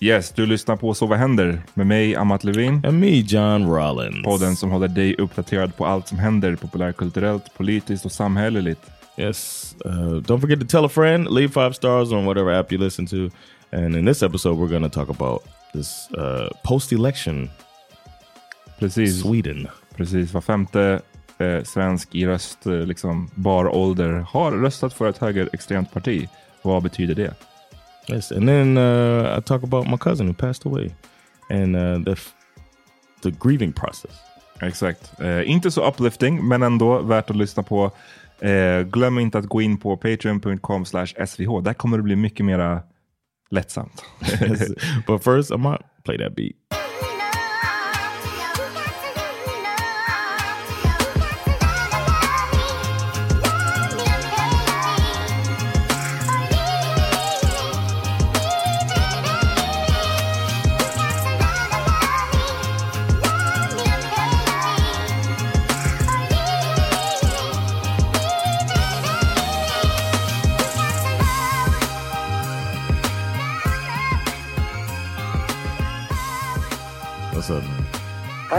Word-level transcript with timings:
Yes, 0.00 0.32
du 0.32 0.46
lyssnar 0.46 0.76
på 0.76 0.94
Så 0.94 1.06
vad 1.06 1.18
händer? 1.18 1.62
Med 1.74 1.86
mig, 1.86 2.16
Amat 2.16 2.44
Levin. 2.44 2.86
And 2.86 3.00
me, 3.00 3.20
John 3.20 3.66
Rollins. 3.66 4.24
Podden 4.24 4.56
som 4.56 4.70
håller 4.70 4.88
dig 4.88 5.16
uppdaterad 5.16 5.76
på 5.76 5.86
allt 5.86 6.08
som 6.08 6.18
händer 6.18 6.56
populärkulturellt, 6.56 7.54
politiskt 7.56 8.04
och 8.04 8.12
samhälleligt. 8.12 8.90
Yes. 9.16 9.74
Uh, 9.86 9.90
don't 10.20 10.40
forget 10.40 10.60
to 10.60 10.66
tell 10.66 10.84
a 10.84 10.88
friend, 10.88 11.34
leave 11.34 11.48
five 11.48 11.72
stars 11.72 12.12
on 12.12 12.24
whatever 12.24 12.52
app 12.52 12.72
you 12.72 12.84
listen 12.84 13.06
to. 13.06 13.30
And 13.72 13.96
in 13.96 14.06
this 14.06 14.22
episode, 14.22 14.56
we're 14.58 14.68
going 14.68 14.90
to 14.90 15.04
talk 15.04 15.10
about 15.10 15.42
this 15.72 16.08
uh, 16.18 16.48
post-election 16.64 17.50
Precis. 18.78 19.22
Sweden. 19.22 19.68
Precis, 19.96 20.32
var 20.32 20.40
femte 20.40 21.00
eh, 21.38 21.62
svensk 21.62 22.14
i 22.14 22.26
röst, 22.26 22.66
eh, 22.66 22.72
liksom 22.72 23.30
bar 23.34 23.74
ålder 23.76 24.12
har 24.12 24.52
röstat 24.52 24.94
för 24.94 25.08
ett 25.08 25.18
högerextremt 25.18 25.92
parti. 25.92 26.28
Vad 26.62 26.82
betyder 26.82 27.14
det? 27.14 27.34
Yes, 28.08 28.32
and 28.32 28.48
then 28.48 28.76
uh, 28.76 29.38
I 29.38 29.40
talk 29.40 29.62
about 29.62 29.86
my 29.86 29.96
cousin 29.96 30.26
who 30.26 30.34
passed 30.34 30.66
away 30.66 30.90
and 31.50 31.76
uh, 31.76 32.04
the 32.04 32.16
the 33.22 33.30
grieving 33.30 33.72
process. 33.72 34.12
Exakt. 34.60 35.20
Eh, 35.20 35.50
inte 35.50 35.70
så 35.70 35.88
uplifting, 35.88 36.48
men 36.48 36.62
ändå 36.62 36.98
värt 37.02 37.30
att 37.30 37.36
lyssna 37.36 37.62
på. 37.62 37.90
Eh, 38.40 38.82
glöm 38.82 39.18
inte 39.18 39.38
att 39.38 39.46
gå 39.46 39.62
in 39.62 39.76
på 39.76 39.96
patreon.com 39.96 40.84
svh. 40.84 41.62
Där 41.62 41.74
kommer 41.74 41.96
det 41.96 42.02
bli 42.02 42.16
mycket 42.16 42.46
mera 42.46 42.82
lättsamt. 43.50 44.04
but 45.06 45.24
first, 45.24 45.50
I'm 45.50 45.62
gonna 45.62 45.78
play 46.04 46.18
that 46.18 46.36
beat. 46.36 46.83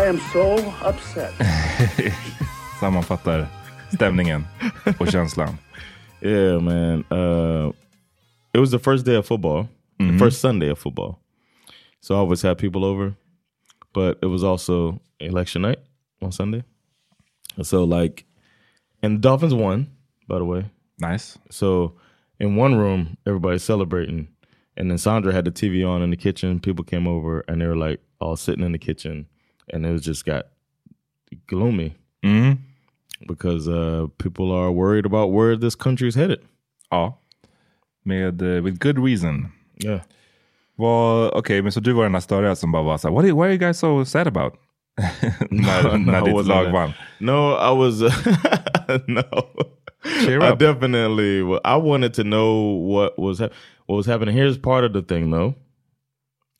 I 0.05 0.07
am 0.07 0.19
so 0.19 0.55
upset. 0.83 1.33
Sammanfattar 2.79 3.47
stämningen 3.93 4.43
och 4.99 5.07
känslan. 5.07 5.57
Yeah, 6.21 6.61
man. 6.61 7.03
Uh, 7.11 7.73
it 8.53 8.59
was 8.59 8.71
the 8.71 8.79
first 8.79 9.05
day 9.05 9.15
of 9.15 9.25
football, 9.25 9.67
the 9.97 10.17
first 10.19 10.41
Sunday 10.41 10.69
of 10.71 10.79
football. 10.79 11.15
So 12.01 12.15
I 12.15 12.17
always 12.17 12.43
had 12.43 12.57
people 12.57 12.85
over, 12.85 13.15
but 13.93 14.19
it 14.21 14.27
was 14.27 14.43
also 14.43 14.99
election 15.19 15.61
night 15.63 15.79
on 16.21 16.31
Sunday. 16.31 16.63
So 17.63 17.83
like, 17.83 18.25
and 19.01 19.17
the 19.17 19.21
Dolphins 19.21 19.53
won, 19.53 19.87
by 20.27 20.37
the 20.37 20.45
way. 20.45 20.65
Nice. 20.99 21.37
So 21.49 21.93
in 22.39 22.55
one 22.55 22.75
room, 22.75 23.17
everybody's 23.25 23.63
celebrating, 23.63 24.27
and 24.77 24.91
then 24.91 24.97
Sandra 24.99 25.33
had 25.33 25.45
the 25.45 25.51
TV 25.51 25.83
on 25.87 26.03
in 26.03 26.11
the 26.11 26.17
kitchen. 26.17 26.59
People 26.59 26.85
came 26.85 27.07
over, 27.07 27.43
and 27.47 27.59
they 27.59 27.67
were 27.67 27.89
like 27.89 27.99
all 28.19 28.35
sitting 28.35 28.63
in 28.63 28.71
the 28.71 28.79
kitchen, 28.79 29.25
and 29.73 29.85
it 29.85 29.91
was 29.91 30.03
just 30.07 30.25
got 30.25 30.43
gloomy 31.47 31.93
Mm. 32.23 32.57
because 33.27 33.67
uh, 33.67 34.07
people 34.17 34.51
are 34.51 34.71
worried 34.71 35.05
about 35.05 35.31
where 35.31 35.55
this 35.55 35.75
country 35.75 36.07
is 36.07 36.15
headed. 36.15 36.39
Ja. 36.91 37.13
Med, 38.03 38.41
eh, 38.41 38.59
with 38.63 38.79
good 38.79 38.97
reason. 38.99 39.51
Yeah. 39.83 40.01
Well, 40.77 41.31
okay, 41.35 41.61
men 41.61 41.71
så 41.71 41.79
du 41.79 41.93
var 41.93 42.03
den 42.03 42.11
där 42.11 42.19
störiga 42.19 42.55
som 42.55 42.71
bara 42.71 42.83
var 42.83 42.97
så 42.97 43.07
här, 43.07 43.15
what 43.15 43.25
are, 43.25 43.31
what 43.33 43.45
are 43.45 43.51
you 43.53 43.59
guys 43.59 43.79
so 43.79 44.05
sad 44.05 44.27
about? 44.27 44.53
när 45.51 45.97
när 46.05 46.21
I 46.29 46.33
ditt 46.33 46.47
lag 46.47 46.71
vann. 46.71 46.91
No, 47.19 47.53
I 47.53 47.71
was 47.77 48.01
no. 49.07 49.23
Cheer 50.25 50.41
I 50.43 50.55
definitely. 50.55 51.39
I 51.65 51.75
wanted 51.77 52.13
to 52.13 52.23
know 52.23 52.77
what 52.93 53.17
was 53.19 53.39
what 53.39 53.97
was 53.97 54.05
happening. 54.07 54.35
Here's 54.37 54.57
part 54.57 54.83
of 54.85 54.93
the 54.93 55.01
thing, 55.01 55.31
though. 55.31 55.53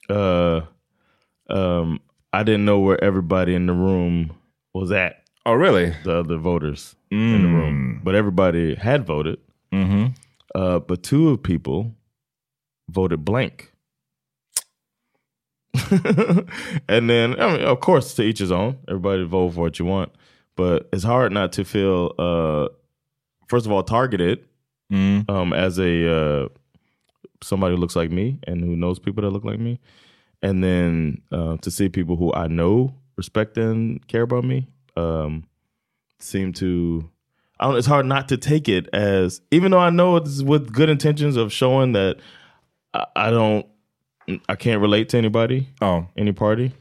Uh, 0.10 0.62
um, 1.50 2.00
I 2.36 2.44
didn't 2.44 2.66
know 2.66 2.80
where 2.80 3.02
everybody 3.04 3.56
in 3.56 3.66
the 3.66 3.74
room 3.74 4.32
was 4.74 4.92
at. 4.92 5.24
Oh 5.46 5.54
really? 5.54 5.94
The 6.04 6.18
other 6.20 6.38
voters 6.38 6.96
in 7.12 7.42
the 7.44 7.48
room, 7.48 8.02
but 8.04 8.14
everybody 8.16 8.76
had 8.76 9.06
voted. 9.06 9.40
Mhm. 9.72 10.16
Uh, 10.54 10.80
but 10.80 11.04
two 11.04 11.30
of 11.30 11.44
people 11.44 11.94
voted 12.90 13.24
blank. 13.24 13.72
and 16.90 17.10
then, 17.10 17.40
I 17.40 17.52
mean, 17.54 17.62
of 17.66 17.80
course, 17.80 18.14
to 18.16 18.24
each 18.24 18.40
his 18.40 18.52
own. 18.52 18.78
Everybody 18.88 19.24
vote 19.26 19.52
for 19.54 19.62
what 19.62 19.78
you 19.80 19.86
want, 19.86 20.12
but 20.56 20.88
it's 20.94 21.04
hard 21.04 21.32
not 21.32 21.52
to 21.54 21.66
feel, 21.66 22.14
uh, 22.18 22.68
first 23.48 23.66
of 23.66 23.72
all, 23.72 23.84
targeted 23.84 24.46
Mm. 24.94 25.28
um, 25.32 25.52
as 25.52 25.80
a 25.80 26.08
uh, 26.16 26.48
somebody 27.42 27.74
who 27.76 27.82
looks 27.82 27.96
like 27.96 28.12
me 28.12 28.38
and 28.46 28.64
who 28.64 28.76
knows 28.76 29.00
people 29.00 29.24
that 29.24 29.32
look 29.32 29.44
like 29.44 29.60
me, 29.60 29.80
and 30.42 30.64
then 30.64 31.22
uh, 31.32 31.58
to 31.58 31.72
see 31.72 31.90
people 31.90 32.16
who 32.16 32.34
I 32.34 32.48
know, 32.48 32.94
respect, 33.18 33.58
and 33.58 34.06
care 34.08 34.24
about 34.24 34.44
me 34.44 34.68
um, 34.96 35.46
seem 36.20 36.54
to. 36.54 37.10
I 37.60 37.68
don't, 37.68 37.78
it's 37.78 37.88
hard 37.88 38.06
not 38.06 38.28
to 38.30 38.38
take 38.38 38.68
it 38.68 38.90
as, 38.92 39.40
even 39.50 39.72
though 39.72 39.80
I 39.80 39.90
know 39.90 40.18
it's 40.18 40.42
with 40.44 40.74
good 40.74 40.90
intentions 40.90 41.38
of 41.38 41.54
showing 41.54 41.94
that 41.94 42.18
I, 42.94 43.06
I 43.16 43.30
don't, 43.32 43.66
I 44.50 44.56
can't 44.56 44.82
relate 44.82 45.08
to 45.10 45.18
anybody, 45.18 45.70
Oh. 45.82 46.08
any 46.18 46.34
party, 46.34 46.74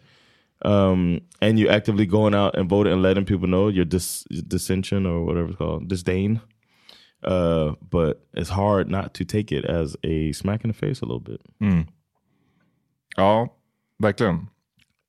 um, 0.62 1.20
and 1.40 1.60
you 1.60 1.68
actively 1.68 2.06
going 2.06 2.34
out 2.34 2.58
and 2.58 2.68
voting 2.68 2.92
and 2.92 3.02
letting 3.02 3.24
people 3.24 3.46
know 3.46 3.68
your 3.68 3.84
dis- 3.84 4.24
dissension 4.48 5.06
or 5.06 5.24
whatever 5.24 5.48
it's 5.50 5.56
called, 5.58 5.86
disdain. 5.86 6.40
Uh, 7.22 7.74
but 7.88 8.26
it's 8.34 8.50
hard 8.50 8.90
not 8.90 9.14
to 9.14 9.24
take 9.24 9.52
it 9.52 9.64
as 9.64 9.96
a 10.02 10.32
smack 10.32 10.64
in 10.64 10.68
the 10.68 10.74
face 10.74 11.00
a 11.00 11.04
little 11.06 11.20
bit. 11.20 11.40
Ja, 13.16 13.48
verkligen. 13.98 14.46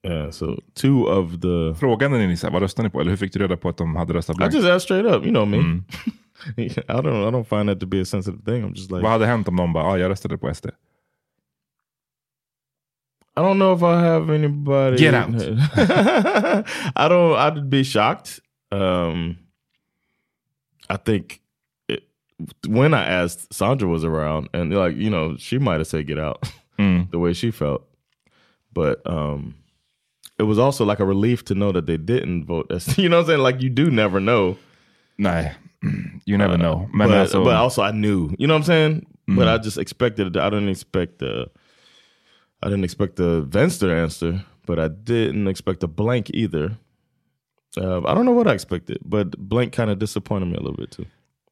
Yeah, 0.08 0.30
so 0.32 0.60
two 0.74 1.04
of 1.08 1.32
the 1.42 1.76
Frågan 1.80 2.14
är 2.14 2.28
ni 2.28 2.38
så 2.38 2.48
här, 2.48 2.54
vad 2.54 2.62
röstade 2.62 2.88
ni 2.88 2.92
på? 2.92 3.00
Eller 3.02 3.10
hur 3.10 3.18
fick 3.18 3.34
du 3.34 3.40
reda 3.40 3.58
på 3.58 3.70
att 3.70 3.78
de 3.78 3.96
hade 3.96 4.14
röstat 4.14 4.36
I 4.36 4.38
blankt? 4.38 4.56
just 4.56 4.68
asked 4.68 4.82
straight 4.82 5.06
up, 5.06 5.24
you 5.26 5.32
know 5.34 5.48
me. 5.48 5.58
I 6.58 6.68
don't 7.02 7.28
I 7.28 7.32
don't 7.32 7.44
find 7.44 7.70
that 7.70 7.80
to 7.80 7.86
be 7.88 8.02
a 8.02 8.06
sensitive 8.06 8.44
thing. 8.46 8.64
I'm 8.64 8.76
just 8.76 8.92
like 8.92 9.02
Vad 9.04 9.12
hade 9.12 9.26
hänt 9.26 9.48
om 9.48 9.56
någon 9.56 9.74
bara, 9.74 9.84
ja 9.84 9.98
jag 9.98 10.10
röstade 10.10 10.38
på 10.38 10.54
SD? 10.54 10.66
I 13.38 13.42
don't 13.42 13.56
know 13.58 13.76
if 13.76 13.82
I 13.82 13.96
have 14.08 14.36
anybody. 14.36 14.98
Get 14.98 15.14
out. 15.14 15.36
I 16.96 17.10
don't. 17.10 17.36
I'd 17.36 17.70
be 17.70 17.84
shocked. 17.84 18.40
Um, 18.72 19.38
I 20.90 20.96
think 20.98 21.42
it, 21.90 22.00
when 22.68 22.94
I 22.94 23.04
asked, 23.04 23.54
Sandra 23.54 23.90
was 23.90 24.04
around, 24.06 24.48
and 24.54 24.72
like 24.74 24.96
you 24.96 25.10
know, 25.10 25.36
she 25.38 25.60
might 25.60 25.80
have 25.80 25.88
said 25.88 26.08
"get 26.08 26.18
out" 26.18 26.44
Mm. 26.80 27.08
the 27.12 27.20
way 27.20 27.34
she 27.34 27.52
felt, 27.52 27.82
but 28.76 29.02
um, 29.06 29.56
it 30.38 30.44
was 30.44 30.60
also 30.60 30.86
like 30.86 31.00
a 31.00 31.06
relief 31.06 31.44
to 31.46 31.56
know 31.56 31.72
that 31.72 31.88
they 31.88 31.98
didn't 31.98 32.46
vote. 32.46 32.72
As, 32.72 32.98
you 33.00 33.10
know 33.10 33.18
what 33.18 33.22
I'm 33.24 33.28
saying? 33.28 33.42
Like 33.42 33.62
you 33.64 33.70
do 33.72 33.90
never 33.90 34.20
know. 34.20 34.58
Nej, 35.18 35.56
you 36.26 36.38
never 36.38 36.58
know. 36.58 36.88
Men 36.94 37.08
but, 37.10 37.32
but 37.32 37.56
also 37.56 37.82
I 37.82 37.92
knew. 37.92 38.30
You 38.38 38.48
know 38.48 38.54
what 38.56 38.60
I'm 38.60 38.66
saying? 38.66 39.06
But 39.28 39.48
Mm. 39.48 39.60
I 39.60 39.64
just 39.64 39.78
expected. 39.80 40.38
I 40.38 40.50
didn't 40.52 40.70
expect 40.70 41.18
the. 41.18 41.50
I 42.62 42.70
didn't 42.70 42.84
expect 42.84 43.16
the 43.16 43.42
vänster 43.50 43.90
answer, 44.04 44.42
but 44.68 44.78
I 44.78 44.88
didn't 44.88 45.48
expect 45.48 45.84
a 45.84 45.88
blank 45.88 46.30
either. 46.30 46.78
Uh, 47.78 48.02
I 48.06 48.14
don't 48.14 48.26
know 48.26 48.36
what 48.38 48.48
I 48.48 48.54
expected, 48.54 49.00
but 49.04 49.36
blank 49.38 49.74
kind 49.74 49.90
of 49.90 49.98
disappointed 50.00 50.48
me 50.48 50.56
a 50.58 50.62
little 50.62 50.78
bit 50.78 50.92
too. 50.92 51.06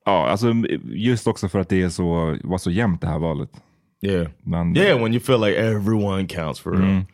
ja, 0.06 0.28
alltså, 0.30 0.54
just 0.86 1.28
också 1.28 1.50
för 1.50 1.60
att 1.60 1.70
det 1.70 1.82
är 1.82 1.90
så, 1.90 2.38
var 2.44 2.58
så 2.58 2.72
jämnt 2.72 3.02
det 3.02 3.08
här 3.08 3.20
valet. 3.20 3.50
Yeah, 4.04 4.28
Man, 4.42 4.76
yeah. 4.76 5.02
When 5.02 5.14
you 5.14 5.20
feel 5.20 5.40
like 5.40 5.58
everyone 5.60 6.28
counts 6.28 6.60
for 6.60 6.72
real. 6.72 6.84
Mm. 6.84 7.06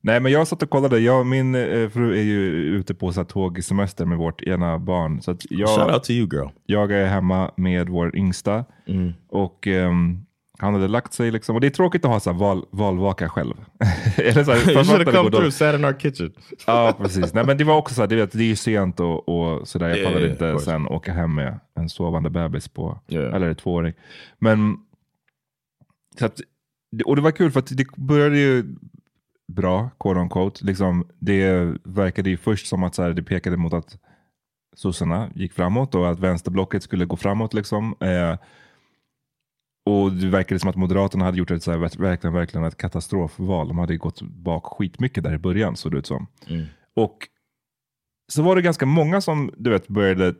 Nej, 0.00 0.20
men 0.20 0.32
jag 0.32 0.46
satt 0.48 0.62
och 0.62 0.70
kollade. 0.70 0.98
Jag, 0.98 1.26
min 1.26 1.54
eh, 1.54 1.88
fru 1.88 2.18
är 2.18 2.22
ju 2.22 2.50
ute 2.52 2.94
på 2.94 3.12
så 3.12 3.20
här, 3.20 3.24
tågsemester 3.24 4.04
med 4.04 4.18
vårt 4.18 4.42
ena 4.42 4.78
barn. 4.78 5.22
Så 5.22 5.30
att 5.30 5.42
Shout 5.42 5.50
jag, 5.58 5.92
out 5.92 6.04
to 6.04 6.10
you, 6.12 6.28
girl. 6.32 6.48
jag 6.66 6.92
är 6.92 7.06
hemma 7.06 7.50
med 7.56 7.88
vår 7.88 8.16
yngsta. 8.16 8.64
Mm. 8.86 9.12
Och 9.28 9.66
ehm, 9.66 10.26
han 10.58 10.74
hade 10.74 10.88
lagt 10.88 11.12
sig 11.12 11.30
liksom. 11.30 11.54
Och 11.54 11.60
det 11.60 11.66
är 11.66 11.70
tråkigt 11.70 12.04
att 12.04 12.10
ha 12.10 12.20
så 12.20 12.32
här, 12.32 12.38
val, 12.38 12.64
valvaka 12.70 13.28
själv. 13.28 13.54
Eller 14.16 14.44
så 14.44 14.52
här, 14.52 14.70
you 14.70 14.84
should 14.84 15.06
have 15.06 15.16
come 15.16 15.30
through, 15.30 15.50
sat 15.50 15.74
in 15.74 15.84
our 15.84 15.92
kitchen. 15.98 16.32
Ja, 16.66 16.94
precis. 17.00 17.34
Nej, 17.34 17.46
men 17.46 17.56
det 17.58 17.64
var 17.64 17.76
också 17.76 17.94
så 17.94 18.00
här, 18.02 18.08
det, 18.08 18.32
det 18.32 18.42
är 18.42 18.48
ju 18.48 18.56
sent 18.56 19.00
och, 19.00 19.28
och 19.28 19.68
sådär. 19.68 19.88
Jag 19.88 19.96
Yeah, 19.98 20.08
pallade 20.12 20.26
yeah, 20.26 20.54
of 20.54 20.60
inte 20.60 20.64
sen 20.64 20.86
åka 20.88 21.12
hem 21.12 21.34
med 21.34 21.60
en 21.74 21.88
sovande 21.88 22.30
bebis 22.30 22.68
på, 22.68 22.98
Yeah. 23.08 23.34
eller 23.34 23.54
tvååring. 23.54 23.94
Men, 24.38 24.76
så 26.18 26.26
att, 26.26 26.40
och 27.04 27.16
det 27.16 27.22
var 27.22 27.30
kul 27.30 27.50
för 27.50 27.60
att 27.60 27.76
det 27.76 27.96
började 27.96 28.38
ju 28.38 28.64
bra, 29.52 29.90
quote 30.00 30.20
on 30.20 30.28
quote. 30.28 30.64
Liksom, 30.64 31.08
det 31.18 31.76
verkade 31.84 32.30
ju 32.30 32.36
först 32.36 32.66
som 32.66 32.82
att 32.82 32.94
så 32.94 33.02
här, 33.02 33.12
det 33.12 33.22
pekade 33.22 33.56
mot 33.56 33.72
att 33.72 33.98
sossarna 34.76 35.30
gick 35.34 35.52
framåt 35.52 35.94
och 35.94 36.10
att 36.10 36.18
vänsterblocket 36.18 36.82
skulle 36.82 37.04
gå 37.04 37.16
framåt. 37.16 37.54
Liksom. 37.54 37.94
Eh, 38.00 38.38
och 39.86 40.12
det 40.12 40.28
verkade 40.28 40.60
som 40.60 40.70
att 40.70 40.76
Moderaterna 40.76 41.24
hade 41.24 41.38
gjort 41.38 41.50
ett 41.50 41.62
så 41.62 41.70
här, 41.70 41.78
verkligen, 41.78 42.34
verkligen 42.34 42.64
ett 42.64 42.76
katastrofval. 42.76 43.68
De 43.68 43.78
hade 43.78 43.96
gått 43.96 44.22
bak 44.22 44.64
skitmycket 44.66 45.24
där 45.24 45.34
i 45.34 45.38
början 45.38 45.76
såg 45.76 45.92
det 45.92 45.98
ut 45.98 46.06
som. 46.06 46.26
Och 46.96 47.28
så 48.32 48.42
var 48.42 48.56
det 48.56 48.62
ganska 48.62 48.86
många 48.86 49.20
som 49.20 49.50
du 49.56 49.70
vet, 49.70 49.88
började 49.88 50.34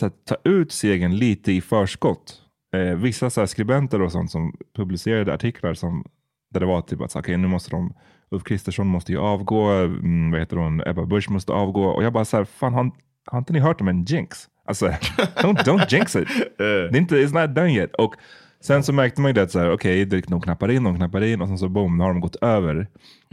här, 0.00 0.10
ta 0.24 0.36
ut 0.44 0.72
segern 0.72 1.16
lite 1.16 1.52
i 1.52 1.60
förskott. 1.60 2.42
Eh, 2.74 2.96
vissa 2.96 3.30
så 3.30 3.46
skribenter 3.46 4.02
och 4.02 4.12
sånt 4.12 4.30
som 4.30 4.56
publicerade 4.76 5.34
artiklar 5.34 5.74
som, 5.74 6.04
där 6.50 6.60
det 6.60 6.66
var 6.66 6.80
typ 6.80 7.00
att 7.00 7.16
okay, 7.16 7.36
nu 7.36 7.48
måste 7.48 7.70
de, 7.70 7.94
Ulf 8.30 8.44
Kristersson 8.44 8.86
måste 8.86 9.12
ju 9.12 9.18
avgå, 9.18 9.70
mm, 9.70 10.30
vad 10.30 10.40
heter 10.40 10.56
hon, 10.56 10.82
Ebba 10.86 11.06
Busch 11.06 11.30
måste 11.30 11.52
avgå. 11.52 11.84
Och 11.84 12.04
jag 12.04 12.12
bara 12.12 12.24
så 12.24 12.36
här, 12.36 12.44
fan 12.44 12.74
har, 12.74 12.90
har 13.26 13.38
inte 13.38 13.52
ni 13.52 13.58
hört 13.58 13.80
om 13.80 13.88
en 13.88 14.04
jinx? 14.04 14.48
Alltså, 14.64 14.86
don't, 15.36 15.64
don't 15.64 15.94
jinx 15.94 16.16
it. 16.16 16.28
Det 16.58 16.64
är 16.64 16.96
inte, 16.96 17.16
it's 17.16 17.40
not 17.40 17.54
done 17.54 17.72
yet. 17.72 17.94
Och 17.94 18.14
sen 18.60 18.82
så 18.82 18.92
märkte 18.92 19.20
man 19.20 19.28
ju 19.28 19.32
det 19.32 19.42
att 19.42 19.50
så 19.50 19.58
här, 19.58 19.70
okej, 19.70 20.06
okay, 20.06 20.20
de 20.20 20.40
knappar 20.40 20.70
in, 20.70 20.84
de 20.84 20.96
knappar 20.96 21.22
in 21.22 21.40
och 21.40 21.48
sen 21.48 21.58
så 21.58 21.68
boom, 21.68 21.98
nu 21.98 22.04
har 22.04 22.10
de 22.10 22.20
gått 22.20 22.36
över. 22.36 22.86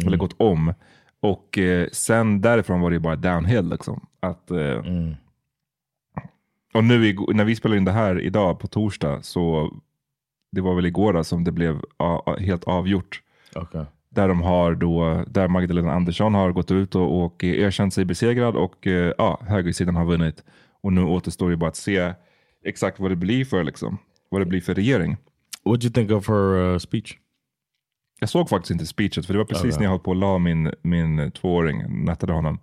Eller 0.05 0.17
gått 0.17 0.35
om. 0.37 0.73
Och 1.21 1.57
eh, 1.57 1.87
sen 1.91 2.41
därifrån 2.41 2.81
var 2.81 2.91
det 2.91 2.99
bara 2.99 3.15
downhill. 3.15 3.69
Liksom. 3.69 4.05
Att, 4.19 4.51
eh, 4.51 4.57
Och 6.73 6.83
nu 6.83 7.15
när 7.33 7.43
vi 7.43 7.55
spelar 7.55 7.75
in 7.75 7.85
det 7.85 7.91
här 7.91 8.19
idag 8.19 8.59
på 8.59 8.67
torsdag 8.67 9.21
så 9.21 9.73
det 10.51 10.61
var 10.61 10.75
väl 10.75 10.85
igår 10.85 11.13
då, 11.13 11.23
som 11.23 11.43
det 11.43 11.51
blev 11.51 11.81
helt 12.39 12.63
avgjort. 12.63 13.21
Okay. 13.55 13.85
Där, 14.09 14.27
de 14.27 14.41
har 14.41 14.75
då, 14.75 15.23
där 15.27 15.47
Magdalena 15.47 15.93
Andersson 15.93 16.33
har 16.33 16.51
gått 16.51 16.71
ut 16.71 16.95
och, 16.95 17.23
och 17.23 17.43
erkänt 17.43 17.93
sig 17.93 18.05
besegrad 18.05 18.55
och 18.55 18.87
eh, 18.87 19.13
ja, 19.17 19.41
högersidan 19.47 19.95
har 19.95 20.05
vunnit. 20.05 20.43
Och 20.81 20.93
nu 20.93 21.03
återstår 21.03 21.49
ju 21.49 21.55
bara 21.55 21.69
att 21.69 21.75
se 21.75 22.13
exakt 22.65 22.99
vad 22.99 23.11
det 23.11 23.15
blir 23.15 23.45
för, 23.45 23.63
liksom, 23.63 23.97
vad 24.29 24.41
det 24.41 24.45
blir 24.45 24.61
för 24.61 24.75
regering. 24.75 25.17
What 25.65 25.81
do 25.81 25.85
you 25.85 25.93
think 25.93 26.11
of 26.11 26.27
her 26.29 26.55
uh, 26.55 26.77
speech? 26.77 27.17
Jag 28.19 28.29
såg 28.29 28.49
faktiskt 28.49 28.71
inte 28.71 28.85
speechet 28.85 29.25
för 29.25 29.33
det 29.33 29.37
var 29.37 29.45
precis 29.45 29.63
Okej. 29.63 29.77
när 29.77 29.83
jag 29.83 29.91
höll 29.91 29.99
på 29.99 30.11
att 30.11 30.17
la 30.17 30.37
min, 30.37 30.71
min 30.81 31.31
tvååring, 31.31 32.05
nattade 32.05 32.33
honom. 32.33 32.59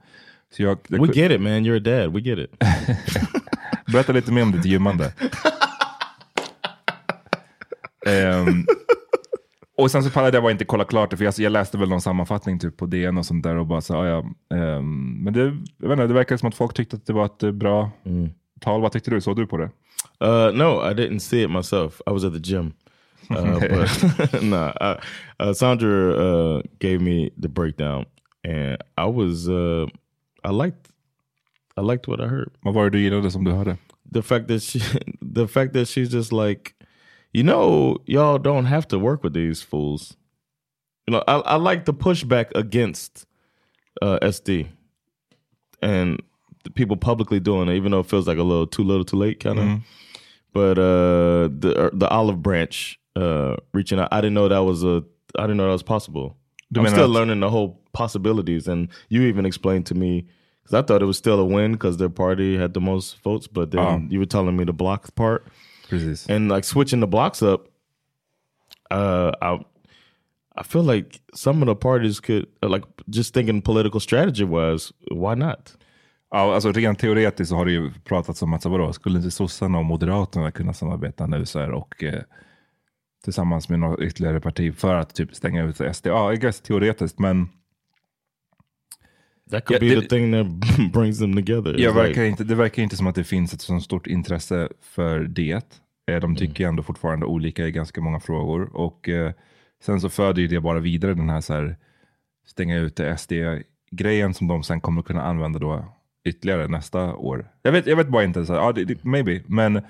Så 0.53 0.63
jag, 0.63 0.79
jag, 0.89 1.07
We 1.07 1.13
get 1.21 1.33
it, 1.33 1.41
man. 1.41 1.53
You're 1.53 1.77
a 1.77 2.03
dad. 2.03 2.13
We 2.15 2.21
get 2.21 2.39
it. 2.39 2.55
Berätta 3.93 4.13
lite 4.13 4.33
mer 4.33 4.43
om 4.43 4.53
ditt 4.53 4.65
gymmande. 4.65 5.13
Ehm, 8.07 8.67
och 9.77 9.91
sen 9.91 10.03
så 10.03 10.11
pallade 10.11 10.37
jag 10.37 10.43
bara 10.43 10.53
inte 10.53 10.65
kolla 10.65 10.85
klart 10.85 11.11
det, 11.11 11.17
för 11.17 11.25
jag, 11.25 11.35
jag 11.39 11.53
läste 11.53 11.79
väl 11.79 11.89
någon 11.89 12.01
sammanfattning 12.01 12.59
typ 12.59 12.77
på 12.77 12.87
DN 12.87 13.19
och 13.19 13.27
sånt 13.27 13.43
där 13.43 13.57
och 13.57 13.67
bara 13.67 13.81
så, 13.81 13.95
ja, 13.95 14.19
ehm, 14.57 15.25
men 15.25 15.33
det, 15.33 15.41
jag 15.79 15.89
vet 15.89 15.93
inte, 15.93 16.07
det 16.07 16.15
verkar 16.15 16.37
som 16.37 16.49
att 16.49 16.55
folk 16.55 16.75
tyckte 16.75 16.97
att 16.97 17.07
det 17.07 17.13
var 17.13 17.25
ett 17.25 17.43
eh, 17.43 17.51
bra 17.51 17.91
tal. 18.61 18.81
Vad 18.81 18.93
tyckte 18.93 19.11
du? 19.11 19.21
Såg 19.21 19.37
du 19.37 19.47
på 19.47 19.57
det? 19.57 19.71
Uh, 20.25 20.53
no, 20.53 20.91
I 20.91 20.95
didn't 20.95 21.19
see 21.21 21.43
it 21.43 21.51
myself. 21.51 22.01
I 22.07 22.11
was 22.11 22.25
at 22.25 22.33
the 22.33 22.53
gym. 22.53 22.73
Uh, 23.31 23.59
but 24.33 24.43
nah, 24.43 24.73
I, 24.81 24.97
uh, 25.41 25.53
Sandra 25.53 26.15
uh, 26.15 26.63
gave 26.79 27.01
me 27.01 27.31
the 27.43 27.49
breakdown, 27.49 28.07
and 28.45 28.79
I 28.99 29.07
was 29.07 29.49
uh, 29.49 29.87
I 30.45 30.51
liked 30.51 30.90
I 31.77 31.83
liked 31.83 32.09
what 32.09 32.21
I 32.21 32.27
heard. 32.27 32.51
Vad 32.63 32.75
var 32.75 32.85
det 32.85 32.91
du 32.91 33.01
gillade 33.01 33.31
som 33.31 33.45
du 33.45 33.51
hörde? 33.51 33.77
The 34.13 34.23
fact 34.23 34.49
that 34.49 34.63
she, 34.63 34.81
the 35.35 35.47
fact 35.47 35.73
that 35.73 35.89
she's 35.89 36.11
just 36.11 36.33
like, 36.33 36.75
you 37.33 37.43
know, 37.43 37.97
y'all 38.07 38.39
don't 38.39 38.67
have 38.67 38.87
to 38.89 38.99
work 38.99 39.23
with 39.23 39.35
these 39.35 39.63
fools. 39.63 40.17
You 41.07 41.13
know, 41.13 41.23
I, 41.29 41.55
I 41.55 41.57
like 41.57 41.85
the 41.85 41.95
pushback 41.95 42.51
against 42.55 43.27
uh, 44.03 44.19
SD 44.23 44.67
and 45.83 46.21
the 46.65 46.71
people 46.71 46.97
publicly 46.97 47.41
doing 47.41 47.69
it, 47.69 47.77
even 47.77 47.93
though 47.93 48.01
it 48.01 48.07
feels 48.07 48.27
like 48.27 48.39
a 48.39 48.43
little 48.43 48.67
too 48.67 48.83
little, 48.85 49.05
too 49.05 49.17
late, 49.17 49.41
kind 49.41 49.59
of. 49.59 49.81
But 50.53 50.79
uh, 50.79 51.49
the 51.59 51.75
uh, 51.77 51.91
the 51.93 52.09
olive 52.09 52.43
branch 52.43 52.99
uh, 53.17 53.57
reaching 53.73 53.99
out, 53.99 54.09
I 54.13 54.21
didn't 54.21 54.35
know 54.35 54.49
that 54.49 54.59
was 54.65 54.83
a 54.85 55.03
I 55.39 55.43
didn't 55.43 55.57
know 55.57 55.67
that 55.67 55.73
was 55.73 55.83
possible. 55.83 56.37
Du 56.73 56.81
I'm 56.81 56.89
still 56.89 57.09
learning 57.09 57.41
the 57.41 57.51
whole 57.51 57.81
possibilities, 57.93 58.69
and 58.69 58.89
you 59.09 59.23
even 59.23 59.47
explained 59.47 59.87
to 59.87 59.95
me 59.95 60.27
because 60.71 60.83
I 60.83 60.87
thought 60.87 61.03
it 61.03 61.07
was 61.07 61.17
still 61.19 61.41
a 61.41 61.45
win 61.45 61.73
because 61.73 61.99
their 61.99 62.09
party 62.11 62.57
had 62.59 62.73
the 62.73 62.81
most 62.81 63.23
votes, 63.25 63.49
but 63.53 63.71
then 63.71 63.81
Ah. 63.81 63.99
you 64.11 64.19
were 64.19 64.27
telling 64.29 64.57
me 64.57 64.65
the 64.65 64.73
block 64.73 65.15
part 65.15 65.43
Precis. 65.89 66.29
and 66.31 66.49
like 66.49 66.65
switching 66.65 67.01
the 67.01 67.07
blocks 67.07 67.43
up. 67.43 67.61
Uh, 68.91 69.31
I 69.41 69.65
I 70.57 70.63
feel 70.65 70.83
like 70.97 71.21
some 71.35 71.63
of 71.63 71.69
the 71.69 71.75
parties 71.75 72.21
could 72.21 72.47
uh, 72.63 72.69
like 72.69 72.85
just 73.07 73.35
thinking 73.35 73.63
political 73.63 74.01
strategy 74.01 74.45
wise, 74.45 74.93
why 75.11 75.35
not? 75.35 75.77
Ja, 76.33 76.55
alltså 76.55 76.73
rent 76.73 76.99
teoretiskt 76.99 77.49
så 77.49 77.57
har 77.57 77.65
det 77.65 77.73
ju 77.73 77.91
pratats 78.05 78.43
om 78.43 78.53
att 78.55 78.63
så 78.63 78.69
vadå, 78.69 78.93
skulle 78.93 79.17
inte 79.19 79.31
sossarna 79.31 79.79
och 79.79 79.85
moderaterna 79.85 80.51
kunna 80.51 80.73
samarbeta 80.73 81.27
nu 81.27 81.47
så 81.47 81.59
här, 81.59 81.71
och 81.71 82.03
eh, 82.05 82.23
tillsammans 83.25 83.69
med 83.69 83.79
något 83.79 84.01
ytterligare 84.01 84.41
parti 84.41 84.75
för 84.75 84.95
att 84.95 85.15
typ 85.15 85.35
stänga 85.35 85.65
ut 85.65 85.81
SD? 85.97 86.07
Ja, 86.07 86.33
I 86.33 86.37
guess 86.37 86.61
teoretiskt, 86.61 87.19
men 87.19 87.49
That 89.51 89.65
could 89.65 89.83
Yeah, 89.83 89.95
be 89.95 90.01
det- 90.01 90.09
the 90.09 90.17
thing 90.17 90.33
that 90.33 90.93
brings 90.93 91.19
them 91.19 91.35
together. 91.37 91.75
jag 91.79 91.93
verkar 91.95 92.23
like- 92.23 92.27
inte, 92.29 92.45
det 92.45 92.55
verkar 92.55 92.83
inte 92.83 92.97
som 92.97 93.07
att 93.07 93.15
det 93.15 93.25
finns 93.25 93.55
ett 93.55 93.61
så 93.61 93.81
stort 93.81 94.07
intresse 94.07 94.69
för 94.81 95.21
det. 95.21 95.63
Eh, 96.11 96.21
De 96.21 96.37
tycker 96.37 96.67
ändå 96.69 96.83
fortfarande 96.83 97.27
olika 97.27 97.67
i 97.67 97.71
ganska 97.73 98.01
många 98.01 98.21
frågor. 98.21 98.77
Och 98.77 99.09
eh, 99.09 99.33
sen 99.85 100.01
så 100.01 100.09
föder 100.09 100.43
ju 100.43 100.49
det 100.49 100.61
bara 100.61 100.81
vidare 100.81 101.15
den 101.15 101.31
här, 101.31 101.41
så 101.41 101.53
här 101.55 101.77
stänga 102.47 102.77
ute 102.79 103.17
SD-grejen 103.17 104.35
som 104.35 104.49
de 104.49 104.63
sen 104.63 104.81
kommer 104.81 105.03
kunna 105.03 105.23
använda 105.23 105.59
då 105.59 105.85
ytterligare 106.25 106.69
nästa 106.69 107.15
år. 107.15 107.49
Jag 107.63 107.73
vet, 107.73 107.87
jag 107.87 107.97
vet 107.97 108.09
bara 108.09 108.25
inte, 108.25 108.47
så 108.47 108.53
här, 108.53 108.61
ja, 108.61 108.73
det, 108.73 108.85
det, 108.85 109.05
maybe, 109.05 109.43
men 109.47 109.83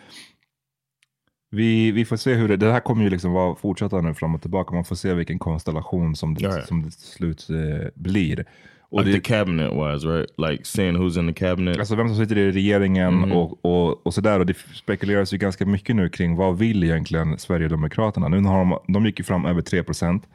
vi, 1.51 1.91
vi 1.93 2.05
får 2.05 2.17
se 2.17 2.35
hur 2.35 2.49
det, 2.49 2.57
det 2.57 2.73
här 2.73 2.81
kommer 2.81 3.05
ju 3.05 3.11
liksom 3.11 3.33
vara 3.33 3.55
fortsätta 3.55 4.01
nu 4.01 4.15
fram 4.15 4.35
och 4.35 4.41
tillbaka. 4.41 4.75
Man 4.75 4.85
får 4.85 4.97
se 4.97 5.15
vilken 5.15 5.39
konstellation 5.39 6.17
som 6.17 6.35
det, 6.35 6.45
Ja, 6.45 6.57
ja. 6.59 6.63
som 6.67 6.83
det 6.83 6.91
slut 6.93 7.49
eh, 7.51 7.89
blir. 7.95 8.45
Och 8.91 9.01
like 9.05 9.11
det, 9.19 9.21
the 9.23 9.35
cabinet 9.35 9.73
wise, 9.73 10.07
right? 10.09 10.31
Like 10.51 10.65
seeing 10.65 10.97
who's 10.97 11.19
in 11.21 11.35
the 11.35 11.47
cabinet. 11.47 11.79
Alltså 11.79 11.95
vem 11.97 12.09
som 12.09 12.17
sitter 12.17 12.39
i 12.39 12.53
regeringen 12.53 13.15
Mhm. 13.15 13.33
och, 13.33 13.65
och, 13.65 14.07
och 14.07 14.15
sådär. 14.15 14.41
Och 14.41 14.47
det 14.47 14.57
spekuleras 14.75 15.33
ju 15.35 15.39
ganska 15.39 15.67
mycket 15.67 15.97
nu 15.97 16.09
kring 16.09 16.37
vad 16.37 16.59
vill 16.59 16.85
egentligen 16.85 17.39
Sverigedemokraterna? 17.39 18.29
Nu 18.29 18.41
har 18.43 18.59
de, 18.59 18.93
de 18.93 19.07
gick 19.07 19.19
ju 19.19 19.25
fram 19.25 19.47
över 19.47 19.63
3 19.63 19.83
procent. 19.83 20.29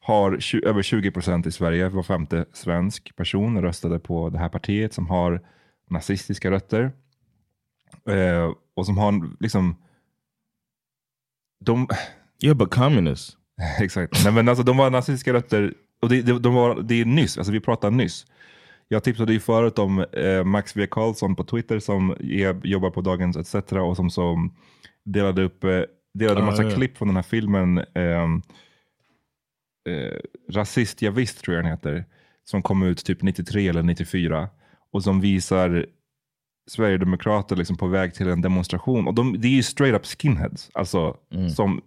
Har 0.00 0.38
över 0.66 0.82
20 0.82 1.10
procent 1.10 1.46
i 1.46 1.52
Sverige. 1.52 1.88
Var 1.88 2.02
femte 2.02 2.44
svensk 2.52 3.16
person 3.16 3.62
röstade 3.62 3.98
på 3.98 4.30
det 4.30 4.38
här 4.38 4.48
partiet 4.48 4.92
som 4.94 5.06
har 5.06 5.40
nazistiska 5.90 6.50
rötter. 6.50 6.92
Eh, 8.10 8.52
och 8.76 8.86
som 8.86 8.98
har 8.98 9.42
liksom... 9.42 9.76
De, 11.64 11.88
yeah, 12.42 12.56
but 12.56 12.70
communists. 12.70 13.36
Exakt. 13.80 14.24
Nej, 14.24 14.32
men 14.32 14.48
alltså, 14.48 14.64
de 14.64 14.76
var 14.76 14.90
nazistiska 14.90 15.32
rötter. 15.32 15.74
Och 16.04 16.10
det, 16.10 16.22
det, 16.22 16.38
de 16.38 16.54
var, 16.54 16.82
det 16.82 17.00
är 17.00 17.04
nyss, 17.04 17.38
alltså 17.38 17.52
vi 17.52 17.60
pratar 17.60 17.90
nyss. 17.90 18.26
Jag 18.88 19.04
tipsade 19.04 19.32
ju 19.32 19.40
förut 19.40 19.78
om 19.78 20.04
eh, 20.12 20.44
Max 20.44 20.76
V. 20.76 20.86
Karlsson 20.90 21.36
på 21.36 21.44
Twitter 21.44 21.78
som 21.78 22.10
är, 22.10 22.66
jobbar 22.66 22.90
på 22.90 23.00
Dagens 23.00 23.36
ETC 23.36 23.72
och 23.72 23.96
som, 23.96 24.10
som 24.10 24.56
delade 25.04 25.42
upp 25.42 25.64
eh, 25.64 25.80
delade 26.14 26.42
Ah, 26.42 26.46
massa 26.46 26.62
ja. 26.62 26.70
klipp 26.70 26.98
från 26.98 27.08
den 27.08 27.16
här 27.16 27.22
filmen 27.22 27.78
ehm, 27.94 28.42
eh, 29.88 30.18
Rasist 30.52 31.02
jag 31.02 31.12
visst 31.12 31.44
tror 31.44 31.56
jag 31.56 31.64
den 31.64 31.72
heter. 31.72 32.04
Som 32.44 32.62
kom 32.62 32.82
ut 32.82 33.04
typ 33.04 33.22
93 33.22 33.68
eller 33.68 33.82
94. 33.82 34.48
Och 34.92 35.02
som 35.02 35.20
visar 35.20 35.86
Sverigedemokrater 36.66 37.56
liksom 37.56 37.76
på 37.76 37.86
väg 37.86 38.14
till 38.14 38.28
en 38.28 38.40
demonstration. 38.40 39.06
Och 39.06 39.14
de, 39.14 39.40
det 39.40 39.48
är 39.48 39.52
ju 39.52 39.62
straight 39.62 39.96
up 39.96 40.06
skinheads. 40.06 40.70
Alltså, 40.74 41.16
som, 41.54 41.80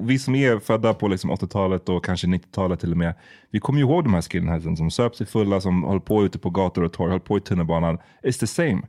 vi 0.00 0.18
som 0.18 0.34
är 0.34 0.58
födda 0.58 0.94
på 0.94 1.08
liksom 1.08 1.30
80-talet 1.30 1.88
och 1.88 2.04
kanske 2.04 2.26
90-talet 2.26 2.80
till 2.80 2.90
och 2.90 2.98
med. 2.98 3.14
Vi 3.50 3.60
kommer 3.60 3.78
ju 3.78 3.84
ihåg 3.84 4.04
de 4.04 4.14
här 4.14 4.22
skinheadsen 4.22 4.76
som 4.76 4.90
söp 4.90 5.16
sig 5.16 5.26
fulla, 5.26 5.60
som 5.60 5.84
höll 5.84 6.00
på 6.00 6.24
ute 6.24 6.38
på 6.38 6.50
gator 6.50 6.84
och 6.84 6.92
torg, 6.92 7.10
höll 7.10 7.20
på 7.20 7.38
i 7.38 7.40
tunnelbanan. 7.40 7.98
It's 8.22 8.40
the 8.40 8.46
same. 8.46 8.82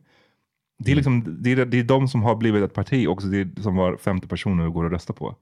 Det 0.80 0.92
är, 0.92 0.96
liksom, 0.96 1.44
det, 1.44 1.52
är, 1.52 1.66
det 1.66 1.80
är 1.80 1.84
de 1.84 2.08
som 2.08 2.24
har 2.24 2.36
blivit 2.36 2.64
ett 2.64 2.74
parti 2.74 3.08
också, 3.08 3.28
det 3.28 3.38
är, 3.38 3.62
som 3.62 3.76
var 3.76 3.98
50 3.98 4.28
personer 4.28 4.68
och 4.68 4.74
går 4.74 4.84
och 4.84 4.92
röstar 4.92 5.14
på. 5.14 5.36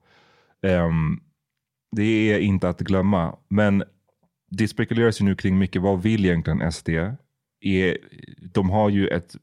Ehm, 0.62 1.20
det 1.96 2.32
är 2.32 2.38
inte 2.38 2.68
att 2.68 2.80
glömma. 2.80 3.36
Men 3.48 3.84
det 4.50 4.68
spekuleras 4.68 5.20
ju 5.20 5.24
nu 5.24 5.34
kring 5.34 5.58
mycket, 5.58 5.82
vad 5.82 6.02
vill 6.02 6.24
egentligen 6.24 6.72
SD? 6.72 6.88
Är, 7.60 7.98
de 8.52 8.70
har 8.70 8.90
ju 8.90 9.08
ett... 9.08 9.36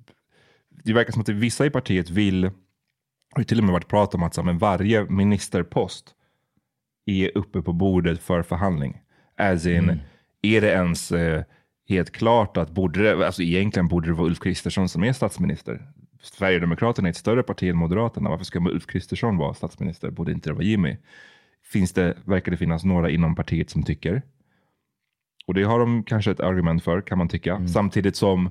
Det 0.83 0.93
verkar 0.93 1.11
som 1.11 1.21
att 1.21 1.29
vissa 1.29 1.65
i 1.65 1.69
partiet 1.69 2.09
vill, 2.09 2.41
det 2.41 2.51
har 3.35 3.43
till 3.43 3.57
och 3.57 3.63
med 3.63 3.73
varit 3.73 3.87
prat 3.87 4.15
om 4.15 4.23
att 4.23 4.33
så 4.33 4.43
men 4.43 4.57
varje 4.57 5.05
ministerpost 5.05 6.15
är 7.05 7.37
uppe 7.37 7.61
på 7.61 7.73
bordet 7.73 8.21
för 8.21 8.41
förhandling. 8.43 9.01
As 9.37 9.65
in, 9.65 9.99
är 10.41 10.61
det 10.61 10.67
ens 10.67 11.11
eh, 11.11 11.43
helt 11.89 12.11
klart 12.11 12.57
att 12.57 12.71
borde 12.71 13.03
det, 13.03 13.25
alltså 13.25 13.41
egentligen 13.41 13.87
borde 13.87 14.07
det 14.07 14.13
vara 14.13 14.27
Ulf 14.27 14.39
Kristersson 14.39 14.89
som 14.89 15.03
är 15.03 15.13
statsminister. 15.13 15.87
Sverigedemokraterna 16.21 17.07
är 17.07 17.09
ett 17.09 17.17
större 17.17 17.43
parti 17.43 17.69
än 17.69 17.77
Moderaterna. 17.77 18.29
Varför 18.29 18.45
ska 18.45 18.59
Ulf 18.59 18.87
Kristersson 18.87 19.37
vara 19.37 19.53
statsminister? 19.53 20.09
Borde 20.09 20.31
inte 20.31 20.49
det 20.49 20.53
vara 20.53 20.63
Jimmy? 20.63 20.97
Finns 21.63 21.91
det, 21.91 22.17
verkar 22.25 22.51
det 22.51 22.57
finnas 22.57 22.83
några 22.83 23.09
inom 23.09 23.35
partiet 23.35 23.69
som 23.69 23.83
tycker. 23.83 24.21
Och 25.45 25.53
det 25.53 25.63
har 25.63 25.79
de 25.79 26.03
kanske 26.03 26.31
ett 26.31 26.39
argument 26.39 26.83
för, 26.83 27.01
kan 27.01 27.17
man 27.17 27.29
tycka. 27.29 27.67
Samtidigt 27.67 28.15
som 28.15 28.49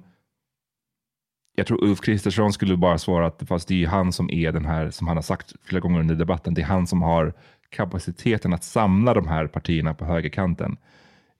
jag 1.54 1.66
tror 1.66 1.84
Ulf 1.84 2.00
Kristersson 2.00 2.52
skulle 2.52 2.76
bara 2.76 2.98
svara 2.98 3.26
att 3.26 3.42
fast 3.48 3.68
det 3.68 3.84
är 3.84 3.88
han 3.88 4.12
som 4.12 4.30
är 4.30 4.52
den 4.52 4.64
här, 4.64 4.90
som 4.90 5.06
han 5.06 5.16
har 5.16 5.22
sagt 5.22 5.54
flera 5.64 5.80
gånger 5.80 6.00
under 6.00 6.14
debatten, 6.14 6.54
det 6.54 6.62
är 6.62 6.66
han 6.66 6.86
som 6.86 7.02
har 7.02 7.32
kapaciteten 7.70 8.52
att 8.52 8.64
samla 8.64 9.14
de 9.14 9.28
här 9.28 9.46
partierna 9.46 9.94
på 9.94 10.04
högerkanten. 10.04 10.76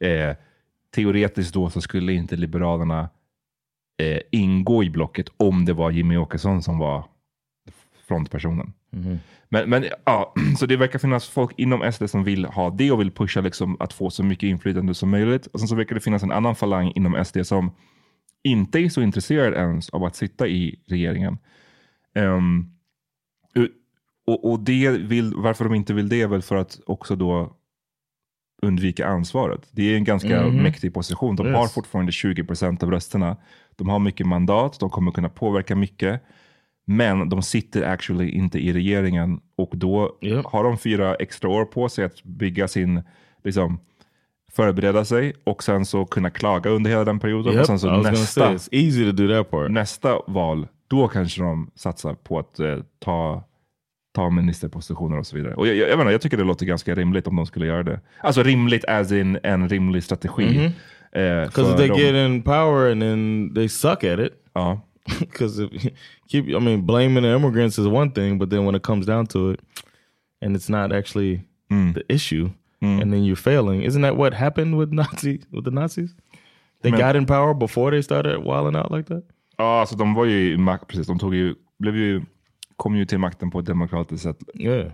Eh, 0.00 0.36
teoretiskt 0.94 1.54
då 1.54 1.70
så 1.70 1.80
skulle 1.80 2.12
inte 2.12 2.36
Liberalerna 2.36 3.08
eh, 4.02 4.20
ingå 4.30 4.84
i 4.84 4.90
blocket 4.90 5.26
om 5.36 5.64
det 5.64 5.72
var 5.72 5.90
Jimmy 5.90 6.16
Åkesson 6.16 6.62
som 6.62 6.78
var 6.78 7.04
frontpersonen. 8.08 8.72
Men, 9.48 9.70
men 9.70 9.84
ja, 10.04 10.34
så 10.58 10.66
det 10.66 10.76
verkar 10.76 10.98
finnas 10.98 11.28
folk 11.28 11.58
inom 11.58 11.92
SD 11.92 12.10
som 12.10 12.24
vill 12.24 12.44
ha 12.44 12.70
det 12.70 12.90
och 12.90 13.00
vill 13.00 13.10
pusha 13.10 13.40
liksom 13.40 13.76
att 13.80 13.92
få 13.92 14.10
så 14.10 14.24
mycket 14.24 14.46
inflytande 14.46 14.94
som 14.94 15.10
möjligt. 15.10 15.46
Och 15.46 15.60
sen 15.60 15.68
så 15.68 15.74
verkar 15.74 15.94
det 15.94 16.00
finnas 16.00 16.22
en 16.22 16.32
annan 16.32 16.54
falang 16.54 16.92
inom 16.94 17.24
SD 17.24 17.38
som 17.44 17.70
inte 18.44 18.78
är 18.80 18.88
så 18.88 19.02
intresserad 19.02 19.54
ens 19.54 19.90
av 19.90 20.04
att 20.04 20.16
sitta 20.16 20.48
i 20.48 20.78
regeringen. 20.86 21.38
Ehm, 22.14 22.66
u- 23.54 23.72
och, 24.26 24.50
och 24.52 24.60
det 24.60 24.90
vill, 24.90 25.32
varför 25.36 25.64
de 25.64 25.74
inte 25.74 25.94
vill 25.94 26.08
det 26.08 26.22
är 26.22 26.26
väl 26.28 26.42
för 26.42 26.56
att 26.56 26.80
också 26.86 27.16
då 27.16 27.56
undvika 28.62 29.06
ansvaret. 29.06 29.68
Det 29.72 29.82
är 29.92 29.96
en 29.96 30.04
ganska 30.04 30.42
Mhm. 30.46 30.62
mäktig 30.62 30.94
position. 30.94 31.36
De 31.36 31.46
Yes. 31.46 31.56
har 31.56 31.66
fortfarande 31.68 32.12
20 32.12 32.44
procent 32.44 32.82
av 32.82 32.90
rösterna. 32.90 33.36
De 33.76 33.88
har 33.88 33.98
mycket 33.98 34.26
mandat, 34.26 34.80
de 34.80 34.90
kommer 34.90 35.10
kunna 35.12 35.28
påverka 35.28 35.76
mycket. 35.76 36.22
Men 36.84 37.28
de 37.28 37.42
sitter 37.42 37.82
actually 37.82 38.30
inte 38.30 38.58
i 38.58 38.72
regeringen 38.72 39.40
och 39.56 39.70
då 39.74 40.18
Yep. 40.22 40.44
har 40.44 40.64
de 40.64 40.78
fyra 40.78 41.14
extra 41.14 41.50
år 41.50 41.64
på 41.64 41.88
sig 41.88 42.04
att 42.04 42.24
bygga 42.24 42.68
sin, 42.68 43.02
liksom, 43.44 43.80
förbereda 44.56 45.04
sig 45.04 45.32
och 45.44 45.62
sen 45.62 45.86
så 45.86 46.04
kunna 46.04 46.30
klaga 46.30 46.70
under 46.70 46.90
hela 46.90 47.04
den 47.04 47.18
perioden. 47.18 47.52
Yep, 47.52 47.60
Och 47.60 47.66
sen 47.66 47.78
så 47.78 47.96
nästa, 47.96 48.58
say 48.58 48.80
easy 48.80 49.04
to 49.04 49.12
do 49.12 49.28
that 49.28 49.50
part. 49.50 49.70
nästa 49.70 50.18
val, 50.26 50.66
då 50.88 51.08
kanske 51.08 51.42
de 51.42 51.70
satsar 51.74 52.14
på 52.14 52.38
att 52.38 52.60
eh, 52.60 52.76
ta, 52.98 53.44
ta 54.14 54.30
ministerpositioner 54.30 55.18
och 55.18 55.26
så 55.26 55.36
vidare. 55.36 55.54
Och 55.54 55.66
jag, 55.66 55.76
jag, 55.76 55.88
jag, 55.90 55.98
menar, 55.98 56.10
jag 56.10 56.20
tycker 56.20 56.36
det 56.36 56.44
låter 56.44 56.66
ganska 56.66 56.94
rimligt 56.94 57.26
om 57.26 57.36
de 57.36 57.46
skulle 57.46 57.66
göra 57.66 57.82
det. 57.82 58.00
Alltså 58.20 58.42
rimligt 58.42 58.84
as 58.88 59.12
in 59.12 59.38
en 59.42 59.68
rimlig 59.68 60.02
strategi. 60.04 60.44
Mhm. 60.58 60.64
eh, 61.22 61.44
Because 61.46 61.70
för 61.70 61.76
they 61.78 61.88
dem. 61.88 61.98
get 61.98 62.14
in 62.14 62.42
power 62.42 62.90
and 62.92 63.00
then 63.02 63.52
they 63.54 63.68
suck 63.68 64.04
at 64.04 64.18
it. 64.18 64.32
Ja. 64.52 64.80
Because 65.20 65.64
if 65.64 65.82
keep, 66.30 66.46
I 66.48 66.60
mean, 66.60 66.86
blaming 66.86 67.22
the 67.24 67.30
immigrants 67.36 67.78
is 67.78 67.86
one 67.86 68.10
thing, 68.10 68.38
but 68.38 68.50
then 68.50 68.64
when 68.66 68.74
it 68.74 68.82
comes 68.82 69.06
down 69.06 69.26
to 69.26 69.52
it, 69.52 69.60
and 70.44 70.56
it's 70.56 70.70
not 70.70 70.92
actually 70.92 71.40
Mm. 71.70 71.94
the 71.94 72.02
issue, 72.14 72.50
and 72.82 73.12
then 73.12 73.24
you're 73.24 73.36
failing, 73.36 73.82
isn't 73.84 74.02
that 74.02 74.16
what 74.16 74.34
happened 74.34 74.78
with 74.80 74.92
Nazi 74.92 75.40
with 75.50 75.64
the 75.64 75.70
Nazis? 75.70 76.10
They 76.82 76.90
Men- 76.90 77.00
got 77.00 77.16
in 77.16 77.26
power 77.26 77.54
before 77.54 77.90
they 77.90 78.02
started 78.02 78.36
wilding 78.38 78.76
out 78.76 78.90
like 78.92 79.14
that. 79.14 79.24
Ja, 79.56 79.80
alltså 79.80 79.96
de 79.96 80.14
var 80.14 80.24
ju 80.24 80.52
i 80.52 80.56
makt, 80.56 80.86
precis. 80.88 81.06
De 81.06 81.18
tog 81.18 81.34
ju, 81.34 81.54
blev 81.78 81.96
ju, 81.96 82.22
kom 82.76 82.96
ju 82.96 83.04
till 83.04 83.18
makten 83.18 83.50
på 83.50 83.58
ett 83.58 83.66
demokratiskt 83.66 84.22
sätt. 84.22 84.38
Yeah. 84.54 84.90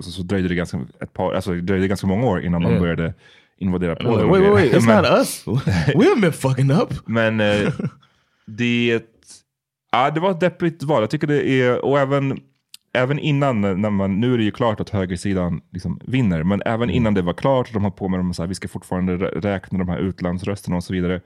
Så, 0.00 0.10
så 0.10 0.22
dröjde 0.22 0.48
det 0.48 0.54
ganska, 0.54 0.80
ett 1.00 1.12
par, 1.12 1.32
alltså, 1.34 1.54
dröjde 1.54 1.88
ganska 1.88 2.06
många 2.06 2.26
år 2.26 2.40
innan 2.42 2.62
de 2.62 2.68
Yeah. 2.68 2.80
började 2.80 3.14
invadera 3.58 3.96
Polen. 3.96 4.12
like, 4.12 4.30
wait, 4.30 4.42
wait, 4.42 4.72
wait! 4.72 4.82
It's 4.82 4.86
Men- 5.02 5.02
not 5.02 5.18
us. 5.18 5.46
we 5.46 6.04
haven't 6.04 6.20
been 6.20 6.32
fucking 6.32 6.70
up. 6.70 6.94
Men 7.06 7.40
eh, 7.40 7.72
det, 8.46 9.02
ja, 9.92 10.10
det 10.10 10.20
var 10.20 10.30
ett 10.30 10.40
deppigt 10.40 10.82
val. 10.82 11.02
Jag 11.02 11.10
tycker 11.10 11.26
det 11.26 11.48
är, 11.50 11.84
och 11.84 11.98
även, 11.98 12.40
även 12.96 13.18
innan, 13.18 13.60
när 13.60 13.90
man, 13.90 14.20
nu 14.20 14.34
är 14.34 14.38
det 14.38 14.44
ju 14.44 14.50
klart 14.50 14.80
att 14.80 14.90
högersidan 14.90 15.60
liksom 15.72 16.00
vinner, 16.04 16.42
men 16.42 16.62
även 16.66 16.90
innan 16.90 17.14
det 17.14 17.22
var 17.22 17.32
klart, 17.32 17.72
de 17.72 17.84
har 17.84 17.90
på 17.90 18.08
med 18.08 18.36
så 18.36 18.42
här, 18.42 18.48
vi 18.48 18.54
ska 18.54 18.68
fortfarande 18.68 19.16
rä- 19.16 19.40
räkna 19.40 19.78
de 19.78 19.88
här 19.88 19.98
utlandsrösterna 19.98 20.76
och 20.76 20.84
så 20.84 20.92
vidare. 20.92 21.20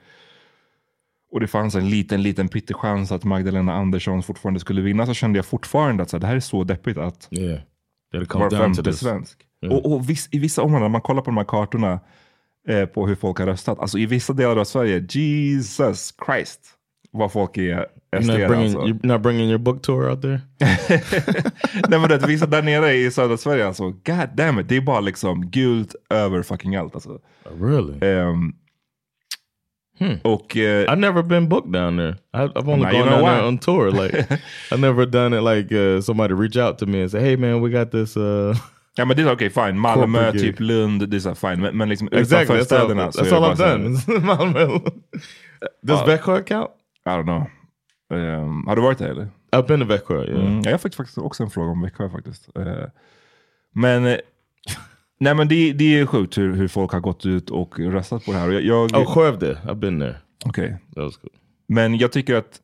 Och 1.32 1.40
det 1.40 1.46
fanns 1.46 1.74
en 1.74 1.90
liten, 1.90 2.22
liten 2.22 2.48
pyttechans 2.48 3.12
att 3.12 3.24
Magdalena 3.24 3.74
Andersson 3.74 4.22
fortfarande 4.22 4.60
skulle 4.60 4.82
vinna, 4.82 5.06
så 5.06 5.14
kände 5.14 5.38
jag 5.38 5.46
fortfarande 5.46 6.02
att 6.02 6.10
så 6.10 6.16
här, 6.16 6.20
det 6.20 6.26
här 6.26 6.36
är 6.36 6.40
så 6.40 6.64
deppigt 6.64 6.98
att 6.98 7.28
Yeah, 7.30 7.60
var 8.12 8.50
femte 8.62 8.82
svensk. 8.92 9.38
Och, 9.70 9.92
och 9.92 10.10
viss, 10.10 10.28
i 10.32 10.38
vissa 10.38 10.62
områden, 10.62 10.82
när 10.82 10.88
man 10.88 11.00
kollar 11.00 11.22
på 11.22 11.30
de 11.30 11.36
här 11.36 11.44
kartorna 11.44 12.00
eh, 12.68 12.84
på 12.86 13.06
hur 13.06 13.14
folk 13.14 13.38
har 13.38 13.46
röstat, 13.46 13.78
alltså 13.78 13.98
i 13.98 14.06
vissa 14.06 14.32
delar 14.32 14.56
av 14.56 14.64
Sverige, 14.64 15.06
Jesus 15.10 16.14
Christ, 16.26 16.60
vad 17.12 17.32
folk 17.32 17.56
är 17.58 17.86
You're 18.12 18.26
not, 18.26 18.48
bringing, 18.48 18.64
alltså. 18.76 18.80
you're 18.80 19.06
not 19.06 19.22
bringing 19.22 19.48
your 19.48 19.58
book 19.58 19.82
tour 19.82 20.10
out 20.10 20.22
there? 20.22 20.40
Nej 21.88 21.98
men 22.00 22.08
det, 22.08 22.26
vissa 22.26 22.46
där 22.46 22.62
nere 22.62 22.94
i 22.94 23.10
södra 23.10 23.36
Sverige, 23.36 23.66
alltså, 23.66 23.90
god 23.90 24.28
damn 24.34 24.58
it, 24.58 24.68
det 24.68 24.76
är 24.76 24.80
bara 24.80 25.00
liksom 25.00 25.50
gult 25.50 25.94
över 26.10 26.42
fucking 26.42 26.76
allt. 26.76 26.94
Alltså. 26.94 27.18
really? 27.60 28.08
Ehm, 28.08 28.52
Och 30.22 30.56
eh, 30.56 30.86
I've 30.86 30.98
never 30.98 31.22
been 31.22 31.48
booked 31.48 31.72
down 31.72 31.96
there. 31.96 32.16
I've 32.32 32.68
only 32.68 32.90
gone 32.90 33.10
down 33.10 33.20
why. 33.20 33.30
there 33.30 33.46
on 33.46 33.58
tour. 33.58 33.90
Like 34.02 34.26
I've 34.70 34.80
never 34.80 35.06
done 35.06 35.34
it. 35.34 35.42
Like 35.42 35.70
uh, 35.72 36.00
somebody 36.00 36.34
reach 36.34 36.56
out 36.56 36.78
to 36.78 36.86
me 36.86 37.02
and 37.02 37.10
say, 37.10 37.20
"Hey 37.20 37.36
man, 37.36 37.60
we 37.62 37.70
got 37.70 37.90
this." 37.90 38.16
Uh, 38.16 38.54
ja 38.96 39.04
men 39.04 39.16
det 39.16 39.22
är 39.22 39.32
okej, 39.32 39.50
fine. 39.50 39.78
Malmö, 39.78 40.32
typ 40.32 40.60
Lund, 40.60 41.08
det 41.08 41.16
är 41.16 41.20
så 41.20 41.34
fine. 41.34 41.60
Men, 41.60 41.76
men 41.76 41.88
liksom 41.88 42.08
exactly. 42.12 42.56
utanför 42.56 42.76
That's 42.76 42.80
all, 42.80 42.86
städerna 42.86 43.12
så 43.12 43.20
är 43.20 43.24
that's 43.24 43.34
all 43.34 43.54
I've 43.54 44.06
done. 44.06 44.26
Malmö. 44.26 44.78
Does 45.82 46.00
Uh, 46.00 46.06
Växjö 46.06 46.42
count? 46.42 46.70
I 47.14 47.18
don't 47.18 47.24
know. 47.24 47.46
Ehm, 48.18 48.66
har 48.66 48.76
du 48.76 48.82
varit 48.82 48.98
där 48.98 49.08
eller? 49.08 49.28
I've 49.52 49.66
been 49.66 49.80
to 49.80 49.86
Växjö. 49.86 50.24
Yeah. 50.24 50.46
Mm. 50.46 50.60
Jag 50.60 50.80
fick 50.80 50.94
faktiskt 50.94 51.18
också 51.18 51.42
en 51.42 51.50
fråga 51.50 51.70
om 51.70 51.82
Växjö 51.82 52.10
faktiskt. 52.10 52.56
Eh, 52.56 52.84
men 53.72 54.06
eh, 54.06 54.16
nej 55.20 55.34
men 55.34 55.48
det, 55.48 55.72
det 55.72 56.00
är 56.00 56.06
sjukt 56.06 56.38
hur, 56.38 56.54
hur 56.54 56.68
folk 56.68 56.92
har 56.92 57.00
gått 57.00 57.26
ut 57.26 57.50
och 57.50 57.78
röstat 57.78 58.24
på 58.24 58.32
det 58.32 58.38
här. 58.38 58.50
Jag, 58.50 58.62
jag, 58.62 58.96
Oh, 58.96 59.14
Skövde. 59.14 59.58
I've 59.64 59.74
been 59.74 60.00
there. 60.00 60.16
Okej. 60.44 60.78
That 60.94 61.04
was 61.04 61.16
cool. 61.16 61.30
Men 61.66 61.98
jag 61.98 62.12
tycker 62.12 62.34
att 62.34 62.60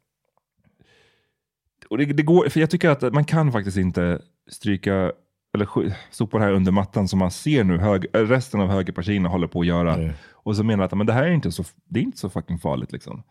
och 1.91 1.99
det, 1.99 2.05
det 2.05 2.23
går, 2.23 2.49
för 2.49 2.61
jag 2.61 2.71
tycker 2.71 2.89
att 2.91 3.15
man 3.15 3.25
kan 3.25 3.53
faktiskt 3.53 3.77
inte 3.77 4.21
stryka 4.51 5.13
eller 5.55 5.69
sopa 6.11 6.39
det 6.39 6.45
här 6.45 6.53
under 6.53 6.73
mattan 6.73 7.09
som 7.09 7.19
man 7.19 7.31
ser 7.31 7.65
nu 7.65 7.79
hög, 7.79 8.07
resten 8.13 8.61
av 8.61 8.69
högerpartierna 8.69 9.29
håller 9.29 9.47
på 9.47 9.61
att 9.61 9.67
göra. 9.67 9.95
Mm. 9.95 10.13
Och 10.33 10.57
så 10.57 10.65
menar 10.65 10.85
att 10.85 10.93
men 10.93 11.07
det 11.07 11.13
här 11.13 11.25
är 11.25 11.31
inte 11.31 11.53
så, 11.53 11.65
det 11.85 12.01
är 12.01 12.05
inte 12.05 12.19
så 12.19 12.31
fucking 12.31 12.59
farligt. 12.59 12.93
Liksom. 12.93 13.23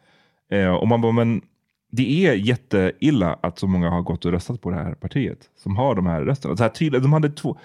Eh, 0.51 0.73
och 0.75 0.87
man 0.87 1.01
bara, 1.01 1.11
men 1.11 1.41
det 1.91 2.25
är 2.27 2.33
jätteilla 2.33 3.33
att 3.43 3.59
så 3.59 3.67
många 3.67 3.89
har 3.89 4.01
gått 4.01 4.25
och 4.25 4.31
röstat 4.31 4.61
på 4.61 4.69
det 4.69 4.75
här 4.75 4.93
partiet. 4.95 5.49
Som 5.55 5.75
har 5.75 5.95
de 5.95 6.05
här 6.05 6.21
rösterna. 6.21 6.57
Så 6.57 6.63
här 6.63 6.69
tydligt, 6.69 7.01
de 7.03 7.13
hade 7.13 7.29
två, 7.29 7.57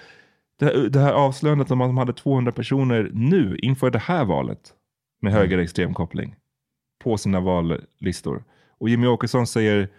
det, 0.59 0.65
här, 0.65 0.73
det 0.89 0.99
här 0.99 1.13
avslöjandet 1.13 1.71
om 1.71 1.81
att 1.81 1.89
de 1.89 1.97
hade 1.97 2.13
200 2.13 2.51
personer 2.51 3.09
nu 3.13 3.57
inför 3.61 3.89
det 3.91 3.99
här 3.99 4.25
valet 4.25 4.73
med 5.21 5.33
högerextrem 5.33 5.93
koppling 5.93 6.35
på 7.03 7.17
sina 7.17 7.39
vallistor. 7.39 8.43
Och 8.79 8.89
Jimmy 8.89 9.07
Åkesson 9.07 9.47
säger 9.47 9.89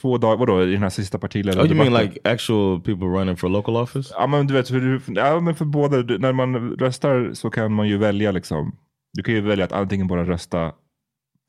två 0.00 0.18
dagar, 0.18 0.36
vadå, 0.36 0.62
i 0.64 0.72
den 0.72 0.82
här 0.82 0.90
sista 0.90 1.18
Oh, 1.18 1.20
partiledardebatten. 1.20 1.76
you 1.76 1.90
mean 1.90 2.04
like 2.04 2.20
actual 2.30 2.80
people 2.80 3.06
running 3.06 3.36
for 3.36 3.48
local 3.48 3.76
office? 3.76 4.14
Ja 4.18 4.26
men 4.26 4.46
du 4.46 4.54
vet, 4.54 4.68
du- 4.68 5.00
ja, 5.06 5.40
men 5.40 5.54
för 5.54 5.64
båda, 5.64 5.96
när 6.18 6.32
man 6.32 6.70
röstar 6.76 7.30
så 7.34 7.50
kan 7.50 7.72
man 7.72 7.88
ju 7.88 7.96
välja 7.98 8.32
liksom. 8.32 8.76
Du 9.12 9.22
kan 9.22 9.34
ju 9.34 9.40
välja 9.40 9.64
att 9.64 9.72
antingen 9.72 10.06
bara 10.06 10.24
rösta 10.24 10.72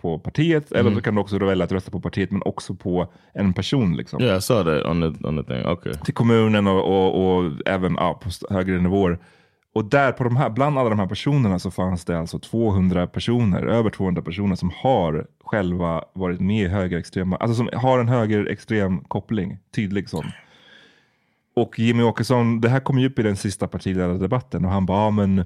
på 0.02 0.20
partiet, 0.20 0.72
eller 0.72 0.96
så 0.96 1.02
kan 1.02 1.16
du 1.16 1.22
också 1.22 1.40
välja 1.40 1.66
att 1.66 1.72
rösta 1.72 1.92
på 1.92 2.00
partiet 2.00 2.32
men 2.32 2.42
också 2.46 2.76
på 2.76 3.14
en 3.34 3.54
person. 3.54 3.98
Liksom. 3.98 4.22
Yeah, 4.22 4.38
I 4.38 4.42
saw 4.42 4.82
that 4.82 4.92
on 4.92 5.02
the 5.02 5.28
on 5.28 5.44
the 5.44 5.54
thing. 5.54 5.66
Okay. 5.66 5.94
Till 5.94 6.14
kommunen 6.14 6.68
och, 6.68 6.84
och, 6.84 7.38
och 7.38 7.52
även 7.66 7.96
ja, 7.96 8.22
på 8.24 8.54
högre 8.54 8.82
nivåer. 8.82 9.20
Och 9.74 9.86
där 9.86 10.12
på 10.12 10.24
de 10.24 10.38
här, 10.38 10.50
bland 10.50 10.80
alla 10.80 10.90
de 10.90 11.00
här 11.00 11.08
personerna 11.08 11.60
så 11.60 11.72
fanns 11.72 12.06
det 12.06 12.20
alltså 12.20 12.40
200 12.40 13.08
personer, 13.08 13.66
över 13.66 13.90
200 13.90 14.22
personer 14.22 14.56
som 14.56 14.72
har 14.76 15.26
själva 15.44 16.04
varit 16.14 16.40
med 16.40 16.66
i 16.66 16.68
högerextrema, 16.68 17.36
alltså 17.36 17.56
som 17.56 17.70
har 17.74 18.00
en 18.00 18.08
högerextrem 18.08 19.00
koppling, 19.00 19.58
tydlig 19.76 20.10
sån. 20.10 20.26
Och 21.56 21.80
Jimmy 21.80 22.04
Åkesson, 22.04 22.62
det 22.62 22.70
här 22.70 22.80
kom 22.80 23.00
ju 23.00 23.08
upp 23.08 23.20
i 23.20 23.24
den 23.24 23.36
sista 23.36 23.68
partiledardebatten 23.68 24.66
och 24.66 24.72
han 24.72 24.86
bara, 24.86 25.04
ja, 25.04 25.10
men 25.10 25.46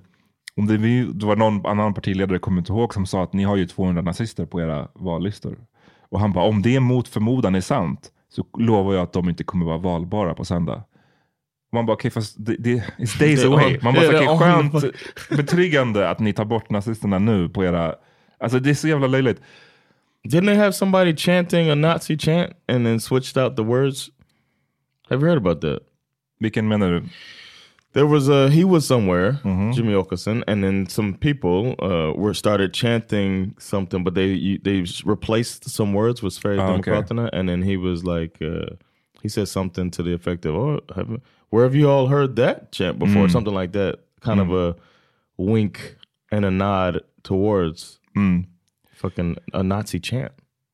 om 0.58 0.68
det, 0.68 0.78
det 1.14 1.26
var 1.26 1.36
någon 1.36 1.66
annan 1.66 1.94
partiledare, 1.94 2.40
kommer 2.40 2.62
inte 2.62 2.72
ihåg, 2.72 2.94
som 2.94 3.06
sa 3.06 3.24
att 3.24 3.34
ni 3.34 3.44
har 3.44 3.56
ju 3.56 3.68
200 3.68 4.02
nazister 4.02 4.46
på 4.46 4.62
era 4.62 4.88
vallistor. 4.94 5.58
Och 6.10 6.20
han 6.20 6.34
bara, 6.34 6.46
om 6.46 6.62
det 6.62 6.80
mot 6.80 7.08
förmodan 7.08 7.56
är 7.56 7.62
sant 7.62 8.12
så 8.30 8.46
lovar 8.58 8.94
jag 8.94 9.04
att 9.04 9.14
de 9.14 9.30
inte 9.30 9.44
kommer 9.44 9.66
vara 9.66 9.78
valbara 9.78 10.34
på 10.34 10.46
söndag. 10.46 10.84
Man 11.72 11.86
bara, 11.86 11.94
okej 11.94 12.12
fast 12.12 12.36
det, 12.46 12.56
det 12.60 12.84
it's 12.98 13.20
days 13.20 13.46
away. 13.46 13.80
Man 13.82 13.94
bara, 13.94 14.08
okej 14.08 14.28
on- 14.30 14.40
skönt, 14.40 14.74
betryggande 15.30 16.10
att 16.10 16.20
ni 16.20 16.34
tar 16.34 16.46
bort 16.46 16.70
nazisterna 16.70 17.20
nu 17.20 17.50
på 17.50 17.64
era... 17.64 17.96
Alltså 18.40 18.60
det 18.60 18.70
är 18.70 18.74
så 18.74 18.88
jävla 18.88 19.08
löjligt. 19.08 19.42
Didn't 20.28 20.46
they 20.46 20.56
have 20.56 20.74
somebody 20.74 21.16
chanting 21.16 21.70
a 21.70 21.76
Nazi 21.76 22.18
chant 22.18 22.52
and 22.68 22.86
then 22.86 23.00
switched 23.00 23.44
out 23.44 23.56
the 23.56 23.64
words? 23.64 24.10
Have 25.10 25.22
you 25.22 25.30
heard 25.30 25.38
about 25.48 25.62
that? 25.62 25.80
Vilken 26.40 26.68
menar 26.68 26.92
du? 26.92 27.04
There 27.94 28.08
was 28.08 28.28
a 28.30 28.50
he 28.50 28.64
was 28.64 28.86
somewhere, 28.88 29.34
Mm-hmm. 29.44 29.72
Jimmy 29.72 29.94
Åkesson, 29.94 30.44
and 30.48 30.64
then 30.64 30.88
some 30.90 31.14
people 31.14 31.76
uh, 31.80 32.12
were 32.20 32.34
started 32.34 32.74
chanting 32.74 33.56
something, 33.60 34.04
but 34.04 34.14
they 34.16 34.58
they 34.64 34.84
replaced 35.06 35.70
some 35.70 35.94
words 35.94 36.22
with 36.24 36.34
Sverigedemokraterna, 36.34 37.30
and 37.34 37.48
then 37.48 37.62
he 37.62 37.78
was 37.78 38.04
like, 38.04 38.42
uh, 38.42 38.76
he 39.22 39.30
said 39.30 39.48
something 39.48 39.92
to 39.92 40.02
the 40.04 40.14
effect 40.14 40.46
of, 40.46 40.56
"Oh, 40.56 40.80
have, 40.96 41.22
where 41.50 41.64
have 41.64 41.76
you 41.76 41.88
all 41.90 42.08
heard 42.08 42.36
that 42.38 42.72
chant 42.72 42.98
before?" 43.00 43.28
Mm. 43.28 43.32
Something 43.32 43.54
like 43.54 43.74
that, 43.74 44.00
kind 44.22 44.40
of 44.40 44.52
a 44.52 44.76
wink 45.38 45.96
and 46.32 46.46
a 46.46 46.52
nod 46.52 47.02
towards 47.24 48.00
Mm. 48.16 48.46
fucking 48.92 49.38
a 49.54 49.64
Nazi 49.64 50.00
chant. 50.00 50.32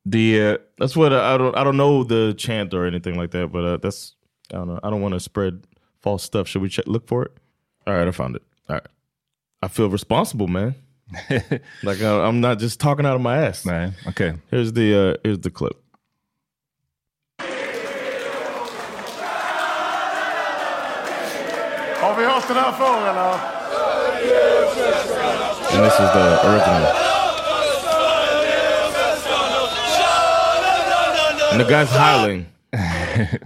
Det, 0.07 0.57
That's 0.77 0.95
what 0.95 1.11
I, 1.13 1.35
I 1.35 1.37
don't 1.37 1.55
I 1.57 1.63
don't 1.63 1.77
know 1.77 2.03
the 2.03 2.33
chant 2.37 2.73
or 2.73 2.85
anything 2.85 3.15
like 3.17 3.31
that, 3.31 3.51
but 3.51 3.63
uh, 3.65 3.77
that's 3.77 4.15
I 4.53 4.57
don't 4.57 4.67
know. 4.67 4.79
I 4.83 4.89
don't 4.89 5.01
want 5.01 5.13
to 5.15 5.19
spread 5.19 5.63
false 6.01 6.23
stuff. 6.23 6.47
Should 6.47 6.61
we 6.61 6.69
check, 6.69 6.87
look 6.87 7.07
for 7.07 7.23
it? 7.23 7.31
All 7.87 7.93
right, 7.93 8.07
I 8.07 8.11
found 8.11 8.35
it. 8.35 8.43
All 8.67 8.75
right, 8.75 8.87
I 9.61 9.67
feel 9.67 9.89
responsible, 9.89 10.47
man. 10.47 10.75
like 11.83 12.01
I, 12.01 12.27
I'm 12.27 12.39
not 12.39 12.59
just 12.59 12.79
talking 12.79 13.05
out 13.05 13.15
of 13.15 13.21
my 13.21 13.37
ass. 13.37 13.65
Man, 13.65 13.95
okay. 14.07 14.33
Here's 14.51 14.73
the 14.73 14.95
uh, 14.95 15.17
here's 15.23 15.39
the 15.39 15.49
clip. 15.49 15.77
Har 22.01 22.15
vi 22.15 22.25
hört 22.25 22.47
den 22.47 22.57
här 22.57 22.71
förr 22.71 23.07
eller? 23.09 23.59
And 25.71 25.85
this 25.85 25.93
is 25.93 26.11
the 26.13 26.47
original. 26.47 27.09
And 31.51 31.59
the 31.59 31.65
guy's 31.65 31.89
howling 31.91 32.45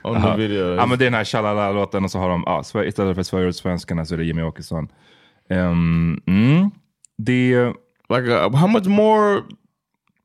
on 0.03 0.21
the 0.21 0.35
video. 0.37 0.75
Ja 0.75 0.85
men 0.85 0.99
det 0.99 1.03
är 1.03 1.07
den 1.07 1.13
här 1.13 1.23
Shalala-låten 1.25 2.03
och 2.03 2.11
så 2.11 2.19
har 2.19 2.29
de, 2.29 2.43
ja, 2.45 2.61
Sver- 2.61 2.83
istället 2.87 3.15
för 3.15 3.23
Sverigedemokraterna 3.23 4.05
så 4.05 4.13
är 4.13 4.17
det 4.17 4.23
Jimmy 4.25 4.41
Åkesson. 4.41 4.87
Um, 5.49 6.21
mm, 6.25 6.71
det, 7.17 7.65
like 8.09 8.27
uh, 8.29 8.55
how 8.55 8.67
much 8.67 8.85
more 8.87 9.41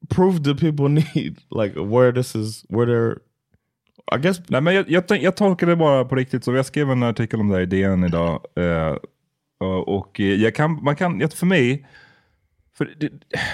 proof 0.09 0.37
do 0.37 0.55
people 0.57 0.89
need? 1.15 1.39
Like 1.63 1.81
where 1.81 2.13
this 2.13 2.37
is 2.37 2.65
where 2.69 2.87
they're. 2.87 3.19
I 4.17 4.19
guess 4.19 4.41
nej, 4.49 4.61
men 4.61 4.75
jag, 4.75 4.91
jag, 4.91 5.05
jag 5.23 5.37
tolkar 5.37 5.67
det 5.67 5.77
bara 5.77 6.05
på 6.05 6.15
riktigt. 6.15 6.45
Så 6.45 6.55
jag 6.55 6.67
skrev 6.67 6.91
en 6.91 7.03
artikel 7.03 7.41
om 7.41 7.49
det 7.49 7.55
här 7.55 7.63
i 7.63 7.67
DN 7.67 8.05
idag. 8.05 8.41
eh, 8.57 8.97
och 9.87 10.21
jag 10.21 10.55
kan, 10.55 10.85
man 10.85 10.97
kan, 10.97 11.31
för 11.31 11.47
mig, 11.47 11.87
för 12.79 12.95
det, 13.01 13.11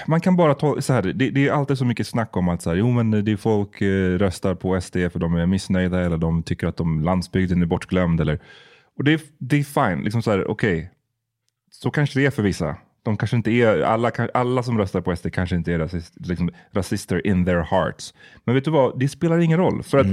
man 0.07 0.21
kan 0.21 0.37
bara 0.37 0.55
ta 0.55 0.81
så 0.81 0.93
här, 0.93 1.03
det, 1.03 1.31
det 1.31 1.49
är 1.49 1.53
alltid 1.53 1.79
så 1.79 1.85
mycket 1.85 2.07
snack 2.07 2.37
om 2.37 2.49
att 2.49 2.63
så 2.63 2.71
här, 2.71 2.77
jo, 2.77 2.91
men 2.91 3.25
det 3.25 3.37
folk 3.37 3.81
eh, 3.81 4.19
röstar 4.19 4.55
på 4.55 4.81
SD 4.81 4.97
för 5.13 5.19
de 5.19 5.35
är 5.35 5.47
missnöjda 5.47 6.01
eller 6.01 6.17
de 6.17 6.43
tycker 6.43 6.67
att 6.67 6.77
de, 6.77 7.01
landsbygden 7.03 7.63
är 7.63 7.67
bortglömd. 7.67 8.21
Eller, 8.21 8.39
och 8.99 9.05
det, 9.05 9.13
är- 9.13 9.21
det 9.39 9.57
är 9.57 9.63
fine, 9.91 10.05
liksom 10.05 10.23
så 10.23 10.31
här, 10.31 10.51
okej, 10.51 10.91
så 11.71 11.91
kanske 11.91 12.21
det 12.21 12.27
är 12.27 12.31
för 12.31 12.43
vissa. 12.43 12.77
De 13.03 13.17
kanske 13.17 13.37
inte 13.37 13.51
är, 13.51 13.81
alla, 13.83 14.11
alla 14.35 14.63
som 14.63 14.79
röstar 14.79 15.01
på 15.01 15.17
SD 15.17 15.27
kanske 15.33 15.57
inte 15.57 15.73
är 15.73 15.79
rasist, 15.79 16.13
liksom, 16.17 16.51
rasister 16.73 17.27
in 17.27 17.45
their 17.45 17.61
hearts. 17.71 18.15
Men 18.45 18.55
vet 18.55 18.65
du 18.65 18.71
vad, 18.71 18.99
det 18.99 19.09
spelar 19.09 19.39
ingen 19.39 19.59
roll. 19.59 19.83
För 19.83 19.99
att 19.99 20.07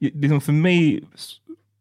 i- 0.00 0.10
liksom 0.18 0.40
för 0.40 0.52
mig 0.52 1.04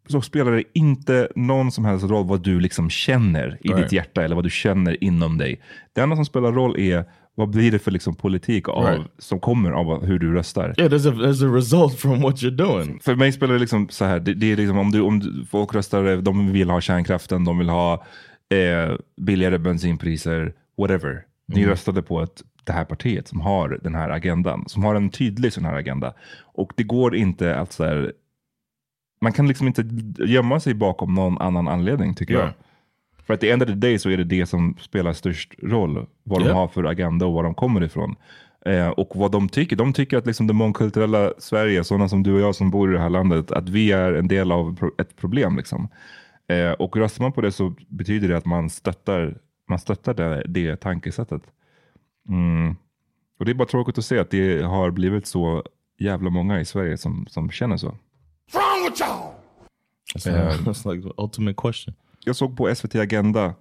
så 0.10 0.22
spelar 0.22 0.52
det 0.52 0.64
inte 0.74 1.28
någon 1.36 1.72
som 1.72 1.86
helst 1.86 2.06
roll 2.06 2.26
vad 2.28 2.44
du 2.44 2.60
liksom 2.60 2.90
känner 2.90 3.58
i 3.62 3.68
Right. 3.68 3.84
ditt 3.84 3.92
hjärta 3.92 4.24
eller 4.24 4.36
vad 4.36 4.44
du 4.46 4.50
känner 4.50 5.04
inom 5.04 5.38
dig. 5.38 5.62
Det 5.94 6.02
enda 6.02 6.16
som 6.16 6.26
spelar 6.26 6.52
roll 6.52 6.80
är 6.80 7.06
vad 7.36 7.50
blir 7.50 7.72
det 7.72 7.80
för 7.80 7.92
liksom 7.92 8.16
politik 8.16 8.70
av, 8.70 8.86
Right. 8.86 9.08
som 9.18 9.40
kommer 9.40 9.72
av 9.72 10.06
hur 10.06 10.20
du 10.20 10.34
röstar. 10.34 10.74
yeah, 10.78 10.92
there's 10.92 11.10
a 11.10 11.14
there's 11.14 11.52
a 11.52 11.56
result 11.56 12.00
from 12.00 12.22
what 12.22 12.36
you're 12.36 12.56
doing. 12.56 13.00
För 13.04 13.16
mig 13.16 13.32
spelar 13.32 13.54
det 13.54 13.60
liksom 13.60 13.90
så 13.90 14.06
här, 14.06 14.20
det, 14.20 14.34
det 14.34 14.52
är 14.52 14.56
liksom 14.58 14.78
om, 14.78 14.92
du, 14.92 15.02
om 15.02 15.20
du, 15.20 15.46
folk 15.52 15.76
röstar, 15.76 16.18
de 16.22 16.52
vill 16.52 16.70
ha 16.70 16.82
kärnkraften, 16.82 17.46
de 17.46 17.58
vill 17.58 17.70
ha 17.70 17.94
eh, 18.50 18.96
billigare 19.22 19.58
bensinpriser, 19.58 20.54
whatever. 20.78 21.22
Ni 21.48 21.66
röstade 21.66 22.02
på 22.02 22.22
ett, 22.22 22.44
det 22.64 22.74
här 22.74 22.86
partiet 22.86 23.28
som 23.28 23.42
har 23.42 23.80
den 23.84 23.96
här 23.96 24.10
agendan, 24.10 24.64
som 24.68 24.84
har 24.84 24.96
en 24.96 25.10
tydlig 25.10 25.54
sån 25.54 25.66
här 25.66 25.76
agenda. 25.76 26.14
Och 26.54 26.72
det 26.76 26.84
går 26.84 27.16
inte 27.16 27.56
att 27.56 27.74
så 27.74 27.84
här, 27.84 28.14
man 29.24 29.34
kan 29.34 29.48
liksom 29.48 29.68
inte 29.68 29.84
gömma 30.26 30.60
sig 30.60 30.74
bakom 30.74 31.14
någon 31.14 31.38
annan 31.38 31.68
anledning 31.68 32.16
tycker 32.16 32.34
jag. 32.34 32.44
Nej. 32.46 32.54
För 33.26 33.34
att 33.34 33.40
the 33.42 33.52
end 33.52 33.62
of 33.64 33.68
the 33.70 33.76
day 33.76 34.00
så 34.00 34.10
är 34.10 34.18
det 34.18 34.24
det 34.24 34.46
som 34.46 34.76
spelar 34.80 35.14
störst 35.14 35.54
roll. 35.64 36.06
Vad 36.24 36.42
de 36.42 36.48
Ja. 36.48 36.54
har 36.54 36.68
för 36.68 36.84
agenda 36.84 37.26
och 37.26 37.34
var 37.34 37.44
de 37.44 37.54
kommer 37.56 37.84
ifrån. 37.84 38.16
Eh, 38.66 38.88
och 38.88 39.12
vad 39.16 39.32
de 39.32 39.50
tycker. 39.50 39.76
De 39.76 39.94
tycker 39.94 40.18
att 40.18 40.26
liksom 40.26 40.48
det 40.48 40.54
mångkulturella 40.54 41.34
Sverige, 41.38 41.84
sådana 41.84 42.10
som 42.10 42.24
du 42.24 42.34
och 42.34 42.40
jag 42.40 42.56
som 42.56 42.72
bor 42.72 42.90
i 42.90 42.94
det 42.94 43.00
här 43.02 43.10
landet, 43.10 43.52
att 43.52 43.70
vi 43.70 43.92
är 43.92 44.14
en 44.14 44.28
del 44.28 44.52
av 44.52 44.90
ett 44.98 45.16
problem. 45.16 45.58
Liksom. 45.58 45.88
Eh, 46.48 46.72
och 46.72 46.98
röstar 46.98 47.24
man 47.24 47.32
på 47.32 47.42
det 47.42 47.52
så 47.52 47.74
betyder 47.88 48.28
det 48.28 48.38
att 48.38 48.46
man 48.46 48.70
stöttar, 48.70 49.38
man 49.70 49.80
stöttar 49.80 50.14
det, 50.14 50.44
det 50.48 50.76
tankesättet. 50.76 51.42
Mm. 52.30 52.76
Och 53.40 53.46
det 53.46 53.52
är 53.52 53.56
bara 53.56 53.68
tråkigt 53.68 53.98
att 53.98 54.06
se 54.06 54.20
att 54.20 54.30
det 54.32 54.62
har 54.64 54.92
blivit 54.92 55.28
så 55.28 55.64
jävla 56.00 56.30
många 56.30 56.60
i 56.60 56.66
Sverige 56.66 56.98
som, 56.98 57.26
som 57.30 57.52
känner 57.52 57.78
så. 57.78 57.98
That's, 60.16 60.64
that's 60.66 60.94
like 60.94 61.08
the 61.10 61.14
ultimate 61.18 61.54
question. 61.54 61.94
Jag 62.26 62.36
såg 62.36 62.58
på 62.58 62.76
SVT 62.76 62.96
Agenda 62.96 63.54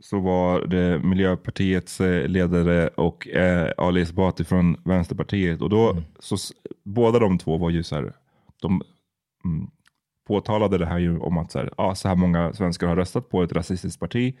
så 0.00 0.20
var 0.20 0.66
det 0.66 0.98
Miljöpartiets 0.98 2.00
eh, 2.00 2.28
ledare 2.28 2.88
och 2.88 3.28
eh, 3.28 3.70
Ali 3.78 4.00
Esbati 4.00 4.44
från 4.44 4.76
Vänsterpartiet. 4.84 5.60
Och 5.62 5.70
då, 5.70 5.96
så, 6.18 6.34
s- 6.34 6.52
båda 6.84 7.18
de 7.18 7.38
två 7.38 7.56
var 7.58 7.70
ju 7.70 7.82
så 7.82 7.94
här, 7.94 8.12
de 8.62 8.82
mm, 9.44 9.70
påtalade 10.28 10.78
det 10.78 10.86
här 10.86 10.98
ju 10.98 11.18
om 11.18 11.38
att 11.38 11.52
så 11.52 11.58
här, 11.58 11.70
ah, 11.76 11.94
så 11.94 12.08
här 12.08 12.14
många 12.16 12.52
svenskar 12.52 12.86
har 12.86 12.96
röstat 12.96 13.28
på 13.30 13.42
ett 13.42 13.52
rasistiskt 13.52 14.00
parti. 14.00 14.34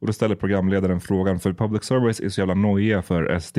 Och 0.00 0.06
då 0.06 0.12
ställer 0.12 0.34
programledaren 0.34 1.00
frågan, 1.00 1.40
för 1.40 1.52
public 1.52 1.84
service 1.84 2.20
är 2.20 2.28
så 2.28 2.40
jävla 2.40 2.54
nojiga 2.54 3.02
för 3.02 3.38
SD. 3.38 3.58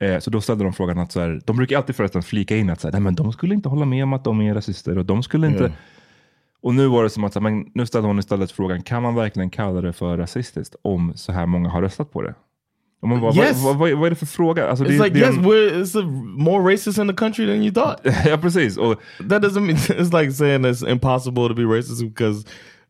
Eh, 0.00 0.18
så 0.18 0.30
då 0.30 0.40
ställde 0.40 0.64
de 0.64 0.72
frågan 0.72 0.98
att 0.98 1.12
så 1.12 1.20
här, 1.20 1.40
de 1.46 1.56
brukar 1.56 1.76
alltid 1.76 1.96
förresten 1.96 2.22
flika 2.22 2.56
in 2.56 2.70
att 2.70 2.80
så 2.80 2.88
här, 2.88 2.92
Nej, 2.92 3.00
men 3.00 3.14
de 3.14 3.32
skulle 3.32 3.54
inte 3.54 3.68
hålla 3.68 3.84
med 3.84 4.04
om 4.04 4.12
att 4.12 4.24
de 4.24 4.40
är 4.40 4.54
rasister 4.54 4.98
och 4.98 5.06
de 5.06 5.22
skulle 5.22 5.46
inte... 5.46 5.72
Och 6.62 6.74
nu 6.74 6.86
var 6.88 7.02
det 7.02 7.10
som 7.10 7.24
att, 7.24 7.42
men 7.42 7.66
nu 7.74 7.86
ställde 7.86 8.08
hon 8.08 8.18
istället 8.18 8.52
frågan, 8.52 8.82
kan 8.82 9.02
man 9.02 9.14
verkligen 9.14 9.50
kalla 9.50 9.80
det 9.80 9.92
för 9.92 10.16
rasistiskt 10.16 10.76
om 10.82 11.12
så 11.16 11.32
här 11.32 11.46
många 11.46 11.68
har 11.68 11.82
röstat 11.82 12.12
på 12.12 12.22
det? 12.22 12.34
Och 13.02 13.08
man 13.08 13.20
bara, 13.20 13.34
Yes. 13.34 13.64
vad, 13.64 13.76
vad, 13.78 13.90
vad 13.92 14.06
är 14.06 14.10
det 14.10 14.16
för 14.16 14.26
fråga? 14.26 14.68
Alltså, 14.68 14.84
It's 14.84 14.88
det, 14.98 15.04
like 15.04 15.10
det 15.10 15.18
yes, 15.20 15.36
en- 15.36 15.44
we're 15.44 15.82
it's 15.82 16.04
more 16.38 16.72
racist 16.74 16.98
in 16.98 17.08
the 17.08 17.14
country 17.14 17.46
than 17.46 17.62
you 17.62 17.72
thought. 17.74 17.98
ja, 18.26 18.36
precis. 18.38 18.76
Och, 18.76 19.00
that 19.30 19.42
doesn't 19.42 19.60
mean 19.60 19.76
it's 19.88 20.20
like 20.20 20.32
saying 20.32 20.64
it's 20.66 20.90
impossible 20.90 21.48
to 21.48 21.54
be 21.54 21.62
racist 21.62 22.02
because 22.02 22.46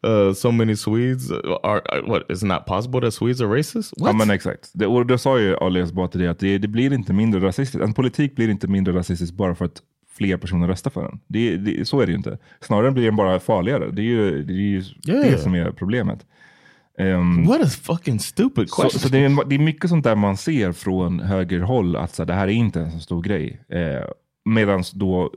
uh, 0.07 0.33
so 0.35 0.51
many 0.53 0.77
Swedes 0.77 1.31
are, 1.63 1.83
what? 2.07 2.23
It's 2.31 2.43
not 2.47 2.67
possible 2.67 3.01
that 3.01 3.15
Swedes 3.15 3.41
are 3.41 3.59
racist. 3.59 3.93
ja, 3.97 4.05
What? 4.07 4.17
men 4.17 4.31
exakt. 4.31 4.71
Det, 4.75 4.87
och 4.87 5.07
då 5.07 5.19
sa 5.19 5.39
ju 5.39 5.57
Ali 5.57 5.81
Esbati 5.81 6.19
det 6.19 6.29
att 6.29 6.39
det, 6.39 6.59
det 6.59 6.69
blir 6.69 6.93
inte 6.93 7.13
mindre 7.13 7.41
rasistiskt. 7.41 7.85
En 7.85 7.93
politik 7.95 8.37
blir 8.37 8.49
inte 8.49 8.69
mindre 8.69 8.95
rasistisk 8.95 9.35
bara 9.35 9.55
för 9.55 9.65
att 9.65 9.83
fler 10.21 10.37
personer 10.37 10.67
röstar 10.69 10.91
för 10.91 11.03
den. 11.03 11.21
Det, 11.27 11.57
det, 11.57 11.89
så 11.89 12.01
är 12.01 12.07
det 12.07 12.11
ju 12.13 12.17
inte. 12.19 12.39
Snarare 12.61 12.91
blir 12.91 13.05
den 13.05 13.17
bara 13.17 13.41
farligare. 13.41 13.91
Det 13.91 14.03
är 14.03 14.05
ju 14.05 14.43
det, 14.43 14.53
är 14.53 14.57
ju 14.57 14.83
Yeah. 15.09 15.31
det 15.31 15.39
som 15.39 15.55
är 15.55 15.71
problemet. 15.71 16.27
Ehm, 16.99 17.47
what 17.47 17.61
a 17.61 17.69
fucking 17.69 18.19
stupid 18.21 18.69
Så, 18.71 18.83
question. 18.83 19.01
så 19.01 19.09
det, 19.09 19.19
är, 19.19 19.49
det 19.49 19.55
är 19.55 19.59
mycket 19.59 19.91
sånt 19.91 20.05
där 20.05 20.15
man 20.15 20.37
ser 20.37 20.73
från 20.73 21.21
högerhåll, 21.21 21.97
att 21.97 22.15
så 22.15 22.25
det 22.25 22.35
här 22.35 22.49
är 22.49 22.53
inte 22.53 22.81
en 22.81 22.91
så 22.93 22.99
stor 22.99 23.23
grej. 23.23 23.61
Eh, 23.69 24.05
Medan 24.45 24.83
då, 24.95 25.31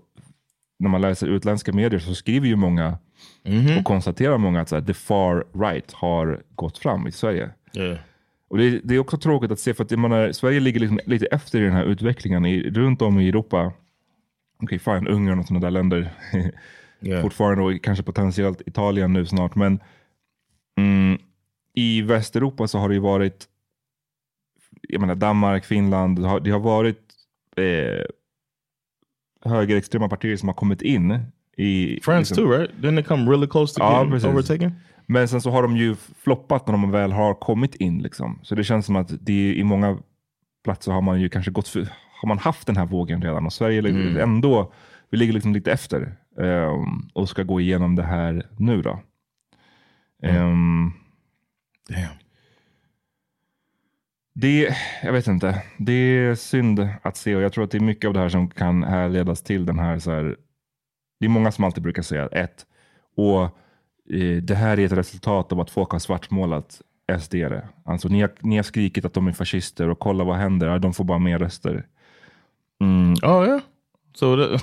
när 0.79 0.89
man 0.89 1.01
läser 1.01 1.27
utländska 1.27 1.73
medier 1.73 1.99
så 1.99 2.15
skriver 2.15 2.47
ju 2.47 2.55
många 2.55 2.97
och 3.79 3.85
konstaterar 3.85 4.37
många 4.37 4.61
att 4.61 4.69
så 4.69 4.75
här, 4.75 4.83
the 4.83 4.93
far 4.93 5.45
right 5.53 5.93
har 5.93 6.41
gått 6.55 6.77
fram 6.77 7.07
i 7.07 7.11
Sverige. 7.11 7.49
yeah. 7.77 7.97
Och 8.49 8.57
det, 8.57 8.79
det 8.83 8.95
är 8.95 8.99
också 8.99 9.17
tråkigt 9.17 9.51
att 9.51 9.59
se, 9.59 9.73
för 9.73 9.83
att 9.83 9.91
menar, 9.91 10.31
Sverige 10.31 10.59
ligger 10.59 10.79
liksom 10.79 10.99
lite 11.05 11.25
efter 11.25 11.61
i 11.61 11.63
den 11.63 11.73
här 11.73 11.83
utvecklingen 11.85 12.45
i, 12.45 12.69
runt 12.69 13.01
om 13.01 13.19
i 13.19 13.29
Europa. 13.29 13.71
Okej, 14.61 14.79
fine, 14.79 15.07
Ungern 15.07 15.39
och 15.39 15.45
sådana 15.45 15.65
där 15.65 15.71
länder. 15.71 16.13
Yeah. 17.05 17.21
Fortfarande 17.21 17.63
och 17.63 17.83
kanske 17.83 18.03
potentiellt 18.03 18.61
Italien 18.65 19.13
nu 19.13 19.25
snart. 19.25 19.55
Men 19.55 19.79
mm, 20.77 21.17
i 21.73 22.01
Västeuropa 22.01 22.67
så 22.67 22.79
har 22.79 22.89
det 22.89 22.95
ju 22.95 23.01
varit, 23.01 23.45
jag 24.89 25.01
menar 25.01 25.15
Danmark, 25.15 25.65
Finland, 25.65 26.21
det 26.21 26.27
har, 26.27 26.39
det 26.39 26.51
har 26.51 26.59
varit 26.59 27.13
eh, 27.57 28.05
högerextrema 29.45 30.09
partier 30.09 30.37
som 30.37 30.49
har 30.49 30.53
kommit 30.53 30.81
in. 30.81 31.19
I, 31.57 31.99
France 32.03 32.19
liksom- 32.19 32.35
too, 32.37 32.57
right? 32.57 32.71
Didn't 32.71 32.95
they 32.95 33.03
come 33.03 33.31
really 33.31 33.47
close 33.47 33.75
to 33.75 33.83
Ja, 33.83 34.05
getting 34.05 34.29
overtaken? 34.31 34.75
Men 35.05 35.27
sen 35.27 35.41
så 35.41 35.49
har 35.49 35.63
de 35.63 35.77
ju 35.77 35.95
floppat 35.95 36.67
när 36.67 36.71
de 36.71 36.91
väl 36.91 37.11
har 37.11 37.33
kommit 37.33 37.75
in. 37.75 38.01
Liksom. 38.01 38.39
Så 38.43 38.55
det 38.55 38.63
känns 38.63 38.85
som 38.85 38.95
att 38.95 39.25
det 39.25 39.53
i 39.55 39.63
många 39.63 39.97
platser 40.63 40.91
har 40.91 41.01
man 41.01 41.21
ju 41.21 41.29
kanske 41.29 41.51
gått 41.51 41.67
för, 41.67 41.87
har 42.23 42.27
man 42.27 42.37
haft 42.39 42.67
den 42.67 42.77
här 42.77 42.85
vågen 42.85 43.21
redan. 43.21 43.45
Och 43.45 43.53
Sverige 43.53 43.81
ligger 43.81 44.19
ändå, 44.19 44.73
vi 45.09 45.17
ligger 45.17 45.33
liksom 45.33 45.53
lite 45.53 45.71
efter. 45.71 46.15
ehm, 46.39 47.09
och 47.13 47.29
ska 47.29 47.43
gå 47.43 47.61
igenom 47.61 47.95
det 47.95 48.03
här 48.03 48.47
nu 48.57 48.81
då. 48.81 48.99
Ehm, 50.23 50.91
Damn. 51.89 52.07
det, 54.33 54.75
jag 55.03 55.13
vet 55.13 55.27
inte. 55.27 55.63
Det 55.77 55.93
är 55.93 56.35
synd 56.35 56.87
att 57.01 57.17
se 57.17 57.35
och 57.35 57.41
jag 57.41 57.53
tror 57.53 57.63
att 57.63 57.71
det 57.71 57.77
är 57.77 57.81
mycket 57.81 58.07
av 58.07 58.13
det 58.13 58.19
här 58.19 58.29
som 58.29 58.49
kan 58.49 58.83
härledas 58.83 59.41
till 59.43 59.65
den 59.65 59.79
här, 59.79 59.99
så 59.99 60.11
här 60.11 60.35
det 61.19 61.25
är 61.25 61.29
många 61.29 61.51
som 61.51 61.63
alltid 61.63 61.83
brukar 61.83 62.01
säga 62.01 62.27
ett, 62.27 62.65
och 63.17 63.43
eh, 64.13 64.37
det 64.43 64.55
här 64.55 64.79
är 64.79 64.85
ett 64.85 64.91
resultat 64.91 65.51
av 65.51 65.59
att 65.59 65.69
folk 65.69 65.89
har 65.91 65.99
svartmålat 65.99 66.81
SD. 67.19 67.35
Alltså 67.85 68.07
ni 68.07 68.21
har, 68.21 68.31
ni 68.39 68.55
har 68.55 68.63
skrikit 68.63 69.05
att 69.05 69.13
de 69.13 69.27
är 69.27 69.31
fascister 69.31 69.89
och 69.89 69.99
kolla 69.99 70.23
vad 70.23 70.37
händer, 70.37 70.79
de 70.79 70.93
får 70.93 71.03
bara 71.03 71.19
mer 71.19 71.39
röster. 71.39 71.85
Mm. 72.83 73.13
Oh 73.23 73.45
yeah. 73.45 73.61
So 74.15 74.35
the, 74.35 74.59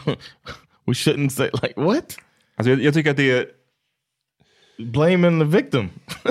we 0.86 0.92
shouldn't 0.92 1.30
say 1.30 1.50
like 1.52 1.74
what? 1.76 2.16
Alltså 2.56 2.70
jag, 2.70 2.82
jag 2.82 2.94
tycker 2.94 3.10
att 3.10 3.16
det 3.16 3.30
är, 3.30 3.46
Blaming 4.78 5.38
the 5.40 5.56
victim. 5.56 5.88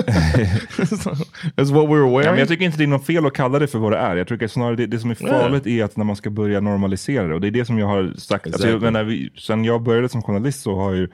That's 1.56 1.72
what 1.72 1.88
we 1.88 1.94
were 1.94 1.98
ja, 1.98 2.08
wearing. 2.08 2.30
men 2.30 2.38
jag 2.38 2.48
tycker 2.48 2.64
inte 2.64 2.78
det 2.78 2.84
är 2.84 2.88
något 2.88 3.06
fel 3.06 3.26
att 3.26 3.32
kalla 3.32 3.58
det 3.58 3.66
för 3.66 3.78
vad 3.78 3.92
det 3.92 3.98
är. 3.98 4.16
Jag 4.16 4.28
tycker 4.28 4.48
snarare 4.48 4.76
det, 4.76 4.86
det 4.86 4.98
som 4.98 5.10
är 5.10 5.14
farligt 5.14 5.66
är 5.66 5.84
att 5.84 5.96
när 5.96 6.04
man 6.04 6.16
ska 6.16 6.30
börja 6.30 6.60
normalisera 6.60 7.28
det. 7.28 7.34
Och 7.34 7.40
det 7.40 7.46
är 7.46 7.50
det 7.50 7.64
som 7.64 7.78
jag 7.78 7.86
har 7.86 8.14
sagt. 8.16 8.46
Alltså 8.46 8.68
jag 8.68 8.76
Exactly. 8.76 9.04
vi, 9.04 9.40
sen 9.40 9.64
jag 9.64 9.82
började 9.82 10.08
som 10.08 10.22
journalist 10.22 10.62
så 10.62 10.76
har 10.76 10.92
ju 10.92 11.08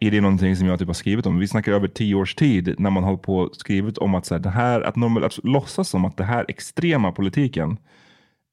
är 0.00 0.10
det 0.10 0.20
någonting 0.20 0.56
som 0.56 0.66
jag 0.66 0.78
typ 0.78 0.88
har 0.88 0.94
skrivit 0.94 1.26
om. 1.26 1.38
Vi 1.38 1.48
snackar 1.48 1.72
över 1.72 1.88
tio 1.88 2.14
års 2.14 2.34
tid 2.34 2.74
när 2.78 2.90
man 2.90 3.04
har 3.04 3.16
på 3.16 3.50
skrivit 3.52 3.98
om 3.98 4.14
att, 4.14 4.26
så 4.26 4.34
här, 4.34 4.42
det 4.42 4.50
här, 4.50 4.80
att, 4.80 4.96
normal, 4.96 5.24
att 5.24 5.44
låtsas 5.44 5.88
som 5.88 6.04
att 6.04 6.16
det 6.16 6.24
här 6.24 6.44
extrema 6.48 7.12
politiken 7.12 7.76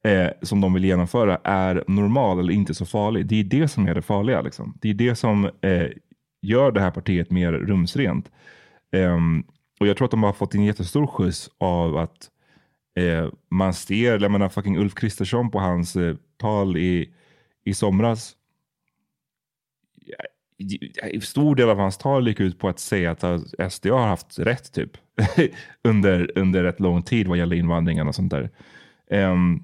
eh, 0.03 0.27
som 0.41 0.61
de 0.61 0.73
vill 0.73 0.85
genomföra 0.85 1.37
är 1.43 1.83
normal 1.87 2.39
eller 2.39 2.53
inte 2.53 2.73
så 2.73 2.85
farlig. 2.85 3.25
Det 3.25 3.39
är 3.39 3.43
det 3.43 3.67
som 3.67 3.87
är 3.87 3.95
det 3.95 4.01
farliga. 4.01 4.41
Liksom. 4.41 4.77
Det 4.81 4.89
är 4.89 4.93
det 4.93 5.15
som 5.15 5.45
eh, 5.61 5.87
gör 6.41 6.71
det 6.71 6.81
här 6.81 6.91
partiet 6.91 7.31
mer 7.31 7.51
rumsrent. 7.51 8.31
Ehm, 8.91 9.43
och 9.79 9.87
jag 9.87 9.97
tror 9.97 10.05
att 10.05 10.11
de 10.11 10.23
har 10.23 10.33
fått 10.33 10.55
en 10.55 10.63
jättestor 10.65 11.07
skjuts 11.07 11.49
av 11.57 11.97
att 11.97 12.29
eh, 12.99 13.29
man 13.49 13.73
ser, 13.73 14.19
jag 14.19 14.31
menar 14.31 14.49
fucking 14.49 14.77
Ulf 14.77 14.95
Kristersson 14.95 15.51
på 15.51 15.59
hans 15.59 15.95
eh, 15.95 16.15
tal 16.37 16.77
i, 16.77 17.13
i 17.65 17.73
somras. 17.73 18.35
En 21.01 21.11
i- 21.11 21.21
stor 21.21 21.55
del 21.55 21.69
av 21.69 21.77
hans 21.77 21.97
tal 21.97 22.27
gick 22.27 22.39
ut 22.39 22.59
på 22.59 22.69
att 22.69 22.79
säga 22.79 23.11
att 23.11 23.23
eh, 23.23 23.69
SD 23.69 23.87
har 23.87 24.07
haft 24.07 24.39
rätt 24.39 24.73
typ 24.73 24.91
under, 25.83 26.31
under 26.37 26.63
rätt 26.63 26.79
lång 26.79 27.03
tid 27.03 27.27
vad 27.27 27.37
gäller 27.37 27.55
invandringen 27.55 28.07
och 28.07 28.15
sånt 28.15 28.31
där. 28.31 28.49
Um, 29.11 29.63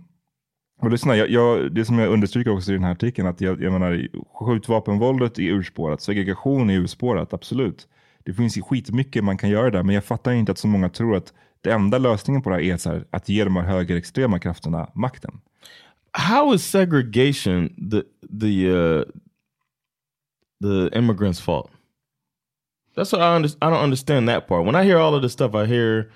och 0.79 0.91
lyssna, 0.91 1.15
jag, 1.15 1.29
jag, 1.29 1.71
det 1.71 1.85
som 1.85 1.99
jag 1.99 2.09
understryker 2.09 2.51
också 2.51 2.71
i 2.71 2.73
den 2.73 2.83
här 2.83 2.91
artikeln, 2.91 3.27
att 3.27 3.41
jag, 3.41 3.61
jag 3.61 3.73
menar, 3.73 4.07
skjutvapenvåldet 4.33 5.39
är 5.39 5.43
urspårat, 5.43 6.01
segregation 6.01 6.69
är 6.69 6.77
urspårat, 6.77 7.33
absolut. 7.33 7.87
Det 8.25 8.33
finns 8.33 8.57
ju 8.57 8.61
skitmycket 8.61 9.23
man 9.23 9.37
kan 9.37 9.49
göra 9.49 9.69
där, 9.69 9.83
men 9.83 9.95
jag 9.95 10.03
fattar 10.03 10.31
inte 10.31 10.51
att 10.51 10.57
så 10.57 10.67
många 10.67 10.89
tror 10.89 11.15
att 11.15 11.33
det 11.61 11.71
enda 11.71 11.97
lösningen 11.97 12.41
på 12.41 12.49
det 12.49 12.55
här 12.55 12.63
är 12.63 12.77
så 12.77 12.89
här, 12.89 13.05
att 13.09 13.29
ge 13.29 13.43
de 13.43 13.55
här 13.55 13.63
högerextrema 13.63 14.39
krafterna 14.39 14.89
makten. 14.93 15.39
How 16.11 16.53
is 16.53 16.65
segregation 16.65 17.69
the 17.91 18.01
the 18.41 18.69
uh, 18.69 19.03
the 20.61 20.97
immigrants' 20.97 21.41
fault? 21.41 21.71
That's 22.95 23.11
what 23.11 23.21
I 23.21 23.35
under, 23.35 23.49
I 23.49 23.69
don't 23.69 23.83
understand 23.83 24.27
that 24.29 24.47
part. 24.47 24.65
When 24.65 24.75
I 24.75 24.83
hear 24.83 24.97
all 24.97 25.15
of 25.15 25.21
this 25.21 25.33
stuff, 25.33 25.53
I 25.53 25.65
hear, 25.65 26.11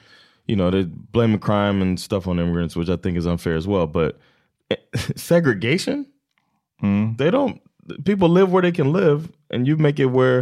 you 0.48 0.56
know, 0.56 0.72
they 0.72 0.84
blaming 1.12 1.40
crime 1.40 1.82
and 1.82 2.00
stuff 2.00 2.28
on 2.28 2.40
immigrants, 2.40 2.76
which 2.76 2.90
I 2.90 2.98
think 2.98 3.18
is 3.18 3.28
unfair 3.28 3.56
as 3.56 3.68
well. 3.68 3.86
But 3.86 4.20
segregation, 5.16 6.06
they 7.18 7.32
don't. 7.32 7.60
People 8.06 8.28
live 8.30 8.52
where 8.52 8.62
they 8.62 8.72
can 8.72 8.92
live, 8.94 9.28
and 9.54 9.68
you 9.68 9.78
make 9.78 10.00
it 10.04 10.10
where, 10.10 10.38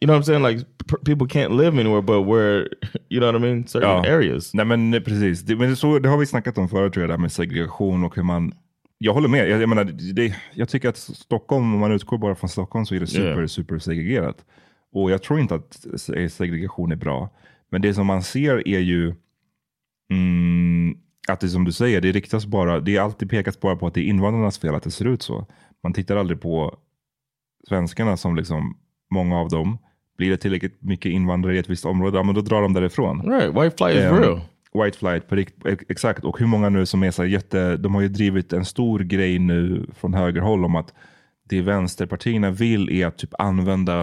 you 0.00 0.06
know, 0.06 0.14
what 0.14 0.18
I'm 0.18 0.24
saying, 0.24 0.42
like 0.42 0.64
people 1.04 1.26
can't 1.26 1.52
live 1.52 1.78
anywhere, 1.80 2.02
but 2.02 2.22
where, 2.22 2.68
you 3.10 3.20
know 3.20 3.26
what 3.32 3.36
I 3.36 3.38
mean, 3.38 3.66
certain 3.66 3.88
Ja. 4.04 4.04
areas. 4.14 4.54
Nej 4.54 4.64
men 4.66 4.92
precis, 5.04 5.42
det, 5.42 5.56
men 5.56 5.76
så, 5.76 5.98
det 5.98 6.08
har 6.08 6.18
vi 6.18 6.26
snackat 6.26 6.58
om 6.58 6.68
förut 6.68 6.92
tror 6.92 7.02
jag, 7.02 7.08
det 7.08 7.14
här 7.14 7.20
med 7.20 7.32
segregation 7.32 8.04
och 8.04 8.16
hur 8.16 8.22
man 8.22 8.52
jag 8.98 9.14
håller 9.14 9.28
med. 9.28 9.48
Jag, 9.48 9.62
jag, 9.62 9.68
menar, 9.68 9.84
det, 10.14 10.34
jag 10.54 10.68
tycker 10.68 10.88
att 10.88 10.96
Stockholm, 10.96 11.74
om 11.74 11.80
man 11.80 11.92
utgår 11.92 12.18
bara 12.18 12.34
från 12.34 12.50
Stockholm 12.50 12.86
så 12.86 12.94
är 12.94 13.00
det 13.00 13.06
super, 13.06 13.34
Yeah. 13.36 13.46
super 13.46 13.78
segregerat. 13.78 14.44
Och 14.92 15.10
jag 15.10 15.22
tror 15.22 15.40
inte 15.40 15.54
att 15.54 15.86
se- 15.96 16.28
segregation 16.28 16.92
är 16.92 16.96
bra. 16.96 17.30
Men 17.70 17.82
det 17.82 17.94
som 17.94 18.06
man 18.06 18.22
ser 18.22 18.68
är 18.68 18.78
ju 18.78 19.14
mm, 20.10 20.96
att 21.28 21.40
det 21.40 21.48
som 21.48 21.64
du 21.64 21.72
säger, 21.72 22.00
det 22.00 22.12
riktas 22.12 22.46
bara, 22.46 22.80
det 22.80 22.96
är 22.96 23.00
alltid 23.00 23.30
pekas 23.30 23.60
bara 23.60 23.76
på 23.76 23.86
att 23.86 23.94
det 23.94 24.00
är 24.00 24.04
invandrarnas 24.04 24.58
fel 24.58 24.74
att 24.74 24.82
det 24.82 24.90
ser 24.90 25.04
ut 25.04 25.22
så. 25.22 25.46
Man 25.82 25.92
tittar 25.92 26.16
aldrig 26.16 26.40
på 26.40 26.78
svenskarna 27.68 28.16
som 28.16 28.36
liksom, 28.36 28.76
många 29.10 29.38
av 29.38 29.48
dem, 29.48 29.78
blir 30.18 30.30
det 30.30 30.36
tillräckligt 30.36 30.82
mycket 30.82 31.12
invandrare 31.12 31.56
i 31.56 31.58
ett 31.58 31.70
visst 31.70 31.84
område, 31.84 32.18
ja 32.18 32.22
men 32.22 32.34
då 32.34 32.40
drar 32.40 32.62
de 32.62 32.72
därifrån. 32.72 33.22
Right, 33.22 33.48
white 33.48 33.76
flight 33.76 33.96
is 33.96 34.02
Ehm, 34.02 34.18
real. 34.18 34.40
White 34.74 34.98
flight, 34.98 35.28
på 35.28 35.44
exakt. 35.88 36.24
Och 36.24 36.38
hur 36.38 36.46
många 36.46 36.68
nu 36.68 36.86
som 36.86 37.02
är 37.02 37.10
så 37.10 37.24
jätte... 37.24 37.76
De 37.76 37.94
har 37.94 38.02
ju 38.02 38.08
drivit 38.08 38.52
en 38.52 38.64
stor 38.64 39.00
grej 39.00 39.38
nu 39.38 39.86
från 39.94 40.14
högerhåll 40.14 40.64
om 40.64 40.76
att 40.76 40.94
det 41.48 41.60
vänsterpartierna 41.60 42.50
vill 42.50 42.90
är 42.90 43.06
att 43.06 43.18
typ 43.18 43.34
använda 43.38 44.00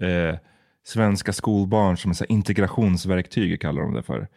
eh, 0.00 0.36
svenska 0.84 1.32
skolbarn 1.32 1.96
som 1.96 2.14
så 2.14 2.24
integrationsverktyg, 2.24 3.60
kallar 3.60 3.82
de 3.82 3.94
det 3.94 4.02
för. 4.02 4.28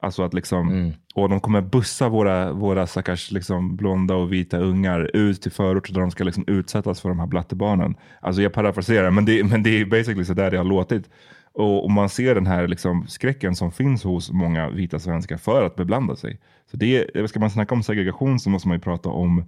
Alltså 0.00 0.22
att 0.22 0.34
liksom, 0.34 0.92
och 1.14 1.28
de 1.28 1.40
kommer 1.40 1.60
bussa 1.60 2.08
våra, 2.08 2.52
våra 2.52 2.86
stackars 2.86 3.30
liksom 3.30 3.76
blonda 3.76 4.14
och 4.14 4.32
vita 4.32 4.58
ungar 4.58 5.16
ut 5.16 5.42
till 5.42 5.52
förorter 5.52 5.94
där 5.94 6.00
de 6.00 6.10
ska 6.10 6.24
liksom 6.24 6.44
utsättas 6.46 7.00
för 7.00 7.08
de 7.08 7.18
här 7.18 7.26
blattebarnen. 7.26 7.94
Alltså 8.20 8.42
jag 8.42 8.52
parafraserar, 8.52 9.10
men 9.10 9.24
det, 9.24 9.44
men 9.44 9.62
det 9.62 9.80
är 9.80 9.84
basically 9.84 10.24
så 10.24 10.34
där 10.34 10.50
det 10.50 10.56
har 10.56 10.64
låtit. 10.64 11.10
Och, 11.52 11.84
och 11.84 11.90
man 11.90 12.08
ser 12.08 12.34
den 12.34 12.46
här 12.46 12.68
liksom 12.68 13.06
skräcken 13.06 13.56
som 13.56 13.72
finns 13.72 14.04
hos 14.04 14.30
många 14.30 14.70
vita 14.70 14.98
svenskar 14.98 15.36
för 15.36 15.62
att 15.62 15.76
beblanda 15.76 16.16
sig. 16.16 16.40
Så 16.70 16.76
det, 16.76 17.28
ska 17.28 17.40
man 17.40 17.50
snacka 17.50 17.74
om 17.74 17.82
segregation 17.82 18.40
så 18.40 18.50
måste 18.50 18.68
man 18.68 18.76
ju 18.76 18.80
prata 18.80 19.08
om, 19.08 19.44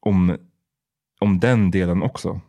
om, 0.00 0.36
om 1.20 1.40
den 1.40 1.70
delen 1.70 2.02
också. 2.02 2.40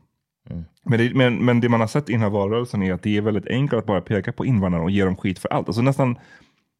Men, 0.83 0.99
det, 0.99 1.15
men, 1.15 1.45
men 1.45 1.59
det 1.59 1.69
man 1.69 1.79
har 1.79 1.87
sett 1.87 2.09
i 2.09 2.11
den 2.11 2.21
här 2.21 2.29
valrörelsen 2.29 2.83
är 2.83 2.93
att 2.93 3.03
det 3.03 3.17
är 3.17 3.21
väldigt 3.21 3.47
enkelt 3.47 3.79
att 3.79 3.85
bara 3.85 4.01
peka 4.01 4.31
på 4.31 4.45
invandrarna 4.45 4.83
och 4.83 4.91
ge 4.91 5.05
dem 5.05 5.15
skit 5.15 5.39
för 5.39 5.49
allt. 5.49 5.67
Alltså 5.67 5.81
nästan, 5.81 6.17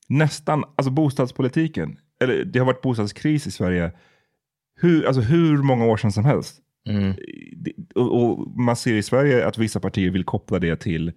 nästan 0.10 0.64
alltså 0.76 0.92
bostadspolitiken, 0.92 1.98
eller 2.22 2.46
det 2.46 2.60
har 2.60 2.66
varit 2.66 2.82
bostadskris 2.82 3.48
i 3.48 3.52
Sverige 3.52 3.92
hur, 4.82 5.06
alltså 5.06 5.22
hur 5.22 5.58
många 5.58 5.86
år 5.86 5.98
sedan 5.98 6.12
som 6.12 6.26
helst. 6.26 6.60
Det- 7.58 7.74
Och, 7.96 8.24
och 8.24 8.48
man 8.60 8.76
ser 8.76 8.94
i 8.94 9.04
Sverige 9.04 9.48
att 9.48 9.58
vissa 9.58 9.80
partier 9.80 10.10
vill 10.12 10.24
koppla 10.24 10.60
det 10.60 10.76
till 10.76 11.12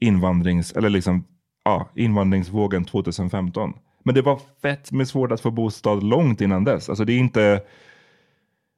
invandrings, 0.00 0.72
eller 0.72 0.88
liksom, 0.90 1.24
ja, 1.64 1.90
invandringsvågen 1.94 2.84
2015. 2.84 3.72
Men 4.04 4.14
det 4.14 4.22
var 4.22 4.40
fett 4.62 4.92
med 4.92 5.08
svårt 5.08 5.32
att 5.32 5.40
få 5.40 5.50
bostad 5.50 6.02
långt 6.02 6.40
innan 6.40 6.64
dess. 6.64 6.88
Alltså 6.88 7.04
det 7.04 7.12
är 7.12 7.18
inte... 7.18 7.60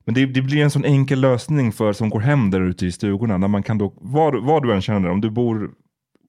Men 0.05 0.15
det, 0.15 0.27
det 0.27 0.43
blir 0.43 0.63
en 0.63 0.71
sån 0.71 0.85
enkel 0.85 1.21
lösning 1.21 1.73
för 1.73 1.93
som 1.93 2.11
går 2.11 2.21
hem 2.21 2.51
där 2.51 2.61
ute 2.61 2.87
i 2.87 2.93
stugorna. 2.93 3.39
När 3.39 3.49
man 3.49 3.63
kan 3.63 3.79
då, 3.79 3.93
var, 3.97 4.33
var 4.33 4.61
du 4.61 4.73
än 4.75 4.83
känner, 4.83 5.09
om 5.11 5.21
du 5.21 5.31
bor 5.31 5.71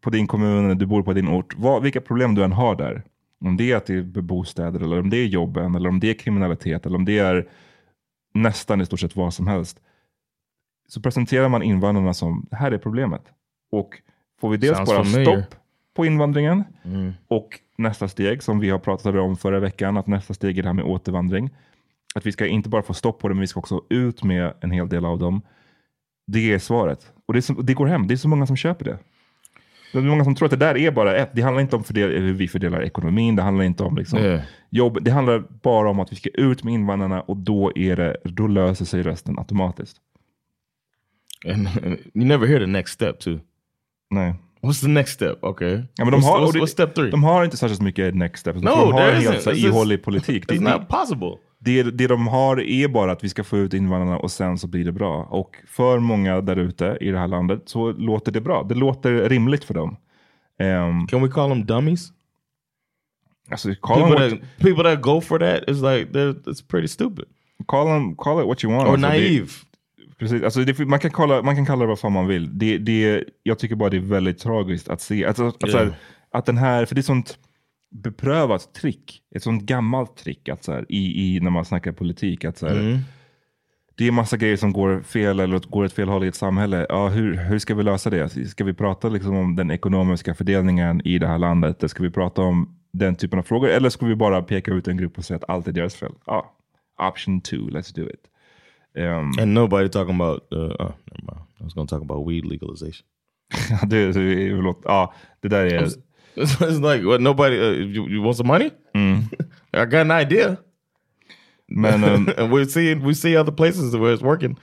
på 0.01 0.09
din 0.09 0.27
kommun, 0.27 0.65
eller 0.65 0.75
du 0.75 0.85
bor 0.85 1.03
på 1.03 1.13
din 1.13 1.27
ort, 1.27 1.55
vad, 1.57 1.83
vilka 1.83 2.01
problem 2.01 2.35
du 2.35 2.43
än 2.43 2.51
har 2.51 2.75
där. 2.75 3.03
Om 3.45 3.57
det 3.57 3.71
är 3.71 3.75
att 3.75 3.85
det 3.85 3.93
är 3.93 4.21
bostäder, 4.21 4.79
eller 4.79 4.99
om 4.99 5.09
det 5.09 5.17
är 5.17 5.25
jobben, 5.25 5.75
eller 5.75 5.89
om 5.89 5.99
det 5.99 6.09
är 6.09 6.13
kriminalitet, 6.13 6.85
eller 6.85 6.95
om 6.95 7.05
det 7.05 7.19
är 7.19 7.47
nästan 8.33 8.81
i 8.81 8.85
stort 8.85 8.99
sett 8.99 9.15
vad 9.15 9.33
som 9.33 9.47
helst. 9.47 9.79
Så 10.87 11.01
presenterar 11.01 11.49
man 11.49 11.63
invandrarna 11.63 12.13
som, 12.13 12.47
det 12.49 12.55
här 12.55 12.71
är 12.71 12.77
problemet. 12.77 13.21
Och 13.71 14.01
får 14.41 14.49
vi 14.49 14.57
dels 14.57 14.77
Sounds 14.77 14.91
bara 14.91 15.03
familiar. 15.03 15.41
stopp 15.41 15.55
på 15.93 16.05
invandringen, 16.05 16.63
och 17.27 17.59
nästa 17.77 18.07
steg 18.07 18.43
som 18.43 18.59
vi 18.59 18.69
har 18.69 18.79
pratat 18.79 19.15
om 19.15 19.37
förra 19.37 19.59
veckan, 19.59 19.97
att 19.97 20.07
nästa 20.07 20.33
steg 20.33 20.57
är 20.57 20.63
det 20.63 20.69
här 20.69 20.73
med 20.73 20.85
återvandring. 20.85 21.49
Att 22.15 22.25
vi 22.25 22.31
ska 22.31 22.47
inte 22.47 22.69
bara 22.69 22.81
få 22.81 22.93
stopp 22.93 23.19
på 23.19 23.27
det, 23.27 23.33
men 23.33 23.41
vi 23.41 23.47
ska 23.47 23.59
också 23.59 23.81
ut 23.89 24.23
med 24.23 24.53
en 24.61 24.71
hel 24.71 24.89
del 24.89 25.05
av 25.05 25.19
dem. 25.19 25.41
Det 26.27 26.53
är 26.53 26.59
svaret. 26.59 27.11
Och 27.25 27.33
det, 27.33 27.41
så, 27.41 27.53
det 27.53 27.73
går 27.73 27.85
hem. 27.85 28.07
Det 28.07 28.13
är 28.13 28.17
så 28.17 28.27
många 28.27 28.47
som 28.47 28.55
köper 28.55 28.85
det. 28.85 28.97
Det 29.91 29.97
är 29.97 30.01
många 30.01 30.23
som 30.23 30.35
tror 30.35 30.45
att 30.45 30.59
det 30.59 30.65
där 30.65 30.77
är 30.77 30.91
bara 30.91 31.15
ett. 31.15 31.29
Det 31.33 31.41
handlar 31.41 31.61
inte 31.61 31.75
om 31.75 31.83
fördel, 31.83 32.11
hur 32.21 32.33
vi 32.33 32.47
fördelar 32.47 32.83
ekonomin. 32.83 33.35
Det 33.35 33.41
handlar 33.41 33.63
inte 33.65 33.83
om 33.83 33.97
liksom, 33.97 34.19
Yeah. 34.19 34.41
jobb. 34.69 34.97
Det 35.01 35.11
handlar 35.11 35.43
bara 35.63 35.89
om 35.89 35.99
att 35.99 36.11
vi 36.11 36.15
ska 36.15 36.29
ut 36.29 36.63
med 36.63 36.73
invandrarna 36.73 37.21
och 37.21 37.37
då, 37.37 37.71
är 37.75 37.95
det, 37.95 38.17
då 38.23 38.47
löser 38.47 38.85
sig 38.85 39.03
resten 39.03 39.39
automatiskt. 39.39 39.97
And 41.47 41.67
you 42.13 42.25
never 42.25 42.47
hear 42.47 42.59
the 42.59 42.65
next 42.65 42.93
step 42.93 43.19
too. 43.19 43.39
Nej. 44.09 44.35
What's 44.61 44.81
the 44.81 44.87
next 44.87 45.13
step? 45.13 45.43
Okay. 45.43 45.71
Ja, 45.95 46.05
men 46.05 46.11
de, 46.11 46.19
what's, 46.19 46.23
har, 46.23 46.39
what's, 46.39 46.59
what's 46.61 46.65
step 46.65 46.93
three? 46.95 47.11
de 47.11 47.23
har 47.23 47.43
inte 47.43 47.57
särskilt 47.57 47.81
mycket 47.81 48.15
next 48.15 48.39
step. 48.39 48.55
No, 48.55 48.61
de 48.61 48.91
har 48.93 49.01
en 49.09 49.21
helt 49.21 49.47
It's 49.47 49.53
ihålig 49.53 50.03
politik. 50.03 50.47
Det, 50.47 50.53
It's 50.53 50.63
det, 50.63 50.77
not 50.77 50.87
possible. 50.87 51.31
Det, 51.63 51.83
det 51.83 52.07
de 52.07 52.27
har 52.27 52.59
är 52.61 52.87
bara 52.87 53.11
att 53.11 53.23
vi 53.23 53.29
ska 53.29 53.43
få 53.43 53.57
ut 53.57 53.73
invandrarna 53.73 54.17
och 54.17 54.31
sen 54.31 54.57
så 54.57 54.67
blir 54.67 54.85
det 54.85 54.91
bra. 54.91 55.23
Och 55.23 55.55
för 55.67 55.99
många 55.99 56.41
där 56.41 56.55
ute 56.55 56.97
i 57.01 57.11
det 57.11 57.19
här 57.19 57.27
landet 57.27 57.61
så 57.65 57.91
låter 57.91 58.31
det 58.31 58.41
bra. 58.41 58.63
Det 58.63 58.75
låter 58.75 59.29
rimligt 59.29 59.63
för 59.63 59.73
dem. 59.73 59.97
Um, 60.59 61.07
Can 61.07 61.21
we 61.21 61.27
call 61.27 61.49
them 61.49 61.65
dummies? 61.65 62.09
alltså, 63.51 63.75
call, 63.81 63.99
them 63.99 64.09
People 64.09 64.29
what, 64.29 64.39
that, 64.39 64.59
people 64.59 64.83
that 64.83 65.01
go 65.01 65.21
for 65.21 65.39
that 65.39 65.69
is 65.69 65.81
like 65.81 66.19
it's 66.45 66.67
pretty 66.67 66.87
stupid 66.87 67.25
call, 67.67 67.85
them, 67.85 68.15
call 68.15 68.39
it 68.41 68.47
what 68.47 68.63
you 68.63 68.73
want. 68.73 68.87
or 68.87 68.91
Alltså, 68.91 69.07
det- 69.07 69.13
naive. 69.13 69.47
Precis, 70.17 70.43
alltså 70.43 70.59
det, 70.63 70.79
man, 70.79 70.99
kan 70.99 71.11
kalla, 71.11 71.41
man 71.41 71.55
kan 71.55 71.65
kalla 71.65 71.81
det 71.81 71.87
vad 71.87 71.99
fan 71.99 72.11
man 72.11 72.27
vill. 72.27 72.59
Det, 72.59 72.77
det, 72.77 73.23
jag 73.43 73.59
tycker 73.59 73.75
bara 73.75 73.89
det 73.89 73.97
är 73.97 74.01
väldigt 74.01 74.39
tragiskt 74.39 74.89
att 74.89 75.01
se. 75.01 75.25
Alltså, 75.25 75.47
att, 75.47 75.71
så 75.71 75.77
här, 75.77 75.93
att 76.31 76.45
den 76.45 76.57
här, 76.57 76.85
för 76.85 76.95
det 76.95 77.01
är 77.01 77.03
sånt 77.03 77.37
beprövat 77.91 78.73
trick. 78.73 79.21
Ett 79.35 79.43
sånt 79.43 79.63
gammalt 79.63 80.15
trick 80.15 80.49
att 80.49 80.63
så 80.63 80.71
här, 80.71 80.85
i, 80.89 81.35
i, 81.35 81.39
när 81.39 81.51
man 81.51 81.65
snackar 81.65 81.91
politik. 81.91 82.45
Att 82.45 82.57
så 82.57 82.67
här, 82.67 82.99
Det 83.95 84.07
är 84.07 84.11
massa 84.11 84.37
grejer 84.37 84.57
som 84.57 84.73
går 84.73 85.01
fel 85.01 85.39
eller 85.39 85.59
går 85.59 85.85
åt 85.85 85.93
fel 85.93 86.09
håll 86.09 86.23
i 86.23 86.27
ett 86.27 86.35
samhälle. 86.35 86.85
Ja, 86.89 87.07
hur, 87.07 87.35
hur 87.37 87.59
ska 87.59 87.75
vi 87.75 87.83
lösa 87.83 88.09
det? 88.09 88.49
Ska 88.49 88.63
vi 88.63 88.73
prata 88.73 89.09
liksom 89.09 89.35
om 89.35 89.55
den 89.55 89.71
ekonomiska 89.71 90.33
fördelningen 90.33 91.01
i 91.07 91.19
det 91.19 91.27
här 91.27 91.37
landet? 91.37 91.89
Ska 91.89 92.03
vi 92.03 92.09
prata 92.09 92.41
om 92.41 92.77
den 92.91 93.15
typen 93.15 93.39
av 93.39 93.43
frågor? 93.43 93.69
Eller 93.69 93.89
ska 93.89 94.05
vi 94.05 94.15
bara 94.15 94.41
peka 94.41 94.71
ut 94.71 94.87
en 94.87 94.97
grupp 94.97 95.17
och 95.17 95.25
säga 95.25 95.37
att 95.37 95.49
allt 95.49 95.67
är 95.67 95.71
deras 95.71 95.95
fel? 95.95 96.11
Ja, 96.25 96.53
option 97.09 97.41
two, 97.41 97.55
let's 97.69 97.95
do 97.95 98.09
it. 98.09 98.27
Um, 98.97 99.31
And 99.39 99.53
nobody 99.53 99.89
talking 99.89 100.15
about 100.21 100.43
uh, 100.53 100.59
oh, 100.59 100.91
never 101.05 101.21
mind. 101.21 101.45
I 101.59 101.63
was 101.63 101.73
gonna 101.73 101.87
talk 101.87 102.01
about 102.01 102.29
weed 102.29 102.45
legalization. 102.45 103.05
Ja, 103.69 103.87
det, 103.87 104.05
det, 104.05 104.13
förlåt. 104.55 104.81
ja, 104.83 105.13
det 105.39 105.47
där 105.47 105.65
är... 105.65 105.87
It's, 106.35 106.61
it's 106.61 106.79
like 106.79 107.03
what 107.03 107.21
nobody 107.21 107.59
uh, 107.59 107.71
you, 107.71 108.07
you 108.07 108.21
want 108.21 108.37
some 108.37 108.47
money? 108.47 108.71
I 109.73 109.85
got 109.85 110.01
an 110.01 110.11
idea. 110.11 110.57
Men 111.69 112.03
um, 112.09 112.33
and 112.37 112.51
we 112.51 112.65
see 112.65 112.95
we 112.95 113.13
see 113.13 113.35
other 113.37 113.51
places 113.51 113.95
where 113.95 114.13
it's 114.13 114.23
working. 114.23 114.57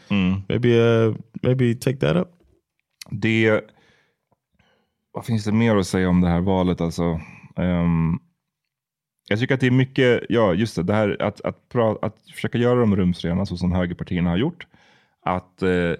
Maybe 0.49 0.79
uh 0.79 1.15
maybe 1.43 1.75
take 1.75 2.01
that 2.01 2.17
up. 2.17 2.35
det... 3.11 3.61
Vad 5.13 5.27
finns 5.27 5.45
det 5.45 5.53
mer 5.53 5.77
att 5.77 5.87
säga 5.87 6.09
om 6.09 6.21
det 6.21 6.29
här 6.29 6.41
valet? 6.41 6.81
Alltså, 6.81 7.21
Ehm, 7.59 8.19
jag 9.29 9.39
tycker 9.39 9.55
att 9.55 9.61
det 9.61 9.67
är 9.67 9.71
mycket, 9.71 10.23
ja 10.29 10.55
just 10.55 10.77
det, 10.77 10.83
det 10.83 10.95
här 10.95 11.23
att, 11.23 11.41
att, 11.41 11.69
pra, 11.69 11.97
att 12.03 12.17
försöka 12.35 12.59
göra 12.59 12.81
dem 12.81 12.97
rumsrena 12.97 13.47
så 13.47 13.57
som 13.57 13.73
högerpartierna 13.73 14.31
har 14.31 14.37
gjort. 14.37 14.67
Att 15.23 15.63
eh, 15.63 15.93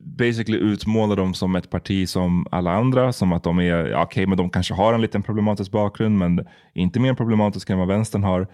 basically 0.00 0.58
utmåla 0.58 1.14
dem 1.14 1.34
som 1.34 1.56
ett 1.56 1.70
parti 1.70 2.08
som 2.08 2.46
alla 2.50 2.72
andra, 2.72 3.12
som 3.12 3.32
att 3.32 3.42
de 3.42 3.58
är, 3.58 4.02
okej 4.02 4.26
men 4.26 4.38
de 4.38 4.50
kanske 4.50 4.74
har 4.74 4.94
en 4.94 5.00
liten 5.00 5.22
problematisk 5.22 5.70
bakgrund 5.70 6.18
men 6.18 6.46
inte 6.74 7.00
mer 7.00 7.14
problematisk 7.14 7.70
än 7.70 7.78
vad 7.78 7.88
vänstern 7.88 8.22
har. 8.22 8.46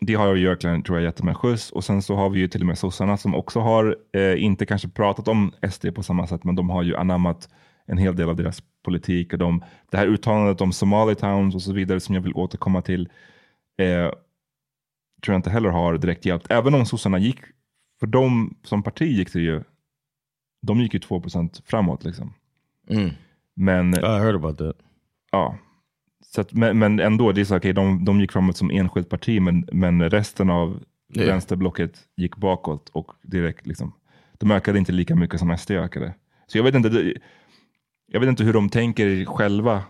Det 0.00 0.14
har 0.14 0.34
ju 0.34 0.48
verkligen, 0.48 0.82
tror 0.82 0.98
jag, 0.98 1.04
gett 1.04 1.16
dem 1.16 1.28
en 1.28 1.34
skjuts. 1.34 1.70
Och 1.70 1.84
sen 1.84 2.02
så 2.02 2.16
har 2.16 2.30
vi 2.30 2.40
ju 2.40 2.48
till 2.48 2.60
och 2.60 2.66
med 2.66 2.78
sossarna 2.78 3.16
som 3.16 3.34
också 3.34 3.60
har, 3.60 3.96
eh, 4.12 4.44
inte 4.44 4.66
kanske 4.66 4.88
pratat 4.88 5.28
om 5.28 5.52
SD 5.70 5.90
på 5.94 6.02
samma 6.02 6.26
sätt, 6.26 6.44
men 6.44 6.54
de 6.54 6.70
har 6.70 6.82
ju 6.82 6.96
anammat 6.96 7.48
en 7.86 7.98
hel 7.98 8.16
del 8.16 8.28
av 8.28 8.36
deras 8.36 8.62
politik. 8.84 9.32
Och 9.32 9.38
de, 9.38 9.64
det 9.90 9.96
här 9.96 10.06
uttalandet 10.06 10.60
om 10.60 10.72
Somali 10.72 11.14
Towns 11.14 11.54
och 11.54 11.62
så 11.62 11.72
vidare 11.72 12.00
som 12.00 12.14
jag 12.14 12.22
vill 12.22 12.34
återkomma 12.34 12.82
till, 12.82 13.08
eh, 13.78 14.10
tror 15.24 15.32
jag 15.34 15.38
inte 15.38 15.50
heller 15.50 15.68
har 15.68 15.98
direkt 15.98 16.26
hjälpt. 16.26 16.46
Även 16.50 16.74
om 16.74 16.86
sossarna 16.86 17.18
gick, 17.18 17.38
för 18.00 18.06
de 18.06 18.56
som 18.62 18.82
parti 18.82 19.02
gick 19.02 19.32
det 19.32 19.40
ju, 19.40 19.62
de 20.66 20.80
gick 20.80 20.94
ju 20.94 21.00
2% 21.00 21.62
framåt 21.66 22.04
liksom. 22.04 22.34
Men 23.54 23.94
I 23.94 24.00
heard 24.00 24.34
about 24.34 24.58
that. 24.58 24.76
ja, 25.32 25.58
så 26.26 26.40
att, 26.40 26.52
men, 26.52 26.78
men 26.78 27.00
ändå, 27.00 27.32
det 27.32 27.40
är 27.40 27.44
så, 27.44 27.56
okay, 27.56 27.72
de, 27.72 28.04
de 28.04 28.20
gick 28.20 28.32
framåt 28.32 28.56
som 28.56 28.70
enskilt 28.70 29.08
parti, 29.08 29.40
men, 29.42 29.68
men 29.72 30.10
resten 30.10 30.50
av 30.50 30.84
Ja. 31.08 31.26
vänsterblocket 31.26 31.98
gick 32.16 32.36
bakåt 32.36 32.88
och 32.88 33.12
direkt 33.22 33.66
liksom, 33.66 33.92
de 34.38 34.50
ökade 34.50 34.78
inte 34.78 34.92
lika 34.92 35.16
mycket 35.16 35.40
som 35.40 35.58
SD 35.58 35.70
ökade. 35.70 36.14
Så 36.46 36.58
jag 36.58 36.64
vet 36.64 36.74
inte, 36.74 36.88
det, 36.88 37.14
jag 38.06 38.20
vet 38.20 38.28
inte 38.28 38.44
hur 38.44 38.52
de 38.52 38.68
tänker 38.68 39.24
själva. 39.24 39.82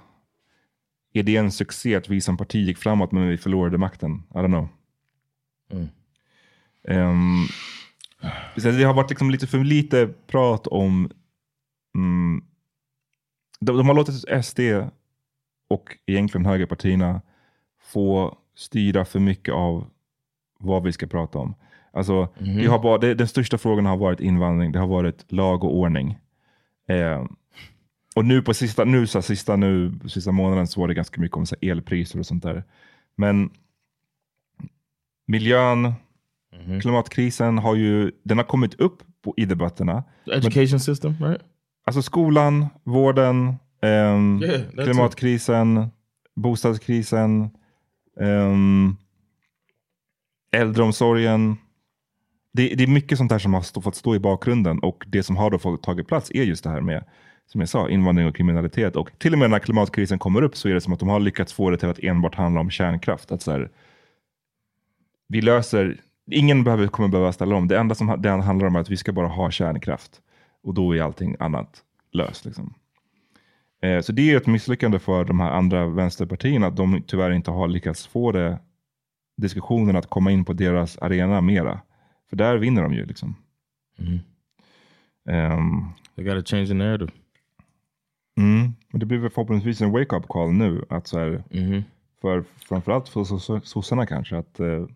Är 1.13 1.23
det 1.23 1.37
en 1.37 1.53
succé 1.53 1.95
att 1.95 2.09
vi 2.09 2.21
som 2.21 2.37
parti 2.37 2.55
gick 2.67 2.79
framåt 2.79 3.13
men 3.13 3.29
vi 3.29 3.37
förlorade 3.37 3.79
makten? 3.79 4.23
I 4.31 4.37
don't 4.37 4.47
know. 4.47 4.69
Ehm, 6.89 7.45
så 8.57 8.71
det 8.71 8.85
har 8.85 8.95
varit 8.95 9.11
liksom 9.11 9.31
lite 9.31 9.47
för 9.47 9.59
lite 9.59 10.07
prat 10.27 10.67
om 10.67 11.11
mm, 11.97 12.45
de, 13.61 13.77
de 13.77 13.87
har 13.87 13.95
låtit 13.95 14.45
SD 14.45 14.61
och 15.69 15.97
egentligen 16.07 16.47
högerpartierna 16.47 17.23
få 17.83 18.39
styra 18.55 19.05
för 19.05 19.21
mycket 19.21 19.55
av 19.55 19.87
vad 20.59 20.83
vi 20.83 20.93
ska 20.93 21.07
prata 21.07 21.39
om. 21.39 21.55
Alltså, 21.93 22.29
det 22.39 22.67
har 22.67 22.79
bara, 22.79 22.99
det, 22.99 23.15
den 23.15 23.29
största 23.29 23.59
frågan 23.59 23.87
har 23.87 23.97
varit 23.97 24.21
invandring, 24.21 24.73
det 24.73 24.79
har 24.79 24.87
varit 24.87 25.33
lag 25.33 25.65
och 25.65 25.77
ordning. 25.77 26.19
Eh, 26.89 27.25
och 28.15 28.25
nu 28.25 28.43
på 28.43 28.55
sista, 28.55 28.85
nu, 28.85 29.07
så 29.07 29.19
här, 29.19 29.23
sista, 29.23 29.57
nu, 29.57 29.99
sista 30.09 30.33
månaden 30.33 30.67
så 30.67 30.81
var 30.81 30.89
det 30.89 30.95
ganska 30.95 31.21
mycket 31.21 31.37
om 31.37 31.47
så 31.47 31.57
här, 31.61 31.71
elpriser 31.71 32.19
och 32.19 32.27
sånt 32.27 32.43
där. 32.43 32.65
Men 33.17 33.51
miljön, 35.27 35.93
klimatkrisen 36.81 37.59
har 37.59 37.75
ju, 37.75 38.13
den 38.23 38.39
har 38.39 38.45
kommit 38.45 38.75
upp 38.75 39.03
på, 39.25 39.35
i 39.37 39.45
debatterna. 39.45 40.05
The 40.25 40.33
education 40.33 40.81
system, 40.81 41.15
right? 41.21 41.43
Alltså 41.87 42.03
skolan, 42.03 42.67
vården, 42.85 43.55
ehm, 43.83 44.43
Yeah, 44.43 44.85
klimatkrisen, 44.85 45.89
bostadskrisen, 46.37 47.51
ehm, 48.21 48.97
äldreomsorgen. 50.53 51.57
det, 52.53 52.69
det 52.69 52.85
är 52.85 52.89
mycket 52.89 53.19
sånt 53.19 53.31
där 53.31 53.39
som 53.39 53.55
har 53.55 53.63
stå, 53.63 53.81
fått 53.81 53.97
stå 53.97 54.15
i 54.15 54.19
bakgrunden 54.19 54.79
och 54.79 55.05
det 55.07 55.23
som 55.23 55.37
har 55.37 55.51
då 55.51 55.59
fått 55.59 55.83
tagit 55.83 56.09
plats 56.09 56.31
är 56.35 56.43
just 56.43 56.65
det 56.65 56.71
här 56.71 56.81
med 56.81 57.05
som 57.47 57.61
jag 57.61 57.69
sa, 57.69 57.89
invandring 57.89 58.27
och 58.27 58.37
kriminalitet. 58.37 58.97
Och 58.97 59.19
till 59.19 59.33
och 59.33 59.39
med 59.39 59.51
när 59.51 59.59
klimatkrisen 59.59 60.19
kommer 60.19 60.43
upp 60.43 60.57
så 60.57 60.69
är 60.69 60.75
det 60.75 60.81
som 60.81 60.93
att 60.93 60.99
de 60.99 61.09
har 61.09 61.21
lyckats 61.21 61.53
få 61.53 61.71
det 61.71 61.77
till 61.77 61.89
att 61.89 61.99
enbart 61.99 62.35
handla 62.35 62.61
om 62.61 62.71
kärnkraft. 62.71 63.33
Att 63.33 63.43
så 63.43 63.51
här, 63.51 63.71
vi 65.29 65.41
löser, 65.41 66.01
ingen 66.31 66.65
behöver, 66.65 66.87
kommer 66.87 67.09
behöva 67.09 67.33
ställa 67.33 67.57
om. 67.57 67.69
Det 67.69 67.79
enda 67.79 67.95
som 67.95 68.23
det 68.23 68.31
handlar 68.31 68.67
om 68.67 68.77
är 68.77 68.81
att 68.81 68.91
vi 68.91 68.97
ska 68.97 69.13
bara 69.13 69.29
ha 69.29 69.51
kärnkraft. 69.51 70.21
Och 70.63 70.75
då 70.75 70.97
är 70.97 71.03
allting 71.03 71.37
annat 71.41 71.83
löst. 72.13 72.45
Liksom. 72.45 72.75
Eh, 73.83 74.01
så 74.01 74.13
det 74.13 74.31
är 74.33 74.37
ett 74.37 74.47
misslyckande 74.47 74.99
för 74.99 75.25
de 75.25 75.41
här 75.41 75.51
andra 75.51 75.87
vänsterpartierna 75.87 76.67
att 76.67 76.77
de 76.77 77.03
tyvärr 77.07 77.31
inte 77.31 77.51
har 77.51 77.69
lyckats 77.69 78.07
få 78.07 78.33
det, 78.33 78.59
diskussionen 79.37 79.97
att 79.97 80.07
komma 80.11 80.31
in 80.31 80.45
på 80.45 80.53
deras 80.53 80.99
arena 80.99 81.41
mera. 81.41 81.81
För 82.31 82.37
där 82.37 82.57
vinner 82.57 82.83
de 82.83 82.95
ju. 82.95 83.07
liksom. 83.07 83.37
Mm. 83.99 84.19
Um, 85.59 85.89
They 86.17 86.25
gotta 86.25 86.43
change 86.43 86.67
the 86.67 86.75
narrative. 86.75 87.13
Mm. 88.37 88.73
Men 88.91 89.01
det 89.01 89.07
blir 89.07 89.19
väl 89.19 89.31
förhoppningsvis 89.31 89.81
en 89.81 89.91
wake-up 89.93 90.29
call 90.29 90.53
nu. 90.53 90.85
Att 90.89 91.07
så 91.07 91.19
här, 91.19 91.45
Mhm. 91.51 91.83
för, 92.21 92.45
framförallt 92.57 93.09
för 93.09 93.21
so- 93.21 93.61
sossarna 93.65 94.07
kanske. 94.07 94.37
Att, 94.39 94.61
eh, 94.61 94.87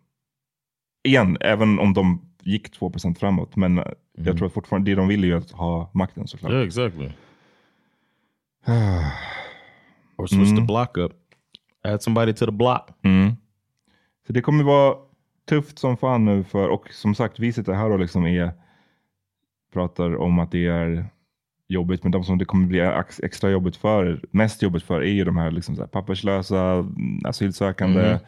igen, 1.08 1.36
även 1.40 1.78
om 1.78 1.94
de 1.94 2.28
gick 2.42 2.80
2% 2.80 3.18
framåt. 3.18 3.56
Men 3.56 3.78
eh, 3.78 3.84
jag 4.12 4.36
tror 4.36 4.46
att 4.46 4.52
fortfarande 4.52 4.90
det 4.90 4.94
de 4.94 5.08
vill 5.08 5.24
är 5.24 5.28
ju 5.28 5.36
att 5.36 5.50
ha 5.50 5.90
makten 5.94 6.26
såklart. 6.26 6.52
Yeah, 6.52 6.66
exactly. 6.66 7.12
or 10.16 10.26
switch 10.26 10.56
the 10.56 10.62
block 10.62 10.96
up. 10.96 11.12
Add 11.84 12.02
somebody 12.02 12.32
to 12.32 12.46
the 12.46 12.52
block. 12.52 12.90
Mm. 13.02 13.32
Så 14.26 14.32
det 14.32 14.40
kommer 14.40 14.64
vara 14.64 14.96
tufft 15.48 15.78
som 15.78 15.96
fan 15.96 16.24
nu. 16.24 16.44
För, 16.44 16.68
och 16.68 16.88
som 16.92 17.14
sagt, 17.14 17.38
vi 17.38 17.52
sitter 17.52 17.72
här 17.72 17.90
och 17.90 17.98
liksom 17.98 18.26
är, 18.26 18.52
pratar 19.72 20.16
om 20.16 20.38
att 20.38 20.50
det 20.50 20.66
är 20.66 21.06
jobbigt. 21.68 22.02
Men 22.02 22.12
de 22.12 22.24
som 22.24 22.38
det 22.38 22.44
kommer 22.44 22.66
bli 22.66 22.80
ex- 22.80 23.20
extra 23.20 23.50
jobbigt 23.50 23.76
för, 23.76 24.20
mest 24.30 24.62
jobbigt 24.62 24.82
för, 24.82 25.00
är 25.00 25.12
ju 25.12 25.24
de 25.24 25.36
här, 25.36 25.50
liksom 25.50 25.76
så 25.76 25.82
här 25.82 25.88
papperslösa, 25.88 26.72
mm, 26.72 27.20
asylsökande. 27.24 28.18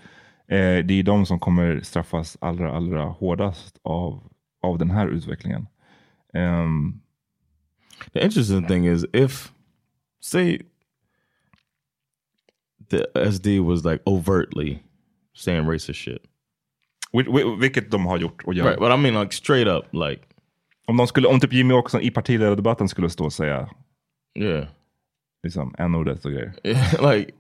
Eh, 0.51 0.85
det 0.85 0.95
är 0.95 1.03
de 1.03 1.27
som 1.27 1.39
kommer 1.39 1.81
straffas 1.81 2.37
allra, 2.41 2.73
allra 2.77 3.05
hårdast 3.05 3.79
av, 3.83 4.31
av 4.63 4.79
den 4.79 4.91
här 4.91 5.09
utvecklingen. 5.09 5.67
Ehm, 6.35 7.01
The 8.13 8.25
interesting 8.25 8.67
thing 8.67 8.87
is 8.87 9.05
if 9.13 9.53
say 10.21 10.59
the 12.91 13.31
SD 13.33 13.47
was 13.61 13.85
like 13.85 14.03
overtly 14.07 14.79
saying 15.35 15.67
racist 15.71 16.01
shit. 16.01 16.23
vil- 17.13 17.33
vil- 17.33 17.57
vilket 17.61 17.91
de 17.91 18.07
har 18.07 18.19
gjort 18.19 18.43
och 18.45 18.55
gör. 18.55 18.65
Right, 18.65 18.79
but 18.81 18.91
I 18.93 18.97
mean 18.97 19.21
like 19.21 19.33
straight 19.35 19.69
up 19.69 19.85
like 19.93 20.23
Om, 20.87 20.97
de 20.97 21.07
skulle, 21.07 21.29
om 21.29 21.41
typ 21.41 21.53
Jimmy 21.53 21.75
Åkesson 21.75 22.01
i 22.01 22.11
partiledardebatten 22.11 22.89
skulle 22.89 23.11
stå 23.11 23.25
och 23.25 23.33
säga 23.33 23.71
yeah. 24.39 24.67
liksom, 25.43 25.75
n-ordet 25.79 26.25
och 26.25 26.33
grejer. 26.33 26.53
like 27.15 27.33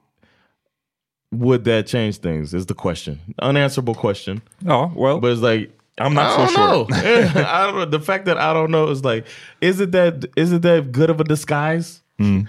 would 1.32 1.64
that 1.64 1.86
change 1.86 2.18
things 2.18 2.52
is 2.54 2.66
the 2.66 2.74
question. 2.74 3.18
Unanswerable 3.40 3.94
question. 3.94 4.42
Ja, 4.64 4.90
well. 4.94 5.20
But 5.20 5.32
it's 5.32 5.40
like 5.42 5.70
I'm 5.98 6.14
not 6.14 6.26
I 6.26 6.46
so 6.46 6.56
don't 6.56 6.88
sure. 6.90 7.02
know. 7.36 7.44
I 7.46 7.66
don't 7.66 7.74
know. 7.76 7.84
The 7.84 8.00
fact 8.00 8.24
that 8.24 8.36
I 8.38 8.52
don't 8.52 8.70
know 8.70 8.88
is 8.88 9.04
like, 9.04 9.26
is 9.60 9.80
it 9.80 9.92
that 9.92 10.24
is 10.36 10.52
it 10.52 10.62
that 10.62 10.92
good 10.92 11.10
of 11.10 11.20
a 11.20 11.24
disguise? 11.24 12.02
Mm. 12.18 12.46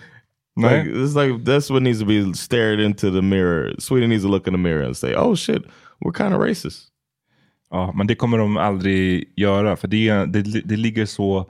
Like, 0.58 0.86
Nej. 0.86 1.04
it's 1.04 1.16
like 1.16 1.44
that's 1.46 1.70
what 1.70 1.82
needs 1.84 2.00
to 2.00 2.06
be 2.06 2.34
stared 2.34 2.80
into 2.80 3.10
the 3.12 3.22
mirror. 3.22 3.74
Sweden 3.80 4.10
needs 4.10 4.24
to 4.24 4.30
look 4.30 4.48
in 4.48 4.54
the 4.54 4.58
mirror 4.60 4.84
and 4.84 4.96
say, 4.98 5.14
"Oh 5.16 5.36
shit, 5.36 5.64
we're 6.02 6.12
kind 6.12 6.34
of 6.34 6.40
racist." 6.42 6.88
Ja, 7.72 7.92
men 7.96 8.08
det 8.08 8.16
kommer 8.16 8.38
de 8.38 8.58
aldrig 8.58 9.30
göra. 9.36 9.76
För 9.76 9.88
det, 9.88 10.10
är- 10.10 10.26
det, 10.26 10.42
det 10.42 10.76
ligger 10.78 11.06
så... 11.06 11.50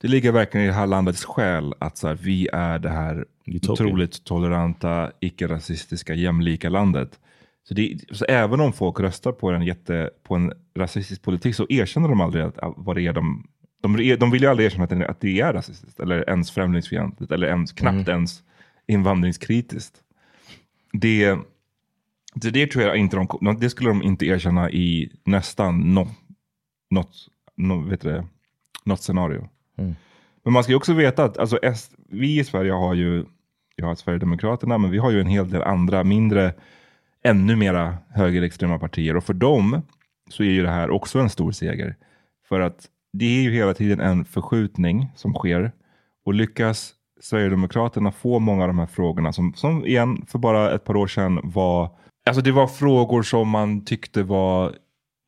Det 0.00 0.08
ligger 0.08 0.32
verkligen 0.32 0.64
i 0.64 0.68
det 0.68 0.74
här 0.74 0.86
landets 0.86 1.24
själ 1.24 1.74
att 1.78 1.96
så 1.96 2.08
här, 2.08 2.14
vi 2.14 2.48
är 2.52 2.78
det 2.78 2.90
här 2.90 3.24
Utopia. 3.44 3.72
otroligt 3.72 4.24
toleranta, 4.24 5.12
icke-rasistiska, 5.20 6.14
jämlika 6.14 6.68
landet. 6.68 7.20
Så, 7.68 7.74
det, 7.74 7.98
så 8.10 8.24
även 8.24 8.60
om 8.60 8.72
folk 8.72 9.00
röstar 9.00 9.32
på 9.32 9.50
en, 9.50 9.62
jätte, 9.62 10.10
på 10.22 10.34
en 10.34 10.52
rasistisk 10.74 11.22
politik 11.22 11.54
så 11.54 11.66
erkänner 11.68 12.08
de 12.08 12.20
aldrig 12.20 12.44
att, 12.44 12.58
vad 12.76 12.96
det 12.96 13.06
är 13.06 13.12
de... 13.12 13.48
De, 13.82 14.16
de 14.16 14.30
vill 14.30 14.42
ju 14.42 14.48
aldrig 14.48 14.66
erkänna 14.66 14.84
att 14.84 14.90
det, 14.90 15.08
att 15.08 15.20
det 15.20 15.40
är 15.40 15.52
rasistiskt 15.52 16.00
eller 16.00 16.28
ens 16.28 16.50
främlingsfientligt 16.50 17.32
eller 17.32 17.46
ens, 17.46 17.72
knappt 17.72 18.08
ens 18.08 18.42
invandringskritiskt. 18.86 19.94
Det, 20.92 21.36
det, 22.34 22.50
det 22.50 22.66
tror 22.66 22.84
jag 22.84 22.96
inte 22.96 23.16
de, 23.16 23.56
det 23.60 23.70
skulle 23.70 23.90
de 23.90 24.02
inte 24.02 24.26
erkänna 24.26 24.70
i 24.70 25.12
nästan 25.24 25.94
något, 25.94 26.08
något, 26.90 27.28
något, 27.56 27.92
vet 27.92 28.00
du 28.00 28.08
det, 28.08 28.26
något 28.84 29.02
scenario. 29.02 29.48
Mm. 29.78 29.94
Men 30.44 30.52
man 30.52 30.62
ska 30.62 30.72
ju 30.72 30.76
också 30.76 30.92
veta 30.92 31.24
att 31.24 31.38
alltså, 31.38 31.58
vi 32.08 32.38
i 32.38 32.44
Sverige 32.44 32.72
har 32.72 32.94
ju, 32.94 33.24
jag 33.76 33.86
har 33.86 33.94
Sverigedemokraterna, 33.94 34.78
men 34.78 34.90
vi 34.90 34.98
har 34.98 35.10
ju 35.10 35.20
en 35.20 35.26
hel 35.26 35.50
del 35.50 35.62
andra 35.62 36.04
mindre, 36.04 36.54
ännu 37.22 37.56
mera 37.56 37.96
högerextrema 38.10 38.78
partier. 38.78 39.16
Och 39.16 39.24
för 39.24 39.34
dem 39.34 39.82
så 40.30 40.42
är 40.42 40.50
ju 40.50 40.62
det 40.62 40.70
här 40.70 40.90
också 40.90 41.18
en 41.18 41.30
stor 41.30 41.52
seger. 41.52 41.96
För 42.48 42.60
att 42.60 42.86
det 43.12 43.24
är 43.24 43.42
ju 43.42 43.50
hela 43.50 43.74
tiden 43.74 44.00
en 44.00 44.24
förskjutning 44.24 45.10
som 45.16 45.34
sker. 45.34 45.72
Och 46.24 46.34
lyckas 46.34 46.92
Sverigedemokraterna 47.20 48.12
få 48.12 48.38
många 48.38 48.62
av 48.62 48.68
de 48.68 48.78
här 48.78 48.86
frågorna 48.86 49.32
som, 49.32 49.54
som 49.54 49.86
igen 49.86 50.26
för 50.28 50.38
bara 50.38 50.74
ett 50.74 50.84
par 50.84 50.96
år 50.96 51.06
sedan 51.06 51.40
var, 51.44 51.90
alltså 52.26 52.42
det 52.42 52.52
var 52.52 52.66
frågor 52.66 53.22
som 53.22 53.48
man 53.48 53.84
tyckte 53.84 54.22
var 54.22 54.74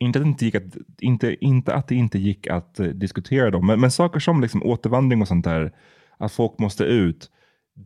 inte 0.01 0.19
att 0.19 0.25
det 0.25 0.29
inte 0.29 0.45
gick 0.45 0.55
att, 0.55 0.77
inte, 1.01 1.45
inte 1.45 1.75
att 1.75 1.89
det 1.89 1.95
inte 1.95 2.19
gick 2.19 2.47
att 2.47 2.81
eh, 2.81 2.87
diskutera 2.87 3.51
dem, 3.51 3.67
men, 3.67 3.81
men 3.81 3.91
saker 3.91 4.21
som 4.21 4.41
liksom 4.41 4.63
återvandring 4.63 5.23
och 5.23 5.29
sånt 5.29 5.45
där, 5.45 5.73
att 6.19 6.33
folk 6.33 6.59
måste 6.59 6.85
ut, 6.85 7.31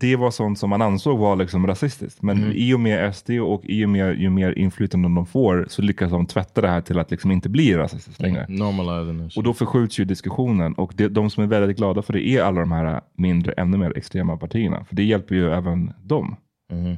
det 0.01 0.16
var 0.16 0.31
sånt 0.31 0.59
som 0.59 0.70
man 0.70 0.83
ansåg 0.83 1.18
var 1.18 1.37
liksom 1.37 1.66
rasistiskt. 1.66 2.22
Men 2.22 2.53
i 2.53 2.75
och 2.75 2.81
med 2.81 3.14
SD 3.14 3.31
och 3.31 3.64
i 3.64 3.85
och 3.85 3.88
med 3.88 4.20
ju 4.20 4.31
mer 4.31 4.59
inflytande 4.59 5.09
de 5.09 5.27
får 5.27 5.66
så 5.68 5.83
lyckas 5.83 6.11
de 6.11 6.27
tvätta 6.27 6.61
det 6.61 6.68
här 6.68 6.81
till 6.81 6.98
att 6.98 7.11
liksom 7.11 7.31
inte 7.31 7.48
bli 7.48 7.77
rasistiskt 7.77 8.22
längre. 8.22 8.46
Normalizing 8.48 9.18
that 9.18 9.33
shit. 9.33 9.37
Och 9.37 9.42
då 9.42 9.55
förskjuts 9.55 10.01
ju 10.01 10.05
diskussionen 10.05 10.75
och 10.75 10.92
det, 10.96 11.09
de 11.09 11.31
som 11.31 11.42
är 11.42 11.46
väldigt 11.46 11.77
glada 11.77 12.03
för 12.03 12.12
det 12.12 12.29
är 12.29 12.42
alla 12.42 12.61
de 12.61 12.72
här 12.72 13.01
mindre, 13.16 13.53
ännu 13.53 13.77
mer 13.77 13.98
extrema 13.98 14.37
partierna. 14.37 14.85
För 14.85 14.96
det 14.96 15.05
hjälper 15.05 15.35
ju 15.35 15.53
även 15.53 15.92
dem. 16.03 16.37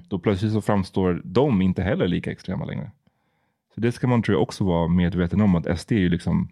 Då 0.08 0.18
plötsligt 0.18 0.52
så 0.52 0.60
framstår 0.60 1.22
de 1.24 1.62
inte 1.62 1.82
heller 1.82 2.08
lika 2.08 2.32
extrema 2.32 2.64
längre. 2.64 2.90
Så 3.74 3.80
det 3.80 3.92
ska 3.92 4.06
man 4.06 4.22
tror 4.22 4.34
jag 4.34 4.42
också 4.42 4.64
vara 4.64 4.88
medveten 4.88 5.40
om 5.40 5.54
att 5.54 5.80
SD 5.80 5.92
är 5.92 5.98
ju 5.98 6.08
liksom 6.08 6.48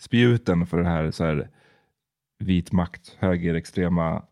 spjuten 0.00 0.66
för 0.66 0.78
det 0.78 0.88
här, 0.88 1.10
så 1.10 1.24
här 1.24 1.48
vit 2.38 2.72
makt, 2.72 3.16
högerextrema 3.18 4.22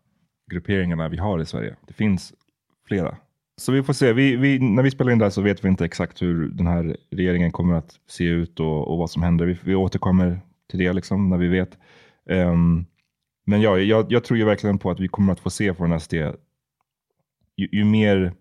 grupperingarna 0.51 1.09
vi 1.09 1.17
har 1.17 1.39
i 1.39 1.45
Sverige. 1.45 1.75
Det 1.87 1.93
finns 1.93 2.33
flera. 2.87 3.17
Så 3.57 3.71
vi 3.71 3.83
får 3.83 3.93
se. 3.93 4.13
Vi, 4.13 4.35
vi, 4.35 4.59
när 4.59 4.83
vi 4.83 4.91
spelar 4.91 5.11
in 5.11 5.19
det 5.19 5.25
här 5.25 5.29
så 5.29 5.41
vet 5.41 5.65
vi 5.65 5.69
inte 5.69 5.85
exakt 5.85 6.21
hur 6.21 6.49
den 6.49 6.67
här 6.67 6.97
regeringen 7.11 7.51
kommer 7.51 7.73
att 7.73 7.99
se 8.07 8.23
ut 8.23 8.59
och, 8.59 8.91
och 8.91 8.97
vad 8.97 9.11
som 9.11 9.23
händer. 9.23 9.45
Vi, 9.45 9.57
vi 9.63 9.75
återkommer 9.75 10.41
till 10.69 10.79
det 10.79 10.93
liksom 10.93 11.29
när 11.29 11.37
vi 11.37 11.47
vet. 11.47 11.77
Um, 12.25 12.85
men 13.45 13.61
ja, 13.61 13.79
jag, 13.79 14.11
jag 14.11 14.23
tror 14.23 14.39
ju 14.39 14.45
verkligen 14.45 14.79
på 14.79 14.91
att 14.91 14.99
vi 14.99 15.07
kommer 15.07 15.33
att 15.33 15.39
få 15.39 15.49
se 15.49 15.73
från 15.73 15.99
SD 15.99 16.13
ju, 16.13 17.67
ju, 17.71 17.85
mer, 17.85 18.33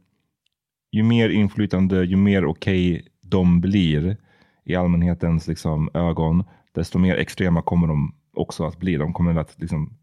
ju 0.92 1.02
mer 1.02 1.28
inflytande, 1.28 2.04
ju 2.04 2.16
mer 2.16 2.44
okej 2.44 3.06
de 3.20 3.60
blir 3.60 4.16
i 4.64 4.74
allmänhetens 4.74 5.46
liksom, 5.46 5.90
ögon, 5.94 6.44
desto 6.72 6.98
mer 6.98 7.16
extrema 7.16 7.62
kommer 7.62 7.86
de 7.88 8.14
också 8.34 8.64
att 8.64 8.78
bli. 8.78 8.96
De 8.96 9.12
kommer 9.12 9.40
att 9.40 9.60
liksom, 9.60 9.98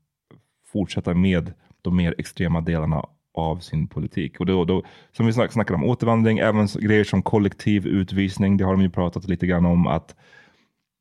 fortsätta 0.68 1.14
med 1.14 1.54
de 1.82 1.96
mer 1.96 2.16
extrema 2.18 2.62
delarna 2.62 3.06
av 3.34 3.60
sin 3.60 3.88
politik. 3.88 4.40
Och 4.40 4.46
då, 4.46 4.66
då, 4.66 4.84
som 5.12 5.26
vi 5.26 5.34
snack, 5.34 5.52
snackade 5.52 5.76
om, 5.76 5.90
återvandring, 5.90 6.38
även 6.38 6.68
grejer 6.68 7.04
som 7.04 7.22
kollektiv 7.22 7.88
utvisning, 7.88 8.58
det 8.58 8.64
har 8.66 8.72
de 8.72 8.82
ju 8.82 8.90
pratat 8.90 9.28
lite 9.28 9.48
grann 9.48 9.66
om 9.66 9.88
att 9.88 10.16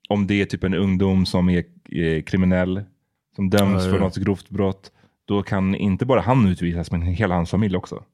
om 0.08 0.26
det 0.26 0.40
är 0.40 0.44
typ 0.44 0.64
en 0.64 0.74
ungdom 0.74 1.26
som 1.26 1.48
är 1.48 1.64
eh, 1.92 2.22
kriminell, 2.22 2.82
som 3.36 3.50
döms 3.50 3.84
ja. 3.84 3.90
för 3.90 3.98
något 3.98 4.16
grovt 4.16 4.50
brott, 4.50 4.92
då 5.24 5.42
kan 5.42 5.74
inte 5.74 6.06
bara 6.06 6.20
han 6.20 6.46
utvisas, 6.48 6.90
men 6.90 7.02
hela 7.02 7.34
hans 7.34 7.50
familj 7.50 7.76
också. 7.76 8.04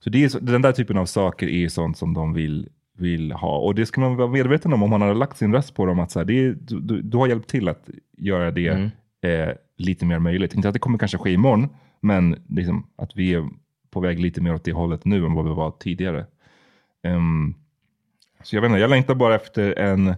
Så 0.00 0.10
det 0.10 0.24
är, 0.24 0.28
så- 0.28 0.38
den 0.38 0.62
där 0.62 0.72
typen 0.72 0.98
av 0.98 1.06
saker 1.06 1.48
är 1.48 1.68
sånt 1.68 1.96
som 1.98 2.14
de 2.14 2.32
vill, 2.34 2.68
vill 2.96 3.32
ha. 3.32 3.58
Och 3.58 3.74
det 3.74 3.86
ska 3.86 4.00
man 4.00 4.16
vara 4.16 4.28
medveten 4.28 4.72
om 4.72 4.82
om 4.82 4.90
man 4.90 5.00
har 5.02 5.14
lagt 5.14 5.36
sin 5.38 5.52
röst 5.54 5.74
på 5.74 5.86
dem. 5.86 5.98
Att 6.00 6.10
så 6.10 6.18
här, 6.18 6.26
det 6.26 6.32
är, 6.44 6.56
du, 6.60 6.80
du, 6.80 7.02
du 7.02 7.16
har 7.16 7.26
hjälpt 7.26 7.50
till 7.50 7.68
att 7.68 7.88
göra 8.18 8.50
det 8.50 8.68
Mm. 8.68 8.90
eh, 9.48 9.54
lite 9.76 10.06
mer 10.06 10.18
möjligt. 10.18 10.54
Inte 10.54 10.68
att 10.68 10.72
det 10.74 10.78
kommer 10.78 10.98
kanske 10.98 11.18
ske 11.18 11.30
imorgon, 11.32 11.68
men 12.00 12.44
liksom 12.48 12.86
att 12.96 13.16
vi 13.16 13.34
är 13.34 13.48
på 13.90 14.00
väg 14.00 14.18
lite 14.20 14.40
mer 14.40 14.54
åt 14.54 14.64
det 14.64 14.72
hållet 14.72 15.04
nu 15.04 15.26
än 15.26 15.34
vad 15.34 15.44
vi 15.48 15.54
var 15.54 15.70
tidigare. 15.70 16.26
Ehm, 17.02 17.54
så 18.42 18.56
jag 18.56 18.60
vet 18.62 18.68
inte, 18.68 18.80
jag 18.80 18.90
längtar 18.90 19.14
bara 19.14 19.34
efter 19.34 19.78
en 19.78 20.14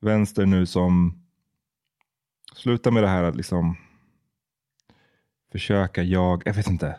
vänster 0.00 0.46
nu 0.46 0.66
som 0.66 1.22
slutar 2.54 2.90
med 2.90 3.02
det 3.02 3.08
här 3.08 3.24
att 3.24 3.36
liksom 3.36 3.76
försöka 5.52 6.02
jag, 6.02 6.42
jag 6.44 6.54
vet 6.54 6.66
inte. 6.70 6.96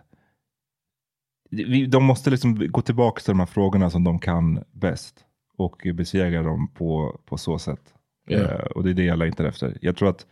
De 1.90 2.04
måste 2.04 2.30
liksom 2.30 2.68
gå 2.72 2.82
tillbaka 2.82 3.20
till 3.22 3.32
de 3.32 3.40
här 3.40 3.46
frågorna 3.46 3.90
som 3.90 4.04
de 4.04 4.20
kan 4.20 4.64
bäst 4.72 5.26
och 5.58 5.88
besegra 5.94 6.44
dem 6.44 6.68
på, 6.74 7.20
på 7.26 7.38
så 7.38 7.60
sätt. 7.60 7.94
Yeah. 8.30 8.52
Eh, 8.52 8.60
och 8.66 8.84
det 8.84 8.90
är 8.90 8.94
det 8.94 9.04
jag 9.04 9.20
längtar 9.20 9.44
efter. 9.46 9.78
Jag 9.82 9.96
tror 9.96 10.10
att 10.10 10.26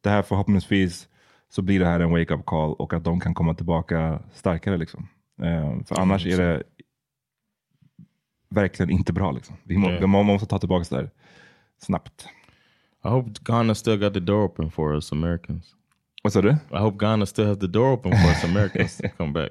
det 0.00 0.10
här 0.10 0.22
förhoppningsvis 0.22 1.08
så 1.48 1.62
blir 1.62 1.80
det 1.80 1.86
här 1.86 2.00
en 2.00 2.10
wake-up 2.10 2.46
call 2.46 2.72
och 2.74 2.92
att 2.92 3.04
de 3.04 3.20
kan 3.20 3.34
komma 3.34 3.54
tillbaka 3.54 4.20
starkare. 4.34 4.76
Liksom. 4.76 5.08
Eh, 5.42 5.84
för 5.84 6.00
annars 6.00 6.26
är 6.26 6.36
det 6.38 6.62
verkligen 8.50 8.90
inte 8.90 9.12
bra. 9.12 9.30
Liksom. 9.32 9.56
Vi 9.64 9.78
må, 9.78 9.90
Yeah. 9.90 10.06
må- 10.06 10.22
måste 10.22 10.46
ta 10.46 10.58
tillbaka 10.58 10.84
det 10.96 11.02
där 11.02 11.10
snabbt. 11.78 12.28
I 13.04 13.08
hope 13.08 13.30
Ghana 13.42 13.74
still 13.74 13.98
got 13.98 14.14
the 14.14 14.20
door 14.20 14.44
open 14.44 14.70
for 14.70 14.94
us 14.94 15.12
Americans. 15.12 15.74
Vad 16.22 16.32
sa 16.32 16.42
du? 16.42 16.50
I 16.50 16.76
hope 16.76 16.98
Ghana 17.06 17.26
still 17.26 17.46
has 17.46 17.58
the 17.58 17.66
door 17.66 17.92
open 17.92 18.12
for 18.12 18.28
us 18.28 18.44
Americans 18.44 18.96
to 18.96 19.08
come 19.16 19.32
back. 19.32 19.50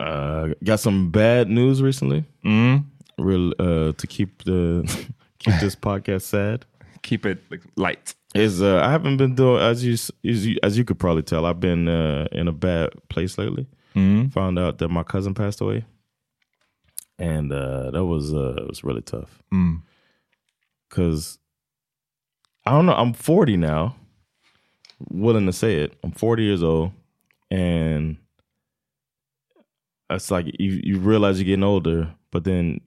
Uh, 0.00 0.54
got 0.64 0.80
some 0.80 1.10
bad 1.10 1.50
news 1.50 1.82
recently. 1.82 2.24
Mm. 2.44 2.84
Real 3.18 3.52
uh, 3.58 3.92
to 3.92 4.06
keep 4.06 4.44
the 4.44 4.82
keep 5.38 5.54
this 5.60 5.76
podcast 5.76 6.22
sad. 6.22 6.64
Keep 7.02 7.26
it 7.26 7.42
like, 7.50 7.60
light. 7.76 8.14
Is 8.34 8.62
uh, 8.62 8.80
I 8.82 8.90
haven't 8.90 9.18
been 9.18 9.34
doing 9.34 9.60
as 9.60 9.84
you 9.84 9.92
as 9.92 10.46
you, 10.46 10.58
as 10.62 10.78
you 10.78 10.84
could 10.84 10.98
probably 10.98 11.22
tell. 11.22 11.44
I've 11.44 11.60
been 11.60 11.86
uh, 11.86 12.28
in 12.32 12.48
a 12.48 12.52
bad 12.52 12.90
place 13.10 13.36
lately. 13.36 13.66
Mm. 13.94 14.32
Found 14.32 14.58
out 14.58 14.78
that 14.78 14.88
my 14.88 15.02
cousin 15.02 15.34
passed 15.34 15.60
away, 15.60 15.84
and 17.18 17.52
uh, 17.52 17.90
that 17.90 18.04
was 18.04 18.32
uh, 18.32 18.54
it 18.56 18.68
was 18.68 18.82
really 18.82 19.02
tough. 19.02 19.42
Mm. 19.52 19.82
Cause 20.88 21.38
I 22.64 22.70
don't 22.70 22.86
know. 22.86 22.94
I'm 22.94 23.12
40 23.12 23.56
now. 23.56 23.96
Willing 25.10 25.46
to 25.46 25.52
say 25.52 25.76
it. 25.76 25.96
I'm 26.02 26.12
40 26.12 26.42
years 26.42 26.62
old, 26.62 26.92
and 27.50 28.16
it's 30.10 30.30
like 30.30 30.46
you 30.58 30.80
you 30.82 30.98
realize 30.98 31.38
you're 31.38 31.46
getting 31.46 31.64
older, 31.64 32.14
but 32.30 32.44
then 32.44 32.80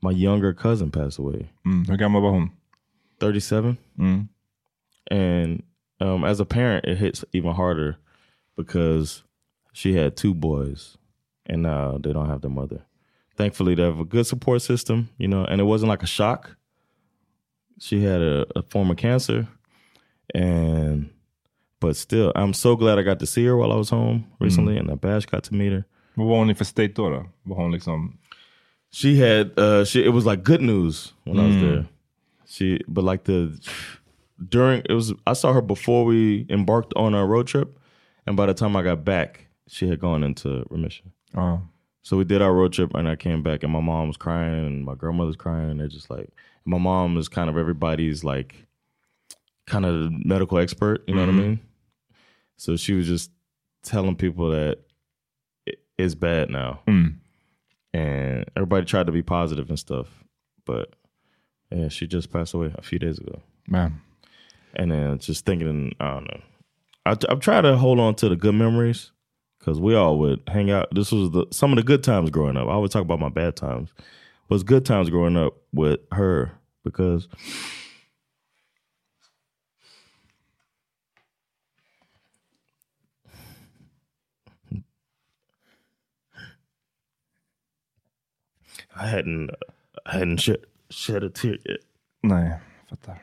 my 0.00 0.10
younger 0.10 0.52
cousin 0.52 0.90
passed 0.90 1.18
away. 1.18 1.50
Mm. 1.66 1.88
Hur 1.88 1.96
gammal 1.96 2.20
var 2.20 2.32
hon? 2.32 2.52
37. 3.20 3.78
Mm. 3.98 4.28
And 5.10 5.62
um, 6.00 6.24
as 6.24 6.40
a 6.40 6.44
parent, 6.44 6.84
it 6.84 6.98
hits 6.98 7.24
even 7.32 7.52
harder 7.52 7.96
because 8.56 9.22
she 9.72 9.94
had 9.94 10.16
two 10.16 10.34
boys 10.34 10.96
and 11.46 11.62
now 11.62 11.98
they 11.98 12.12
don't 12.12 12.28
have 12.28 12.40
their 12.40 12.50
mother. 12.50 12.82
Thankfully, 13.36 13.74
they 13.74 13.82
have 13.82 13.98
a 13.98 14.04
good 14.04 14.26
support 14.26 14.62
system, 14.62 15.10
you 15.18 15.28
know, 15.28 15.44
and 15.44 15.60
it 15.60 15.64
wasn't 15.64 15.88
like 15.88 16.02
a 16.02 16.06
shock. 16.06 16.56
She 17.78 18.02
had 18.02 18.20
a, 18.20 18.46
a 18.54 18.62
form 18.62 18.90
of 18.90 18.96
cancer, 18.96 19.48
and 20.32 21.10
but 21.80 21.96
still, 21.96 22.32
I'm 22.36 22.54
so 22.54 22.76
glad 22.76 22.98
I 22.98 23.02
got 23.02 23.18
to 23.18 23.26
see 23.26 23.44
her 23.46 23.56
while 23.56 23.72
I 23.72 23.76
was 23.76 23.90
home 23.90 24.26
recently, 24.38 24.76
and 24.76 25.00
Bash 25.00 25.26
got 25.26 25.42
to 25.44 25.54
meet 25.54 25.72
her. 25.72 25.84
Vad 26.14 26.26
var 26.26 26.38
hon 26.38 26.50
i 26.50 26.54
för 26.54 26.64
state 26.64 26.92
då? 26.94 27.10
då? 27.10 27.26
Var 27.42 27.56
hon 27.56 27.72
liksom... 27.72 28.18
She 28.90 29.08
had 29.16 29.58
uh 29.58 29.84
she 29.84 30.00
it 30.06 30.12
was 30.14 30.24
like 30.24 30.42
good 30.44 30.60
news 30.62 31.14
when 31.24 31.36
I 31.40 31.46
was 31.46 31.56
Mm. 31.56 31.60
there. 31.60 31.84
She 32.46 32.80
but 32.86 33.04
like 33.04 33.24
the 33.24 33.50
during 34.38 34.82
it 34.88 34.92
was 34.94 35.10
I 35.26 35.34
saw 35.34 35.52
her 35.52 35.62
before 35.62 36.04
we 36.04 36.46
embarked 36.48 36.92
on 36.96 37.14
our 37.14 37.26
road 37.26 37.46
trip 37.48 37.68
and 38.26 38.36
by 38.36 38.46
the 38.46 38.54
time 38.54 38.76
I 38.76 38.82
got 38.84 39.04
back 39.04 39.48
she 39.66 39.88
had 39.88 39.98
gone 39.98 40.22
into 40.26 40.64
remission. 40.70 41.10
Ja. 41.34 41.58
So 42.02 42.16
we 42.16 42.24
did 42.24 42.40
our 42.42 42.52
road 42.54 42.72
trip 42.72 42.94
and 42.94 43.08
I 43.08 43.16
came 43.16 43.42
back 43.42 43.64
and 43.64 43.72
my 43.72 43.80
mom 43.80 44.06
was 44.06 44.16
crying 44.16 44.64
and 44.66 44.84
my 44.84 44.94
grandmother's 44.94 45.36
crying 45.36 45.70
and 45.70 45.80
they're 45.80 45.88
just 45.88 46.08
like 46.10 46.28
my 46.64 46.78
mom 46.78 47.18
is 47.18 47.28
kind 47.28 47.50
of 47.50 47.56
everybody's 47.56 48.22
like 48.22 48.54
kind 49.66 49.84
of 49.86 50.12
medical 50.24 50.58
expert, 50.58 51.02
you 51.08 51.14
know 51.14 51.22
what 51.26 51.30
I 51.30 51.32
Mhm. 51.32 51.42
mean? 51.42 51.58
So 52.56 52.76
she 52.76 52.92
was 52.94 53.08
just 53.08 53.30
telling 53.82 54.14
people 54.16 54.50
that 54.50 54.78
it's 55.98 56.14
bad 56.14 56.50
now 56.50 56.80
Mm. 56.86 57.14
and 57.92 58.44
everybody 58.56 58.84
tried 58.86 59.06
to 59.06 59.12
be 59.12 59.22
positive 59.22 59.68
and 59.68 59.78
stuff. 59.78 60.06
But 60.64 60.94
yeah, 61.70 61.88
she 61.88 62.06
just 62.06 62.32
passed 62.32 62.54
away 62.54 62.72
a 62.76 62.82
few 62.82 62.98
days 62.98 63.18
ago. 63.18 63.40
Man. 63.68 64.00
And 64.76 64.90
then 64.90 65.18
just 65.18 65.44
thinking, 65.46 65.94
I 66.00 66.14
don't 66.14 66.24
know. 66.24 66.40
I, 67.06 67.16
I'm 67.28 67.40
trying 67.40 67.62
to 67.64 67.76
hold 67.76 68.00
on 68.00 68.14
to 68.16 68.28
the 68.28 68.36
good 68.36 68.54
memories 68.54 69.12
because 69.58 69.78
we 69.78 69.94
all 69.94 70.18
would 70.18 70.40
hang 70.48 70.70
out. 70.70 70.88
This 70.92 71.12
was 71.12 71.30
the 71.30 71.46
some 71.50 71.70
of 71.72 71.76
the 71.76 71.82
good 71.84 72.02
times 72.02 72.30
growing 72.30 72.56
up. 72.56 72.66
I 72.68 72.72
always 72.72 72.90
talk 72.90 73.02
about 73.02 73.20
my 73.20 73.28
bad 73.28 73.56
times, 73.56 73.90
but 74.48 74.56
it's 74.56 74.64
good 74.64 74.84
times 74.84 75.10
growing 75.10 75.36
up 75.36 75.54
with 75.72 76.00
her 76.12 76.52
because 76.82 77.28
I 88.96 89.06
hadn't 89.06 89.50
I 90.06 90.18
hadn't 90.18 90.40
shed, 90.40 90.66
shed 90.90 91.22
a 91.22 91.30
tear 91.30 91.58
yet. 91.66 91.80
Nej, 92.22 92.60
fattar. 92.90 93.18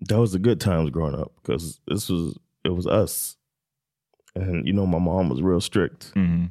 that 0.00 0.18
was 0.18 0.32
the 0.32 0.38
good 0.38 0.60
times 0.60 0.90
growing 0.90 1.14
up 1.14 1.32
because 1.36 1.80
this 1.86 2.08
was 2.08 2.38
it 2.64 2.70
was 2.70 2.86
us 2.86 3.36
and 4.34 4.66
you 4.66 4.72
know 4.72 4.86
my 4.86 4.98
mom 4.98 5.28
was 5.28 5.42
real 5.42 5.60
strict 5.60 6.12
Mm. 6.14 6.50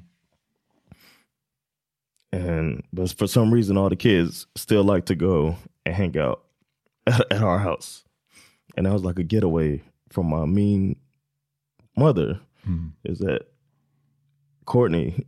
And 2.33 2.83
but 2.93 3.11
for 3.13 3.27
some 3.27 3.53
reason 3.53 3.77
all 3.77 3.89
the 3.89 3.95
kids 3.95 4.47
still 4.55 4.83
like 4.83 5.05
to 5.05 5.15
go 5.15 5.55
and 5.85 5.95
hang 5.95 6.17
out 6.17 6.43
at, 7.07 7.21
at 7.31 7.41
our 7.41 7.57
house 7.59 8.03
and 8.75 8.85
that 8.85 8.93
was 8.93 9.03
like 9.03 9.17
a 9.19 9.23
getaway 9.23 9.81
from 10.09 10.27
my 10.27 10.45
mean 10.45 10.95
mother 11.95 12.39
Mm. 12.67 12.91
is 13.05 13.19
that 13.19 13.43
courtney 14.65 15.25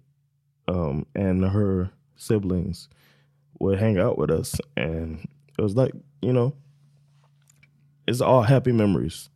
um, 0.68 1.06
and 1.16 1.44
her 1.46 1.90
siblings 2.18 2.90
would 3.60 3.80
hang 3.80 3.98
out 3.98 4.18
with 4.18 4.30
us 4.30 4.56
and 4.76 5.26
It 5.58 5.62
was 5.62 5.76
like 5.78 5.94
you 6.22 6.34
know, 6.34 6.54
it's 8.08 8.20
all 8.20 8.42
happy 8.42 8.74
memories, 8.74 9.30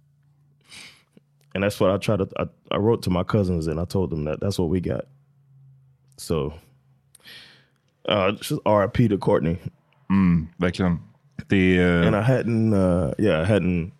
and 1.55 1.63
that's 1.63 1.79
what 1.79 1.91
I 1.91 1.97
try 1.97 2.17
to. 2.17 2.27
I, 2.37 2.47
I 2.71 2.77
wrote 2.77 3.03
to 3.03 3.09
my 3.09 3.23
cousins 3.23 3.67
and 3.67 3.79
I 3.79 3.85
told 3.85 4.09
them 4.09 4.25
that 4.25 4.41
that's 4.41 4.59
what 4.59 4.67
we 4.69 4.81
got. 4.81 5.05
So, 6.17 6.53
uh, 8.07 8.31
just 8.31 8.53
R.I.P. 8.65 9.07
to 9.07 9.17
Courtney. 9.17 9.57
Mm, 10.09 10.47
verkligen. 10.57 10.99
Det 11.47 11.77
är... 11.77 12.03
and 12.03 12.15
I 12.15 12.21
hadn't, 12.21 12.73
uh, 12.73 13.13
yeah, 13.17 13.41
I 13.41 13.45
hadn't. 13.45 13.91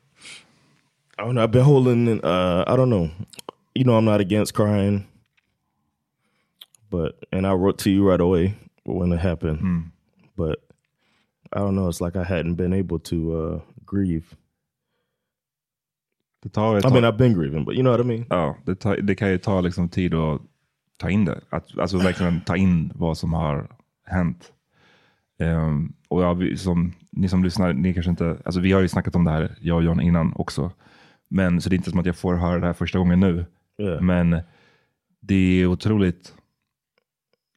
I 1.17 1.23
don't 1.25 1.35
know. 1.35 1.43
I've 1.43 1.51
been 1.51 1.63
holding. 1.63 2.23
Uh, 2.23 2.63
I 2.67 2.75
don't 2.75 2.89
know. 2.89 3.09
You 3.75 3.83
know, 3.83 3.97
I'm 3.97 4.05
not 4.05 4.21
against 4.21 4.53
crying, 4.53 5.05
but 6.89 7.25
and 7.31 7.45
I 7.45 7.53
wrote 7.53 7.77
to 7.83 7.89
you 7.89 8.09
right 8.09 8.21
away 8.21 8.55
when 8.83 9.11
it 9.11 9.19
happened. 9.19 9.91
But 10.35 10.59
I 11.51 11.59
don't 11.59 11.75
know. 11.75 11.87
It's 11.87 12.01
like 12.01 12.15
I 12.15 12.23
hadn't 12.23 12.55
been 12.55 12.73
able 12.73 12.99
to 12.99 13.35
uh, 13.35 13.59
grieve. 13.85 14.35
Det 16.43 16.49
tar 16.49 16.77
ett 16.77 16.85
I 16.85 16.89
mean, 16.89 17.05
I've 17.05 17.17
been 17.17 17.33
grieving, 17.33 17.63
but 17.63 17.75
you 17.75 17.83
know 17.83 17.91
what 17.91 18.01
I 18.01 18.03
mean. 18.03 18.25
Ja, 18.29 18.55
det, 18.65 18.75
tar, 18.75 18.95
det 18.95 19.15
kan 19.15 19.29
ju 19.29 19.37
ta 19.37 19.61
liksom 19.61 19.89
tid 19.89 20.13
att 20.13 20.41
ta 20.97 21.09
in 21.09 21.25
det. 21.25 21.41
Att, 21.49 21.77
alltså 21.77 21.97
verkligen 21.97 22.41
ta 22.41 22.57
in 22.57 22.91
vad 22.95 23.17
som 23.17 23.33
har 23.33 23.67
hänt. 24.05 24.51
Ehm, 25.39 25.93
och 26.07 26.23
ja, 26.23 26.33
vi, 26.33 26.57
som, 26.57 26.93
ni 27.11 27.29
som 27.29 27.43
lyssnar, 27.43 27.73
ni 27.73 27.93
kanske 27.93 28.09
inte, 28.09 28.37
alltså 28.45 28.61
vi 28.61 28.71
har 28.71 28.81
ju 28.81 28.87
snackat 28.87 29.15
om 29.15 29.23
det 29.23 29.31
här, 29.31 29.55
jag 29.61 29.77
och 29.77 29.83
John 29.83 30.01
innan 30.01 30.33
också. 30.35 30.71
Men 31.27 31.61
så 31.61 31.69
det 31.69 31.75
är 31.75 31.77
inte 31.77 31.89
som 31.89 31.99
att 31.99 32.05
jag 32.05 32.17
får 32.17 32.35
höra 32.35 32.59
det 32.59 32.65
här 32.65 32.73
första 32.73 32.99
gången 32.99 33.19
nu. 33.19 33.45
Yeah. 33.77 34.01
Men 34.01 34.41
det 35.19 35.61
är 35.61 35.65
otroligt, 35.65 36.33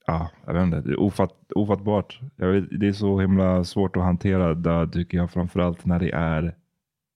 ja, 0.06 0.30
jag 0.46 0.54
vet 0.54 0.62
inte, 0.62 0.80
det 0.80 0.90
är 0.90 1.00
ofatt, 1.00 1.52
ofattbart. 1.54 2.20
Vet, 2.36 2.80
det 2.80 2.88
är 2.88 2.92
så 2.92 3.20
himla 3.20 3.64
svårt 3.64 3.96
att 3.96 4.02
hantera 4.02 4.54
död 4.54 4.92
tycker 4.92 5.18
jag, 5.18 5.30
framförallt 5.30 5.84
när 5.84 5.98
det 5.98 6.10
är 6.10 6.54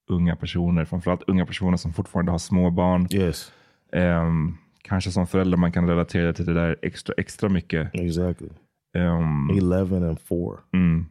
unga 0.09 0.37
personer, 0.37 0.85
framförallt 0.85 1.22
unga 1.26 1.47
personer 1.47 1.76
som 1.76 1.93
fortfarande 1.93 2.33
har 2.33 2.39
små 2.39 2.70
barn. 2.70 3.09
Yes. 3.11 3.53
Ehm, 3.93 4.57
kanske 4.83 5.11
som 5.11 5.26
förälder 5.26 5.57
man 5.57 5.72
kan 5.72 5.89
relatera 5.89 6.33
till 6.33 6.47
det 6.47 6.55
där 6.55 6.76
extra, 6.83 7.14
extra 7.18 7.49
mycket. 7.49 7.95
Exactly. 7.95 8.49
Ehm, 8.93 9.51
Eleven 9.51 10.03
and 10.09 10.20
four. 10.20 10.61
Mm. 10.72 11.07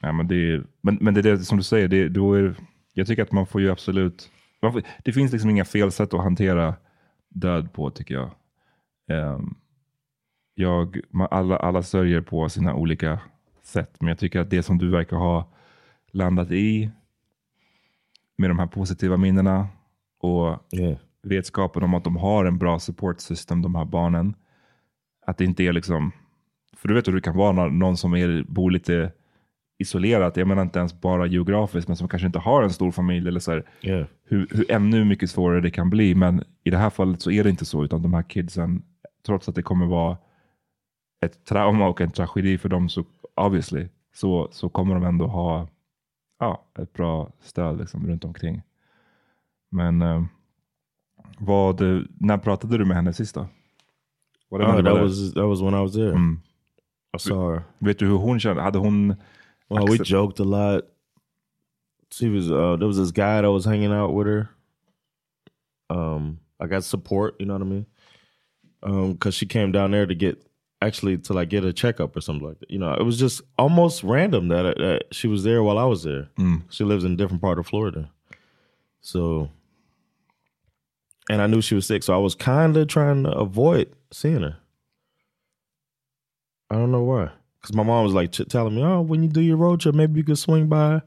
Ja, 0.00 0.12
men, 0.12 0.28
det 0.28 0.34
är, 0.34 0.64
men, 0.80 0.98
men 1.00 1.14
det 1.14 1.20
är 1.20 1.22
det 1.22 1.38
som 1.38 1.58
du 1.58 1.64
säger, 1.64 1.88
det, 1.88 2.08
då 2.08 2.34
är, 2.34 2.54
jag 2.92 3.06
tycker 3.06 3.22
att 3.22 3.32
man 3.32 3.46
får 3.46 3.60
ju 3.60 3.70
absolut... 3.70 4.30
Får, 4.60 4.82
det 5.04 5.12
finns 5.12 5.32
liksom 5.32 5.50
inga 5.50 5.64
fel 5.64 5.92
sätt 5.92 6.14
att 6.14 6.22
hantera 6.22 6.74
död 7.28 7.72
på 7.72 7.90
tycker 7.90 8.14
jag. 8.14 8.30
Ehm, 9.08 9.54
jag 10.54 11.00
man, 11.10 11.28
alla, 11.30 11.56
alla 11.56 11.82
sörjer 11.82 12.20
på 12.20 12.48
sina 12.48 12.74
olika 12.74 13.20
sätt, 13.62 13.96
men 14.00 14.08
jag 14.08 14.18
tycker 14.18 14.40
att 14.40 14.50
det 14.50 14.62
som 14.62 14.78
du 14.78 14.90
verkar 14.90 15.16
ha 15.16 15.52
landat 16.12 16.50
i 16.50 16.90
med 18.38 18.50
de 18.50 18.58
här 18.58 18.66
positiva 18.66 19.16
minnena 19.16 19.68
och 20.20 20.58
Yeah. 20.72 20.98
vetskapen 21.22 21.82
om 21.82 21.94
att 21.94 22.04
de 22.04 22.16
har 22.16 22.44
en 22.44 22.58
bra 22.58 22.78
support 22.78 23.20
system, 23.20 23.62
de 23.62 23.74
här 23.74 23.84
barnen. 23.84 24.34
Att 25.26 25.38
det 25.38 25.44
inte 25.44 25.62
är 25.62 25.72
liksom, 25.72 26.12
för 26.78 26.88
du 26.88 26.94
vet 26.94 27.08
hur 27.08 27.12
det 27.12 27.20
kan 27.20 27.36
vara 27.36 27.68
någon 27.68 27.96
som 27.96 28.14
är, 28.14 28.44
bor 28.48 28.70
lite 28.70 29.12
isolerat, 29.78 30.36
jag 30.36 30.48
menar 30.48 30.62
inte 30.62 30.78
ens 30.78 31.00
bara 31.00 31.26
geografiskt, 31.26 31.88
men 31.88 31.96
som 31.96 32.08
kanske 32.08 32.26
inte 32.26 32.38
har 32.38 32.62
en 32.62 32.70
stor 32.70 32.90
familj 32.90 33.28
eller 33.28 33.40
så 33.40 33.52
här, 33.52 33.64
Yeah. 33.82 34.06
hur, 34.24 34.46
hur 34.50 34.72
ännu 34.72 35.04
mycket 35.04 35.30
svårare 35.30 35.60
det 35.60 35.70
kan 35.70 35.90
bli. 35.90 36.14
Men 36.14 36.44
i 36.64 36.70
det 36.70 36.76
här 36.76 36.90
fallet 36.90 37.22
så 37.22 37.30
är 37.30 37.44
det 37.44 37.50
inte 37.50 37.64
så, 37.64 37.84
utan 37.84 38.02
de 38.02 38.14
här 38.14 38.22
kidsen, 38.22 38.82
trots 39.26 39.48
att 39.48 39.54
det 39.54 39.62
kommer 39.62 39.86
vara 39.86 40.16
ett 41.24 41.44
trauma 41.44 41.88
och 41.88 42.00
en 42.00 42.10
tragedi 42.10 42.58
för 42.58 42.68
dem, 42.68 42.88
så 42.88 43.04
obviously, 43.34 43.88
så, 44.14 44.48
så 44.50 44.68
kommer 44.68 44.94
de 44.94 45.04
ändå 45.04 45.26
ha 45.26 45.68
ja, 46.38 46.64
ett 46.78 46.92
bra 46.92 47.32
stöd 47.40 47.78
liksom, 47.78 48.06
runt 48.06 48.24
omkring. 48.24 48.62
Men 49.70 50.02
eh, 50.02 50.24
vad, 51.38 51.80
när 52.20 52.38
pratade 52.38 52.78
du 52.78 52.84
med 52.84 52.96
henne 52.96 53.12
sist 53.12 53.34
då? 53.34 53.46
Var 54.48 54.58
det 54.58 54.64
Oh, 54.64 54.84
that 54.84 55.02
was 55.02 55.34
that 55.34 55.44
was 55.44 55.60
when 55.60 55.74
I 55.74 55.82
was 55.82 55.92
there. 55.92 56.10
Mm. 56.10 56.40
I 57.14 57.18
saw 57.18 57.48
her. 57.48 57.64
Vet 57.80 57.98
du 57.98 58.06
hur 58.06 58.18
hon 58.18 58.38
kände? 58.38 58.62
Hade 58.62 58.76
hon... 58.76 59.16
Well, 59.68 59.86
we 59.86 59.98
joked 59.98 60.38
a 60.40 60.44
lot. 60.44 60.84
She 62.10 62.28
was 62.28 62.50
uh 62.50 62.76
there 62.76 62.88
was 62.88 62.96
this 62.96 63.10
guy 63.10 63.42
that 63.42 63.52
was 63.52 63.66
hanging 63.66 63.92
out 63.92 64.14
with 64.14 64.26
her. 64.26 64.50
Um 65.90 66.40
I 66.58 66.66
got 66.66 66.84
support, 66.84 67.36
you 67.38 67.46
know 67.46 67.52
what 67.52 67.62
I 67.62 67.66
mean? 67.66 67.86
Um 68.82 69.16
cuz 69.18 69.34
she 69.34 69.44
came 69.44 69.72
down 69.72 69.90
there 69.90 70.06
to 70.06 70.14
get 70.14 70.42
actually 70.80 71.18
to 71.18 71.34
like 71.34 71.50
get 71.50 71.64
a 71.64 71.72
checkup 71.72 72.16
or 72.16 72.22
something 72.22 72.48
like 72.48 72.60
that. 72.60 72.70
You 72.70 72.78
know, 72.78 72.94
it 72.94 73.02
was 73.02 73.18
just 73.18 73.42
almost 73.58 74.02
random 74.02 74.48
that, 74.48 74.78
that 74.78 75.04
she 75.12 75.28
was 75.28 75.44
there 75.44 75.62
while 75.62 75.76
I 75.76 75.84
was 75.84 76.02
there. 76.02 76.30
Mm. 76.38 76.62
She 76.70 76.84
lives 76.84 77.04
in 77.04 77.12
a 77.12 77.16
different 77.16 77.42
part 77.42 77.58
of 77.58 77.66
Florida. 77.66 78.10
So 79.02 79.50
and 81.28 81.42
I 81.42 81.46
knew 81.46 81.60
she 81.60 81.74
was 81.74 81.86
sick, 81.86 82.02
so 82.02 82.14
I 82.14 82.18
was 82.18 82.34
kind 82.34 82.74
of 82.76 82.88
trying 82.88 83.24
to 83.24 83.32
avoid 83.32 83.94
seeing 84.10 84.40
her. 84.40 84.56
I 86.70 86.74
don't 86.76 86.90
know 86.90 87.02
why. 87.04 87.30
Because 87.60 87.74
my 87.76 87.82
mom 87.82 88.04
was 88.04 88.14
like 88.14 88.30
ch- 88.32 88.48
telling 88.48 88.74
me, 88.74 88.82
"Oh, 88.84 89.00
when 89.00 89.22
you 89.22 89.28
do 89.28 89.40
your 89.40 89.56
road 89.58 89.80
trip, 89.80 89.94
maybe 89.94 90.20
you 90.20 90.24
could 90.24 90.38
swing 90.38 90.68
by 90.68 91.00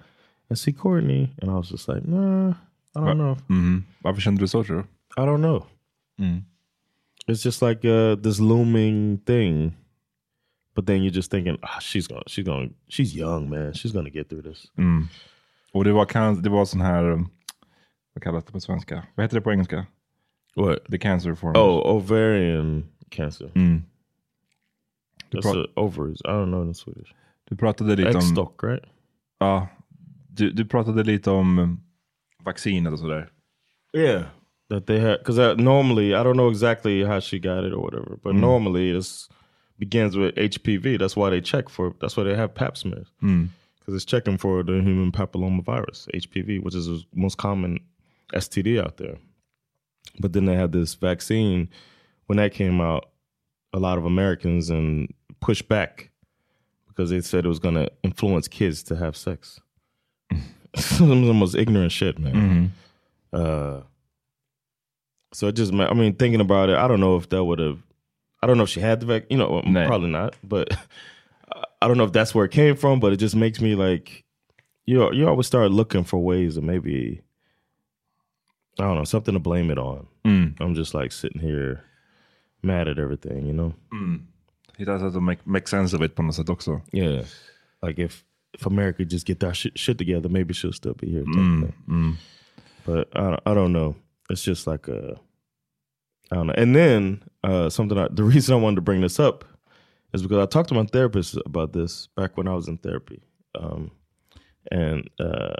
and 0.49 0.57
see 0.59 0.73
Courtney." 0.73 1.29
And 1.41 1.51
I 1.51 1.53
was 1.55 1.69
just 1.69 1.87
like, 1.87 2.03
"Nah, 2.07 2.49
I 2.95 2.99
don't 2.99 3.17
know. 3.17 3.37
Mhm. 3.47 3.83
Varför 4.03 4.21
kände 4.21 4.41
du 4.41 4.47
så 4.47 4.63
tror 4.63 4.75
du? 4.77 4.83
I 5.21 5.25
don't 5.25 5.41
know. 5.41 5.65
Mm. 6.19 6.43
It's 7.27 7.43
just 7.45 7.61
like 7.61 7.85
uh, 7.87 8.15
this 8.21 8.39
looming 8.39 9.17
thing." 9.25 9.71
But 10.75 10.85
then 10.85 11.03
you're 11.03 11.13
just 11.15 11.31
thinking, 11.31 11.57
ah, 11.63 11.79
she's 11.81 12.07
gonna, 12.07 12.23
she's 12.27 12.45
gonna, 12.45 12.69
she's 12.87 13.13
young, 13.15 13.49
man. 13.49 13.73
She's 13.73 13.91
gonna 13.93 14.09
get 14.09 14.29
through 14.29 14.43
this. 14.53 14.71
Mm. 14.77 15.07
Och 15.73 15.83
det 15.83 15.91
var, 15.91 16.05
kan, 16.05 16.41
det 16.41 16.49
var 16.49 16.65
sån 16.65 16.81
här, 16.81 17.03
um, 17.11 17.27
vad 18.13 18.23
kallas 18.23 18.43
det 18.45 18.51
på 18.51 18.59
svenska? 18.59 19.03
Vad 19.15 19.23
heter 19.23 19.35
det 19.35 19.41
på 19.41 19.51
engelska? 19.51 19.85
What? 20.55 20.85
The 20.91 20.97
cancer 20.97 21.35
form. 21.35 21.55
Oh, 21.55 21.95
ovarian 21.95 22.83
cancer. 23.09 23.51
Mm. 23.55 23.83
Du, 25.31 25.37
That's 25.37 25.51
pra- 25.53 25.61
the 25.63 25.67
ovaries. 25.75 26.21
I 26.25 26.31
don't 26.31 26.51
know 26.51 26.61
in 26.61 26.73
Swedish. 26.73 27.13
du 27.49 27.55
pratade 27.55 27.95
lite 27.95 28.09
om... 28.09 28.15
Eggstock, 28.15 28.63
right? 28.63 28.83
Ja, 29.39 29.67
du, 30.29 30.51
du 30.51 30.65
pratade 30.65 31.03
lite 31.03 31.31
om 31.31 31.59
um, 31.59 31.79
vaccinet 32.43 32.93
och 32.93 32.99
sådär. 32.99 33.29
Yeah, 33.93 34.23
that 34.69 34.85
they 34.87 34.99
had 34.99 35.17
because 35.19 35.55
normally 35.57 36.13
I 36.13 36.23
don't 36.23 36.35
know 36.37 36.49
exactly 36.49 37.03
how 37.03 37.19
she 37.19 37.39
got 37.39 37.63
it 37.65 37.73
or 37.73 37.79
whatever, 37.81 38.17
but 38.23 38.33
Mm. 38.35 38.39
normally 38.41 38.89
it 38.97 39.05
begins 39.77 40.15
with 40.15 40.35
HPV. 40.37 40.97
That's 40.97 41.15
why 41.17 41.29
they 41.29 41.41
check 41.41 41.69
for. 41.69 41.93
That's 41.99 42.15
why 42.17 42.23
they 42.23 42.35
have 42.35 42.53
Pap 42.53 42.77
smears 42.77 43.07
Mm. 43.21 43.47
because 43.79 43.95
it's 43.95 44.05
checking 44.05 44.37
for 44.37 44.63
the 44.63 44.73
human 44.81 45.11
papilloma 45.11 45.61
virus 45.63 46.07
(HPV), 46.13 46.59
which 46.63 46.75
is 46.75 46.85
the 46.85 47.03
most 47.15 47.37
common 47.37 47.79
STD 48.33 48.79
out 48.79 48.95
there. 48.97 49.17
But 50.19 50.31
then 50.33 50.45
they 50.45 50.55
had 50.55 50.71
this 50.71 50.95
vaccine. 50.95 51.67
When 52.27 52.37
that 52.37 52.53
came 52.53 52.79
out, 52.81 53.03
a 53.73 53.79
lot 53.79 53.97
of 53.97 54.05
Americans 54.05 54.69
and 54.69 55.07
pushed 55.41 55.67
back 55.67 56.09
because 56.87 57.09
they 57.09 57.19
said 57.21 57.45
it 57.45 57.49
was 57.49 57.59
going 57.59 57.75
to 57.75 57.91
influence 58.03 58.47
kids 58.47 58.83
to 58.83 58.95
have 58.95 59.17
sex. 59.17 59.59
Some 60.75 61.11
of 61.11 61.25
the 61.27 61.33
most 61.33 61.55
ignorant 61.55 61.91
shit, 61.91 62.17
man. 62.17 62.73
Mhm. 63.33 63.37
Uh, 63.39 63.81
so 65.33 65.47
it 65.47 65.53
just, 65.55 65.73
I 65.73 65.93
mean, 65.93 66.13
thinking 66.15 66.41
about 66.41 66.69
it, 66.69 66.77
I 66.77 66.87
don't 66.87 66.99
know 66.99 67.15
if 67.17 67.29
that 67.29 67.43
would 67.43 67.59
have, 67.59 67.79
I 68.43 68.47
don't 68.47 68.57
know 68.57 68.63
if 68.63 68.69
she 68.69 68.79
had 68.81 68.99
the 68.99 69.05
vac, 69.05 69.23
you 69.29 69.37
know, 69.37 69.61
Nah. 69.65 69.87
probably 69.87 70.09
not, 70.09 70.35
but 70.43 70.71
I- 71.81 71.87
don't 71.87 71.97
know 71.97 72.03
if 72.05 72.11
that's 72.13 72.33
where 72.35 72.45
it 72.45 72.51
came 72.51 72.75
from, 72.75 72.99
but 72.99 73.11
it 73.13 73.17
just 73.17 73.35
makes 73.35 73.59
me 73.61 73.75
like, 73.75 74.23
you 74.85 75.11
you 75.13 75.27
always 75.27 75.47
start 75.47 75.71
looking 75.71 76.03
for 76.03 76.17
ways 76.19 76.57
of 76.57 76.63
maybe, 76.63 77.21
I 78.79 78.83
don't 78.83 78.95
know, 78.97 79.03
something 79.03 79.33
to 79.33 79.39
blame 79.39 79.69
it 79.71 79.77
on. 79.77 80.07
Mm. 80.25 80.59
I'm 80.59 80.75
just 80.75 80.93
like 80.93 81.11
sitting 81.11 81.41
here 81.41 81.83
mad 82.63 82.87
at 82.87 82.99
everything, 82.99 83.45
you 83.45 83.53
know? 83.53 83.73
Mm. 83.93 84.21
Hitta 84.81 84.95
ett 84.95 85.01
sätt 85.01 85.15
att 85.15 85.23
make, 85.23 85.41
make 85.43 85.67
sense 85.67 85.95
of 85.95 86.03
it 86.03 86.35
sätt 86.35 86.49
också. 86.49 86.81
Yeah. 86.91 87.25
Like 87.81 88.01
if, 88.01 88.23
if 88.53 88.67
America 88.67 89.03
just 89.03 89.27
get 89.27 89.39
that 89.39 89.55
shit, 89.55 89.77
shit 89.77 89.97
together, 89.97 90.29
maybe 90.29 90.53
she'll 90.53 90.73
still 90.73 90.93
be 90.93 91.07
here. 91.07 91.23
Mm. 91.23 91.73
Mm. 91.87 92.17
but 92.85 93.07
I 93.15 93.29
don't, 93.29 93.41
I 93.45 93.53
don't 93.53 93.73
know. 93.73 93.95
It's 94.29 94.43
just 94.43 94.67
like 94.67 94.87
a, 94.87 95.19
I 96.31 96.35
don't 96.35 96.47
know. 96.47 96.53
And 96.57 96.75
then 96.75 97.23
uh, 97.43 97.69
something. 97.69 97.97
I, 97.97 98.07
the 98.11 98.23
reason 98.33 98.55
I 98.55 98.59
wanted 98.59 98.77
to 98.77 98.81
bring 98.81 99.01
this 99.01 99.19
up 99.19 99.45
is 100.13 100.21
because 100.21 100.39
I 100.39 100.45
talked 100.45 100.69
to 100.69 100.75
my 100.75 100.85
therapist 100.85 101.37
about 101.45 101.73
this 101.73 102.07
back 102.15 102.37
when 102.37 102.47
I 102.47 102.53
was 102.53 102.67
in 102.67 102.77
therapy, 102.77 103.21
um, 103.55 103.91
and 104.71 105.09
uh, 105.19 105.55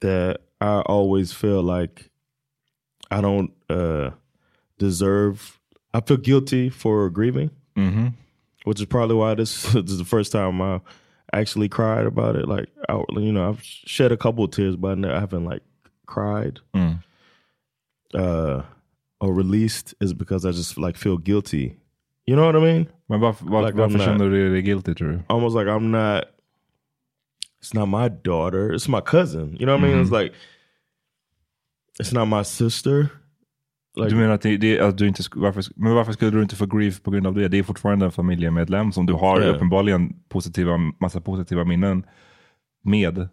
that 0.00 0.40
I 0.60 0.80
always 0.80 1.32
feel 1.32 1.62
like 1.62 2.10
I 3.10 3.20
don't 3.20 3.52
uh, 3.68 4.10
deserve. 4.78 5.60
I 5.92 6.00
feel 6.00 6.18
guilty 6.18 6.68
for 6.68 7.08
grieving, 7.10 7.50
Mhm. 7.76 8.12
which 8.64 8.80
is 8.80 8.86
probably 8.86 9.16
why 9.16 9.34
this, 9.34 9.62
this 9.72 9.90
is 9.90 9.98
the 9.98 10.04
first 10.04 10.32
time 10.32 10.60
I 10.62 10.80
actually 11.32 11.68
cried 11.68 12.06
about 12.06 12.36
it. 12.36 12.48
Like 12.48 12.68
outwardly, 12.88 13.24
you 13.26 13.32
know, 13.32 13.48
I've 13.48 13.62
shed 13.62 14.12
a 14.12 14.16
couple 14.16 14.44
of 14.44 14.50
tears, 14.50 14.76
but 14.76 15.04
I 15.04 15.20
haven't 15.20 15.44
like 15.44 15.62
cried 16.06 16.60
Mm. 16.74 17.02
uh, 18.14 18.62
or 19.20 19.34
released 19.34 19.94
is 20.00 20.14
because 20.14 20.44
I 20.44 20.52
just 20.52 20.78
like 20.78 20.96
feel 20.96 21.18
guilty. 21.18 21.76
You 22.26 22.36
know 22.36 22.46
what 22.46 22.56
I 22.56 22.60
mean? 22.60 22.86
Men 23.08 23.20
varför, 23.20 23.44
var, 23.46 23.62
Like 23.62 23.74
varför 23.76 23.98
känner 23.98 24.30
du 24.30 24.50
dig 24.52 24.62
guilty 24.64 24.94
tror 24.94 25.08
du? 25.12 25.22
Almost 25.28 25.54
like 25.56 25.68
I'm 25.68 25.90
not 25.90 26.24
it's 27.60 27.74
not 27.74 27.88
my 27.88 28.08
daughter. 28.08 28.72
It's 28.72 28.88
my 28.88 29.00
cousin. 29.00 29.56
You 29.58 29.66
know 29.66 29.74
what 29.76 29.84
I 29.84 29.88
mean? 29.88 30.00
It's 30.02 30.10
like 30.12 30.32
it's 32.00 32.12
not 32.12 32.26
my 32.28 32.42
sister. 32.44 33.10
Like, 33.96 34.10
du 34.10 34.16
menar 34.16 34.34
att, 34.34 34.42
det, 34.42 34.56
det, 34.56 34.80
att 34.80 34.98
du 34.98 35.08
inte, 35.08 35.22
varför, 35.34 35.64
men 35.76 35.94
varför 35.94 36.12
skulle 36.12 36.30
du 36.30 36.42
inte 36.42 36.56
få 36.56 36.66
grief 36.66 37.02
på 37.02 37.10
grund 37.10 37.26
av 37.26 37.34
det? 37.34 37.48
Det 37.48 37.58
är 37.58 37.62
fortfarande 37.62 38.04
en 38.04 38.12
familjemedlem 38.12 38.92
som 38.92 39.06
du 39.06 39.12
har 39.12 39.40
Ja. 39.40 39.48
uppenbarligen 39.48 40.12
positiva, 40.28 40.76
massa 41.00 41.20
positiva 41.20 41.64
minnen 41.64 42.06
med. 42.82 43.28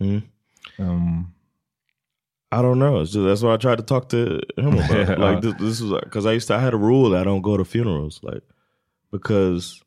Mm. 0.00 0.22
Um, 0.78 1.26
I 2.52 2.56
don't 2.56 2.74
know. 2.78 3.00
Just, 3.00 3.14
that's 3.14 3.42
what 3.42 3.54
I 3.54 3.62
tried 3.62 3.78
to 3.78 3.84
talk 3.84 4.08
to 4.08 4.16
him 4.56 4.74
about. 4.78 5.18
like 5.18 5.40
this, 5.40 5.54
this 5.58 5.80
was 5.80 6.00
because 6.04 6.26
I 6.26 6.32
used 6.36 6.48
to. 6.48 6.54
I 6.54 6.58
had 6.58 6.74
a 6.74 6.78
rule 6.78 7.10
that 7.10 7.22
I 7.22 7.24
don't 7.24 7.42
go 7.42 7.56
to 7.56 7.64
funerals, 7.64 8.20
like 8.22 8.42
because, 9.10 9.82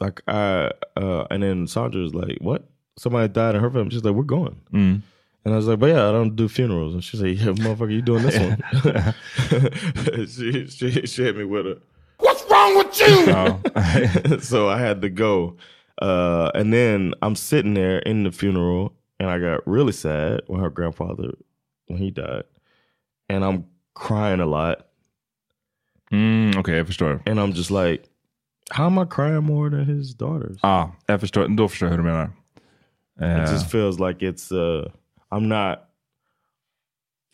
like 0.00 0.22
I 0.26 0.70
uh 0.96 1.26
and 1.30 1.42
then 1.42 1.66
Sandra's 1.66 2.14
like, 2.14 2.38
"What? 2.40 2.62
Somebody 2.96 3.28
died 3.28 3.54
in 3.56 3.60
her 3.60 3.70
family?" 3.70 3.90
She's 3.90 4.04
like, 4.04 4.14
"We're 4.14 4.22
going," 4.38 4.56
mm. 4.72 5.02
And 5.44 5.54
I 5.54 5.56
was 5.56 5.66
like, 5.66 5.78
"But 5.78 5.90
yeah, 5.90 6.08
I 6.08 6.12
don't 6.12 6.36
do 6.36 6.48
funerals." 6.48 6.94
And 6.94 7.02
she's 7.04 7.20
like, 7.22 7.38
"Yeah, 7.38 7.52
motherfucker, 7.52 7.92
you 7.92 8.02
doing 8.02 8.22
this 8.22 8.38
one?" 8.38 8.58
she, 10.28 10.66
she 10.68 11.06
she 11.06 11.22
hit 11.24 11.36
me 11.36 11.44
with 11.44 11.66
a, 11.66 11.78
"What's 12.18 12.44
wrong 12.50 12.78
with 12.78 13.00
you?" 13.00 13.26
Ja. 13.26 14.38
so 14.40 14.68
I 14.68 14.78
had 14.78 15.02
to 15.02 15.08
go. 15.10 15.56
Uh, 16.02 16.50
and 16.54 16.72
then 16.72 17.14
I'm 17.22 17.36
sitting 17.36 17.74
there 17.74 17.98
in 18.00 18.24
the 18.24 18.32
funeral, 18.32 18.92
and 19.20 19.30
I 19.30 19.38
got 19.38 19.66
really 19.66 19.92
sad 19.92 20.40
when 20.48 20.60
her 20.60 20.70
grandfather 20.70 21.34
when 21.86 21.98
he 21.98 22.10
died, 22.10 22.44
and 23.28 23.44
I'm 23.44 23.64
crying 23.94 24.40
a 24.40 24.46
lot, 24.46 24.86
mm, 26.12 26.56
Okej, 26.56 26.76
jag 26.76 26.86
förstår. 26.86 27.20
and 27.26 27.38
I'm 27.40 27.52
just 27.52 27.70
like, 27.70 28.02
how 28.70 28.86
am 28.86 28.98
I 28.98 29.04
crying 29.04 29.44
more 29.44 29.70
than 29.70 29.84
his 29.84 30.14
daughters? 30.14 30.56
Ja, 30.62 30.92
jag 31.06 31.20
förstår. 31.20 31.48
Då 31.56 31.68
förstår 31.68 31.86
jag 31.88 31.96
hur 31.96 31.98
du 32.04 32.10
menar. 32.10 32.30
Eh, 33.20 33.44
It 33.44 33.50
just 33.52 33.70
feels 33.70 34.00
like 34.00 34.20
it's 34.26 34.50
uh, 34.52 34.90
I'm 35.30 35.40
not. 35.48 35.78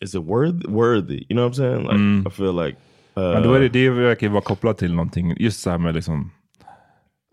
Is 0.03 0.15
it 0.15 0.21
worth 0.23 0.65
worthy? 0.69 1.25
You 1.29 1.35
know 1.35 1.43
what 1.43 1.53
I'm 1.53 1.55
saying? 1.57 1.81
Like 1.83 1.93
Mm. 1.95 2.27
I 2.27 2.29
feel 2.29 2.53
like. 2.65 2.77
Uh, 3.17 3.23
men 3.33 3.43
då 3.43 3.53
är 3.53 3.59
det, 3.59 3.69
det 3.69 3.89
verkar 3.89 4.29
vara 4.29 4.41
kopplat 4.41 4.77
till 4.77 4.93
någonting. 4.95 5.35
Just 5.39 5.61
så 5.61 5.69
här 5.69 5.77
med 5.77 5.95
liksom, 5.95 6.31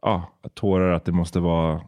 ja, 0.03 0.33
tårar, 0.55 0.93
att 0.93 1.05
det 1.05 1.13
måste 1.13 1.41
vara 1.41 1.81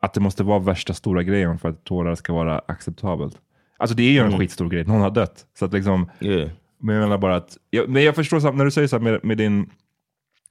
att 0.00 0.14
det 0.14 0.20
måste 0.20 0.44
vara 0.44 0.58
värsta 0.58 0.94
stora 0.94 1.22
grejen 1.22 1.58
för 1.58 1.68
att 1.68 1.84
tårar 1.84 2.14
ska 2.14 2.32
vara 2.32 2.58
acceptabelt. 2.68 3.38
Alltså 3.76 3.96
det 3.96 4.02
är 4.02 4.10
ju 4.12 4.18
en 4.18 4.26
Mm. 4.26 4.38
skitstor 4.38 4.68
grej, 4.68 4.84
någon 4.84 5.00
har 5.00 5.10
dött. 5.10 5.46
Så 5.58 5.64
att 5.64 5.72
liksom, 5.72 6.10
yeah. 6.20 6.50
Men 6.78 6.94
jag 6.94 7.02
menar 7.02 7.18
bara 7.18 7.36
att, 7.36 7.56
jag, 7.70 7.88
men 7.88 8.02
jag 8.04 8.14
förstår 8.14 8.40
sam- 8.40 8.56
när 8.56 8.64
du 8.64 8.70
säger 8.70 8.88
så 8.88 8.96
här 8.96 9.02
med, 9.02 9.24
med 9.24 9.38
din, 9.38 9.70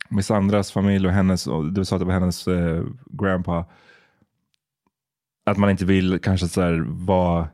med 0.09 0.25
Sandras 0.25 0.71
familj 0.71 1.07
och 1.07 1.13
hennes, 1.13 1.47
och 1.47 1.71
du 1.73 1.85
sa 1.85 1.95
att 1.95 1.99
det 1.99 2.05
var 2.05 2.13
hennes 2.13 2.47
eh, 2.47 2.83
grandpa, 3.05 3.65
att 5.45 5.57
man 5.57 5.69
inte 5.69 5.85
vill 5.85 6.19
kanske 6.19 6.47
så 6.47 6.61
här 6.61 6.83
vara, 6.87 7.47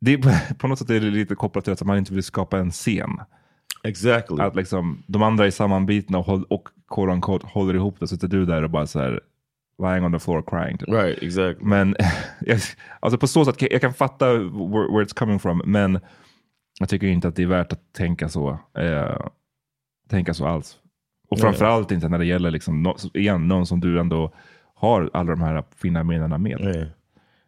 det 0.00 0.12
är, 0.12 0.54
på 0.54 0.68
något 0.68 0.78
sätt 0.78 0.90
är 0.90 1.00
det 1.00 1.10
lite 1.10 1.34
kopplat 1.34 1.64
till 1.64 1.72
att 1.72 1.82
man 1.84 1.98
inte 1.98 2.14
vill 2.14 2.22
skapa 2.22 2.58
en 2.58 2.70
scen. 2.70 3.20
Exactly. 3.82 4.42
Att 4.42 4.56
liksom, 4.56 5.02
de 5.06 5.22
andra 5.22 5.46
är 5.46 5.50
sammanbitna 5.50 6.18
och, 6.18 6.24
håll, 6.24 6.44
och 6.48 6.68
quote 6.90 7.12
unquote, 7.12 7.46
håller 7.46 7.74
ihop 7.74 8.00
det, 8.00 8.06
så 8.08 8.14
sitter 8.14 8.28
du 8.28 8.46
där 8.46 8.62
och 8.64 8.70
bara 8.70 8.86
så 8.86 9.00
här, 9.00 9.20
lying 9.82 10.04
on 10.04 10.12
the 10.12 10.18
floor 10.18 10.42
crying. 10.46 10.78
Typ. 10.78 10.88
right. 10.88 11.22
Exactly. 11.22 11.66
Men 11.66 11.96
alltså 13.00 13.18
på 13.18 13.26
så 13.26 13.44
sätt, 13.44 13.62
jag 13.72 13.80
kan 13.80 13.94
fatta 13.94 14.32
where, 14.32 14.92
where 14.92 15.04
it's 15.04 15.14
coming 15.14 15.38
from, 15.38 15.62
men 15.64 16.00
jag 16.80 16.88
tycker 16.88 17.06
inte 17.06 17.28
att 17.28 17.36
det 17.36 17.42
är 17.42 17.46
värt 17.46 17.72
att 17.72 17.92
tänka 17.92 18.28
så. 18.28 18.58
Eh, 18.78 19.16
tänka 20.10 20.34
så 20.34 20.46
alls. 20.46 20.76
Och 21.28 21.38
framförallt 21.40 21.90
inte 21.90 22.08
när 22.08 22.18
det 22.18 22.24
gäller, 22.26 22.50
liksom, 22.50 22.82
nå- 22.82 22.96
igen, 23.14 23.48
någon 23.48 23.66
som 23.66 23.80
du 23.80 24.00
ändå 24.00 24.32
har 24.74 25.10
alla 25.12 25.30
de 25.30 25.40
här 25.40 25.64
fina 25.76 26.04
minnena 26.04 26.38
med. 26.38 26.60
Yeah. 26.60 26.88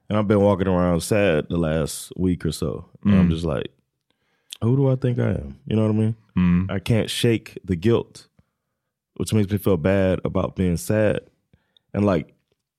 And 0.08 0.18
I've 0.18 0.28
been 0.28 0.40
walking 0.40 0.68
around 0.68 1.00
sad 1.00 1.46
the 1.48 1.58
last 1.58 2.12
week 2.16 2.44
or 2.46 2.52
so. 2.52 2.86
And 3.04 3.14
I'm 3.14 3.28
Mm. 3.28 3.30
just 3.32 3.44
like, 3.44 3.68
who 4.62 4.76
do 4.76 4.88
I 4.88 4.96
think 4.96 5.18
I 5.18 5.30
am? 5.30 5.56
You 5.66 5.76
know 5.76 5.82
what 5.82 5.94
I 5.94 5.98
mean? 5.98 6.16
Mm. 6.36 6.70
I 6.70 6.78
can't 6.78 7.10
shake 7.10 7.58
the 7.64 7.76
guilt, 7.76 8.26
which 9.16 9.32
makes 9.34 9.50
me 9.52 9.58
feel 9.58 9.76
bad 9.76 10.20
about 10.24 10.56
being 10.56 10.76
sad. 10.76 11.20
And 11.92 12.04
like 12.06 12.34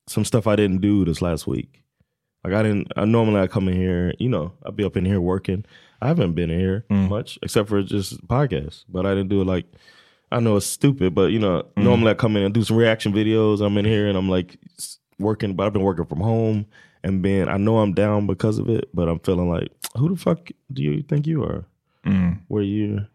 some 0.08 0.26
stuff 0.26 0.48
I 0.48 0.56
didn't 0.56 0.82
do 0.82 1.06
this 1.06 1.22
last 1.22 1.46
week. 1.46 1.84
Like 2.44 2.54
I 2.54 2.64
didn't, 2.64 2.92
I 2.96 3.06
normally 3.06 3.42
I 3.42 3.48
come 3.48 3.68
in 3.68 3.76
here, 3.76 4.14
you 4.18 4.30
know, 4.30 4.54
I'll 4.66 4.72
be 4.72 4.84
up 4.84 4.98
in 4.98 5.06
here 5.06 5.22
working. 5.22 5.66
I 6.02 6.08
haven't 6.08 6.34
been 6.34 6.50
in 6.50 6.60
here 6.60 6.86
Mm. 6.90 7.10
much 7.10 7.38
except 7.44 7.70
for 7.70 7.84
just 7.84 8.26
podcasts, 8.28 8.86
but 8.90 9.06
I 9.06 9.14
didn't 9.14 9.30
do 9.30 9.42
it 9.42 9.46
like, 9.46 9.66
I 10.32 10.40
know 10.40 10.56
it's 10.58 10.66
stupid, 10.66 11.14
but 11.14 11.32
you 11.32 11.40
know, 11.40 11.64
Mm. 11.78 11.84
normally 11.84 12.12
I 12.12 12.14
come 12.16 12.36
in 12.38 12.44
and 12.44 12.54
do 12.54 12.64
some 12.64 12.78
reaction 12.78 13.14
videos. 13.14 13.62
I'm 13.62 13.78
in 13.78 13.86
here 13.86 14.08
and 14.08 14.18
I'm 14.18 14.30
like 14.30 14.58
working, 15.20 15.54
but 15.54 15.66
I've 15.68 15.74
been 15.74 15.82
working 15.84 16.06
from 16.06 16.22
home 16.22 16.66
and 17.04 17.22
being, 17.22 17.48
I 17.48 17.58
know 17.58 17.80
I'm 17.80 17.94
down 17.94 18.28
because 18.28 18.60
of 18.60 18.70
it, 18.70 18.90
but 18.94 19.08
I'm 19.08 19.20
feeling 19.20 19.50
like, 19.50 19.72
who 19.98 20.10
the 20.10 20.16
fuck 20.16 20.50
do 20.72 20.82
you 20.84 21.02
think 21.04 21.28
you 21.28 21.44
are? 21.44 21.66
Mm. 22.06 22.40
Where 22.48 22.64
you 22.64 23.06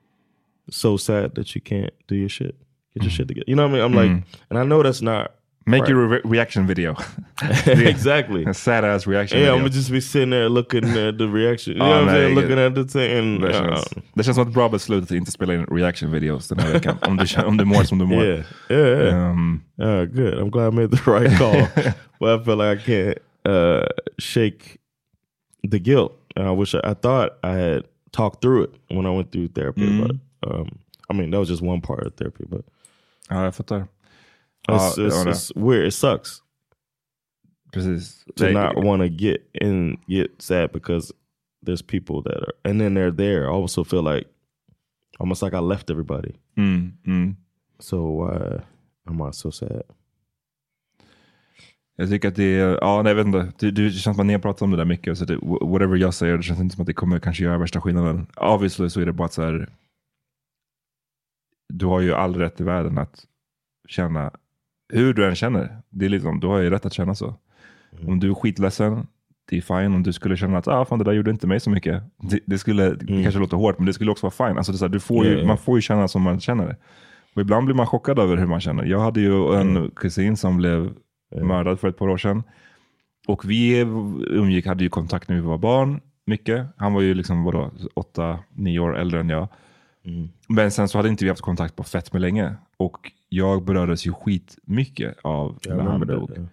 so 0.70 0.96
sad 0.96 1.34
that 1.34 1.54
you 1.54 1.60
can't 1.60 1.92
do 2.08 2.14
your 2.14 2.28
shit, 2.28 2.54
get 2.94 3.02
your 3.02 3.10
shit 3.10 3.28
together. 3.28 3.44
You 3.46 3.56
know 3.56 3.68
what 3.68 3.70
I 3.70 3.74
mean? 3.74 3.82
I'm 3.84 3.94
like, 3.94 4.24
and 4.50 4.58
I 4.58 4.64
know 4.64 4.82
that's 4.82 5.02
not 5.02 5.32
Make 5.66 5.80
right. 5.82 5.88
your 5.90 6.06
re 6.06 6.20
reaction 6.24 6.66
video. 6.66 6.94
exactly. 7.66 8.44
A 8.44 8.52
sad 8.52 8.84
ass 8.84 9.06
reaction 9.06 9.38
Yeah, 9.38 9.44
video. 9.44 9.54
I'm 9.54 9.60
gonna 9.60 9.70
just 9.70 9.90
be 9.90 10.00
sitting 10.00 10.28
there 10.30 10.48
looking 10.50 10.84
at 10.84 11.16
the 11.16 11.26
reaction. 11.26 11.72
You 11.76 11.78
Ja, 11.82 11.88
know 11.88 12.00
what 12.04 12.08
I'm 12.08 12.14
saying? 12.14 12.34
Looking 12.34 12.58
at 12.58 12.74
the 12.74 12.84
thing 12.84 13.18
and 13.18 13.40
det, 13.42 13.58
uh, 13.58 13.82
det 14.14 14.24
känns 14.24 14.36
som 14.36 14.46
ett 14.48 14.54
bra 14.54 14.68
beslut 14.68 15.02
att 15.04 15.10
inte 15.10 15.30
spela 15.30 15.54
in 15.54 15.64
reaction 15.66 16.10
videos 16.10 16.48
den 16.48 16.58
här 16.58 16.72
veckan. 16.72 16.96
om, 17.02 17.16
du, 17.16 17.42
om 17.42 17.56
du 17.56 17.64
mår 17.64 17.82
som 17.84 17.98
du 17.98 18.06
mår. 18.06 18.24
yeah, 18.24 18.44
yeah, 18.70 19.00
yeah. 19.00 19.30
Um, 19.30 19.60
Uh, 19.80 20.04
good. 20.04 20.34
I'm 20.34 20.50
glad 20.50 20.72
I 20.72 20.76
made 20.76 20.90
the 20.96 21.10
right 21.10 21.38
call. 21.38 21.66
but 22.20 22.40
I 22.40 22.44
feel 22.44 22.56
like 22.56 22.78
I 22.78 22.82
can't 22.86 23.18
uh, 23.44 23.84
shake 24.18 24.78
the 25.62 25.78
guilt. 25.78 26.18
And 26.36 26.46
I 26.46 26.50
wish 26.50 26.74
I, 26.74 26.80
I 26.84 26.94
thought 26.94 27.38
I 27.42 27.52
had 27.54 27.84
talked 28.12 28.42
through 28.42 28.64
it 28.64 28.74
when 28.88 29.06
I 29.06 29.10
went 29.10 29.30
through 29.32 29.48
therapy. 29.48 29.86
Mm. 29.88 30.18
But 30.40 30.54
um, 30.54 30.68
I 31.08 31.12
mean, 31.14 31.30
that 31.30 31.38
was 31.38 31.48
just 31.48 31.62
one 31.62 31.80
part 31.80 32.06
of 32.06 32.14
therapy. 32.14 32.44
But 32.48 32.64
ja, 33.30 33.44
jag 33.44 33.54
fattar. 33.54 33.88
it's, 34.68 34.98
Ja, 34.98 35.06
it's, 35.06 35.26
it's 35.26 35.52
weird. 35.54 35.86
It 35.86 35.92
sucks 35.92 36.40
Precis. 37.72 38.24
to 38.36 38.46
Det- 38.46 38.52
not 38.52 38.76
want 38.76 39.02
to 39.02 39.08
get 39.08 39.46
in, 39.60 39.98
get 40.08 40.40
sad 40.40 40.72
because 40.72 41.12
there's 41.62 41.82
people 41.82 42.22
that 42.22 42.36
are, 42.36 42.54
and 42.64 42.80
then 42.80 42.94
they're 42.94 43.10
there. 43.10 43.48
I 43.48 43.52
also 43.52 43.84
feel 43.84 44.02
like 44.02 44.26
almost 45.20 45.42
like 45.42 45.54
I 45.54 45.60
left 45.60 45.90
everybody. 45.90 46.34
Mm, 46.56 46.92
mm. 47.06 47.36
So 47.80 48.02
why 48.06 48.62
am 49.08 49.22
I 49.22 49.30
so 49.30 49.50
sad? 49.50 49.82
Jag 51.96 52.08
tycker 52.08 52.28
att 52.28 52.36
det 52.36 52.60
är, 52.60 52.78
ja 52.80 53.02
nej, 53.02 53.10
jag 53.10 53.16
vet 53.16 53.26
inte, 53.26 53.52
det, 53.58 53.70
det 53.70 53.90
känns 53.90 54.16
som 54.16 54.20
att 54.20 54.26
ni 54.26 54.32
har 54.32 54.40
pratat 54.40 54.62
om 54.62 54.70
det 54.70 54.76
där 54.76 54.84
mycket, 54.84 55.18
så 55.18 55.24
det, 55.24 55.38
whatever 55.42 55.96
jag 55.96 56.14
säger, 56.14 56.36
det 56.36 56.42
känns 56.42 56.60
inte 56.60 56.74
som 56.74 56.82
att 56.82 56.86
det 56.86 56.92
kommer 56.92 57.18
kanske 57.18 57.44
göra 57.44 57.58
värsta 57.58 57.80
skillnaden. 57.80 58.26
Obviously 58.36 58.90
så 58.90 59.00
är 59.00 59.06
det 59.06 59.12
bara 59.12 59.26
att 59.26 59.32
så 59.32 59.42
här, 59.42 59.68
du 61.68 61.86
har 61.86 62.00
ju 62.00 62.14
all 62.14 62.36
rätt 62.36 62.60
i 62.60 62.64
världen 62.64 62.98
att 62.98 63.24
känna 63.88 64.30
hur 64.92 65.14
du 65.14 65.28
än 65.28 65.34
känner. 65.34 65.76
Det 65.90 66.04
är 66.04 66.08
liksom, 66.08 66.40
du 66.40 66.46
har 66.46 66.58
ju 66.58 66.70
rätt 66.70 66.86
att 66.86 66.92
känna 66.92 67.14
så. 67.14 67.34
Om 68.06 68.20
du 68.20 68.30
är 68.30 68.34
skitledsen, 68.34 69.06
det 69.50 69.56
är 69.56 69.60
fine. 69.60 69.94
Om 69.94 70.02
du 70.02 70.12
skulle 70.12 70.36
känna 70.36 70.58
att 70.58 70.68
ah, 70.68 70.84
fan, 70.84 70.98
det 70.98 71.04
där 71.04 71.12
gjorde 71.12 71.30
inte 71.30 71.46
mig 71.46 71.60
så 71.60 71.70
mycket. 71.70 72.02
Det, 72.30 72.40
det 72.46 72.58
skulle 72.58 72.90
det 72.90 73.22
kanske 73.22 73.40
låter 73.40 73.56
hårt, 73.56 73.78
men 73.78 73.86
det 73.86 73.92
skulle 73.92 74.10
också 74.10 74.30
vara 74.30 74.48
fine. 74.48 74.58
Alltså, 74.58 74.72
det 74.72 74.76
är 74.76 74.78
så 74.78 74.84
här, 74.84 74.92
du 74.92 75.00
får 75.00 75.26
ju, 75.26 75.38
ja. 75.38 75.46
Man 75.46 75.58
får 75.58 75.78
ju 75.78 75.82
känna 75.82 76.08
som 76.08 76.22
man 76.22 76.40
känner. 76.40 76.76
Och 77.34 77.40
ibland 77.42 77.64
blir 77.64 77.74
man 77.74 77.86
chockad 77.86 78.18
över 78.18 78.36
hur 78.36 78.46
man 78.46 78.60
känner. 78.60 78.84
Jag 78.84 79.00
hade 79.00 79.20
ju 79.20 79.54
en 79.54 79.90
kusin 79.90 80.36
som 80.36 80.56
blev 80.56 80.92
mördad 81.34 81.80
för 81.80 81.88
ett 81.88 81.98
par 81.98 82.08
år 82.08 82.18
sedan. 82.18 82.42
Och 83.26 83.50
vi 83.50 83.78
umgick, 84.30 84.66
hade 84.66 84.84
ju 84.84 84.90
kontakt 84.90 85.28
när 85.28 85.36
vi 85.36 85.42
var 85.42 85.58
barn, 85.58 86.00
mycket. 86.26 86.66
Han 86.76 86.92
var 86.92 87.00
ju 87.00 87.14
liksom, 87.14 87.44
vadå, 87.44 87.70
åtta, 87.94 88.38
nio 88.52 88.78
år 88.78 88.98
äldre 88.98 89.20
än 89.20 89.28
jag. 89.28 89.48
Men 90.48 90.70
sen 90.70 90.88
så 90.88 90.98
hade 90.98 91.08
inte 91.08 91.24
vi 91.24 91.28
haft 91.28 91.42
kontakt 91.42 91.76
på 91.76 91.84
fett 91.84 92.12
med 92.12 92.22
länge. 92.22 92.54
Och 92.76 93.12
jag 93.28 93.64
berördes 93.64 94.06
ju 94.06 94.12
skitmycket 94.12 95.16
av 95.22 95.58
I 95.66 95.68
när 95.68 95.82
han 95.82 96.00
dog. 96.00 96.28
that. 96.28 96.38
yeah. 96.38 96.48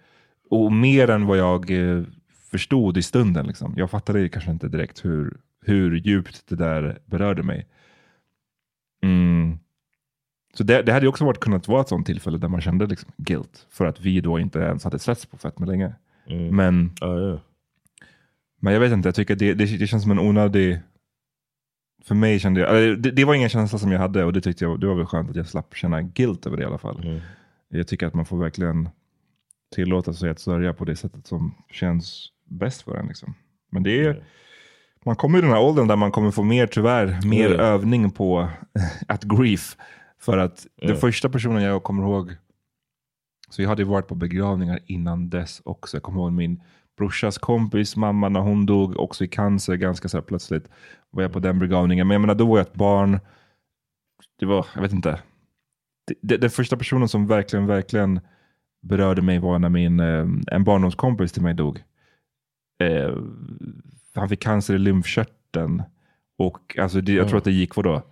Och 0.50 0.72
mer 0.72 1.10
än 1.10 1.26
vad 1.26 1.38
jag 1.38 1.70
eh, 1.70 2.02
förstod 2.50 2.96
i 2.96 3.02
stunden. 3.02 3.46
Liksom. 3.46 3.74
Jag 3.76 3.90
fattade 3.90 4.20
ju 4.20 4.28
kanske 4.28 4.50
inte 4.50 4.68
direkt 4.68 5.04
hur, 5.04 5.36
hur 5.64 5.96
djupt 5.96 6.48
det 6.48 6.56
där 6.56 6.98
berörde 7.06 7.42
mig. 7.42 7.66
Mm. 9.02 9.58
Så 10.54 10.62
det, 10.64 10.82
det 10.82 10.92
hade 10.92 11.04
ju 11.04 11.08
också 11.08 11.24
varit, 11.24 11.40
kunnat 11.40 11.68
vara 11.68 11.80
ett 11.80 11.88
sånt 11.88 12.06
tillfälle 12.06 12.38
där 12.38 12.48
man 12.48 12.60
kände 12.60 12.86
liksom 12.86 13.10
guilt. 13.16 13.66
För 13.70 13.86
att 13.86 14.00
vi 14.00 14.20
då 14.20 14.38
inte 14.38 14.58
ens 14.58 14.84
hade 14.84 14.98
setts 14.98 15.26
på 15.26 15.36
fett 15.36 15.58
med 15.58 15.68
länge. 15.68 15.92
Mm. 16.26 16.56
Men, 16.56 16.90
Oh 17.00 17.20
yeah. 17.20 17.38
men 18.60 18.72
jag 18.72 18.80
vet 18.80 18.92
inte, 18.92 19.08
jag 19.08 19.14
tycker 19.14 19.36
det, 19.36 19.54
det, 19.54 19.78
det 19.78 19.86
känns 19.86 20.02
som 20.02 20.12
en 20.12 20.18
onödig... 20.18 20.80
För 22.04 22.14
mig 22.14 22.38
kände 22.38 22.60
jag, 22.60 23.02
det, 23.02 23.10
det 23.10 23.24
var 23.24 23.34
ingen 23.34 23.48
känsla 23.48 23.78
som 23.78 23.92
jag 23.92 23.98
hade 23.98 24.24
och 24.24 24.32
det 24.32 24.40
tyckte 24.40 24.64
jag 24.64 24.80
det 24.80 24.86
var 24.86 24.94
väl 24.94 25.06
skönt 25.06 25.30
att 25.30 25.36
jag 25.36 25.46
slapp 25.48 25.74
känna 25.76 26.02
guilt 26.02 26.46
över 26.46 26.56
det 26.56 26.62
i 26.62 26.66
alla 26.66 26.78
fall. 26.78 27.04
Mm. 27.04 27.20
Jag 27.68 27.86
tycker 27.88 28.06
att 28.06 28.14
man 28.14 28.24
får 28.24 28.36
verkligen 28.38 28.88
tillåta 29.74 30.12
sig 30.12 30.30
att 30.30 30.40
sörja 30.40 30.72
på 30.72 30.84
det 30.84 30.96
sättet 30.96 31.26
som 31.26 31.54
känns 31.70 32.28
bäst 32.44 32.82
för 32.82 32.96
en. 32.96 33.06
Liksom. 33.06 33.34
Men 33.70 33.82
det 33.82 34.04
är, 34.04 34.22
man 35.04 35.16
kommer 35.16 35.38
i 35.38 35.40
den 35.42 35.50
här 35.50 35.60
åldern 35.60 35.88
där 35.88 35.96
man 35.96 36.10
kommer 36.12 36.30
få 36.30 36.42
mer, 36.42 36.66
tyvärr, 36.66 37.20
mer 37.26 37.50
Ja. 37.50 37.60
övning 37.62 38.10
på 38.10 38.48
att 39.08 39.24
grief. 39.24 39.76
För 40.22 40.38
att 40.38 40.66
Ja. 40.76 40.88
den 40.88 40.96
första 40.96 41.28
personen 41.28 41.62
jag 41.62 41.82
kommer 41.82 42.02
ihåg 42.02 42.36
Så 43.50 43.62
jag 43.62 43.68
hade 43.68 43.84
varit 43.84 44.08
på 44.08 44.14
begravningar 44.14 44.80
innan 44.86 45.30
dess 45.30 45.62
också. 45.64 45.96
Jag 45.96 46.02
kommer 46.02 46.20
ihåg 46.20 46.32
min 46.32 46.62
brorsas 46.98 47.38
kompis 47.38 47.96
mamma 47.96 48.28
när 48.28 48.40
hon 48.40 48.66
dog, 48.66 48.96
också 49.00 49.24
i 49.24 49.28
cancer 49.28 49.74
ganska 49.76 50.08
så 50.08 50.22
plötsligt. 50.22 50.68
Var 51.10 51.22
jag 51.22 51.32
på 51.32 51.38
den 51.38 51.58
begravningen. 51.58 52.06
Men 52.06 52.14
jag 52.14 52.20
menar, 52.20 52.34
då 52.34 52.46
var 52.46 52.58
jag 52.58 52.66
ett 52.66 52.74
barn. 52.74 53.20
Det 54.38 54.46
var, 54.46 54.66
jag 54.74 54.82
vet 54.82 54.92
inte. 54.92 55.20
Den 56.22 56.50
första 56.50 56.76
personen 56.76 57.08
som 57.08 57.26
verkligen, 57.26 57.66
verkligen 57.66 58.20
berörde 58.82 59.22
mig 59.22 59.38
var 59.38 59.58
när 59.58 59.68
min, 59.68 60.00
eh, 60.00 60.26
en 60.46 60.64
barndomskompis 60.64 61.32
till 61.32 61.42
mig 61.42 61.54
dog. 61.54 61.82
Eh, 62.82 63.16
han 64.14 64.28
fick 64.28 64.42
cancer 64.42 64.74
i 64.74 64.78
lymfkörteln. 64.78 65.82
Och 66.38 66.78
alltså 66.78 67.00
det, 67.00 67.12
jag 67.12 67.28
tror 67.28 67.38
att 67.38 67.44
det 67.44 67.52
gick, 67.52 67.76
vadå? 67.76 68.02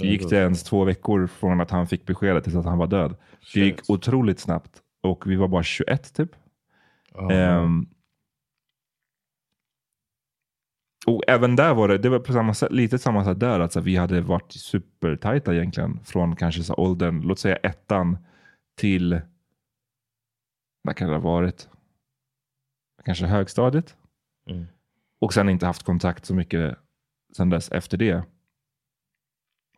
Det 0.00 0.06
gick 0.06 0.30
det 0.30 0.36
ens 0.36 0.62
två 0.62 0.84
veckor 0.84 1.26
från 1.26 1.60
att 1.60 1.70
han 1.70 1.86
fick 1.86 2.06
beskedet 2.06 2.44
tills 2.44 2.56
att 2.56 2.64
han 2.64 2.78
var 2.78 2.86
död. 2.86 3.16
Det 3.54 3.60
gick 3.60 3.90
otroligt 3.90 4.40
snabbt. 4.40 4.82
Och 5.02 5.30
vi 5.30 5.36
var 5.36 5.48
bara 5.48 5.62
21 5.62 6.14
typ. 6.14 6.30
Ehm, 7.30 7.86
och 11.06 11.22
även 11.28 11.56
där 11.56 11.74
var 11.74 11.88
det, 11.88 11.98
det 11.98 12.08
var 12.08 12.18
på 12.18 12.32
samma 12.32 12.54
sätt, 12.54 12.72
lite 12.72 12.98
samma 12.98 13.24
sätt 13.24 13.40
där. 13.40 13.60
Alltså 13.60 13.80
vi 13.80 13.96
hade 13.96 14.20
varit 14.20 14.52
supertajta 14.52 15.54
egentligen. 15.54 16.00
Från 16.04 16.36
kanske 16.36 16.62
så 16.62 16.74
åldern, 16.74 17.20
låt 17.20 17.38
säga 17.38 17.56
ettan 17.56 18.18
till, 18.76 19.20
vad 20.82 20.96
kan 20.96 21.08
det 21.08 21.14
ha 21.14 21.20
varit? 21.20 21.68
Kanske 23.04 23.26
högstadiet. 23.26 23.96
Mm. 24.46 24.66
Och 25.20 25.34
sen 25.34 25.48
inte 25.48 25.66
haft 25.66 25.82
kontakt 25.82 26.24
så 26.24 26.34
mycket 26.34 26.78
sen 27.36 27.50
dess 27.50 27.72
efter 27.72 27.96
det. 27.96 28.24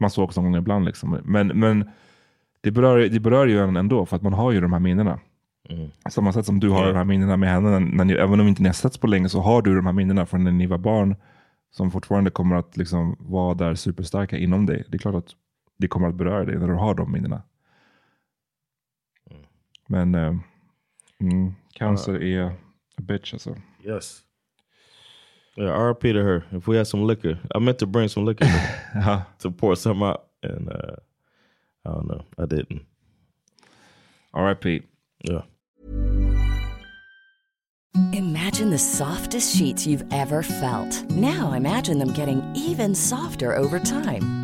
Man 0.01 0.11
såg 0.11 0.37
någon 0.37 0.45
gång 0.45 0.57
ibland. 0.57 0.85
Liksom. 0.85 1.21
Men, 1.25 1.47
men 1.47 1.91
det, 2.61 2.71
berör, 2.71 2.99
det 2.99 3.21
berör 3.21 3.47
ju 3.47 3.59
en 3.59 3.77
ändå, 3.77 4.07
för 4.07 4.17
att 4.17 4.23
man 4.23 4.33
har 4.33 4.53
ju 4.53 4.61
de 4.61 4.73
här 4.73 4.81
minnena. 4.81 5.21
Mm. 5.69 5.91
Samma 6.11 6.33
sätt 6.33 6.47
som 6.47 6.61
du 6.61 6.71
har 6.71 6.87
de 6.87 6.97
här 6.97 7.05
minnena 7.05 7.37
med 7.37 7.49
henne, 7.51 7.71
när, 7.71 7.81
när 7.81 8.05
ni, 8.05 8.13
även 8.13 8.41
om 8.41 8.49
inte 8.49 8.63
ni 8.63 8.69
har 8.69 8.75
setts 8.75 8.99
på 8.99 9.07
länge, 9.07 9.29
så 9.29 9.41
har 9.41 9.63
du 9.63 9.77
de 9.77 9.87
här 9.87 9.93
minnena 9.93 10.27
från 10.27 10.45
när 10.45 10.53
ni 10.53 10.67
var 10.67 10.79
barn, 10.79 11.17
som 11.71 11.91
fortfarande 11.91 12.31
kommer 12.31 12.57
att 12.57 12.77
liksom 12.77 13.17
vara 13.19 13.55
där 13.55 13.75
superstarka 13.75 14.39
inom 14.39 14.67
dig. 14.67 14.85
Det 14.89 14.97
är 14.97 14.99
klart 14.99 15.15
att 15.15 15.29
det 15.77 15.89
kommer 15.89 16.09
att 16.09 16.15
beröra 16.15 16.45
dig 16.45 16.59
när 16.59 16.69
du 16.69 16.75
har 16.75 16.95
de 16.95 17.13
minnena. 17.13 17.43
Men 19.87 20.15
eh, 20.15 20.37
mm, 21.21 21.55
cancer 21.73 22.23
är 22.23 22.43
a 22.97 23.03
bitch 23.03 23.33
alltså. 23.33 23.57
Yes. 23.85 24.24
Yeah, 25.57 25.67
RP 25.67 26.13
to 26.13 26.23
her. 26.23 26.45
If 26.53 26.67
we 26.67 26.77
had 26.77 26.87
some 26.87 27.05
liquor, 27.05 27.39
I 27.55 27.59
meant 27.59 27.79
to 27.79 27.87
bring 27.87 28.09
some 28.09 28.25
liquor 28.25 28.45
to, 28.45 29.27
to 29.41 29.51
pour 29.51 29.77
some 29.77 30.03
out, 30.03 30.27
and 30.43 30.69
uh, 30.69 30.97
I 31.87 31.91
don't 31.91 32.09
know, 32.09 32.25
I 32.39 32.47
didn't. 32.47 32.85
R.I.P. 34.33 34.83
Yeah. 35.23 35.43
Imagine 38.13 38.71
the 38.71 38.79
softest 38.79 39.57
sheets 39.57 39.87
you've 39.87 40.05
ever 40.13 40.43
felt. 40.43 41.09
Now 41.11 41.53
imagine 41.53 41.99
them 42.01 42.13
getting 42.13 42.43
even 42.57 42.95
softer 42.95 43.55
over 43.57 43.79
time. 43.79 44.44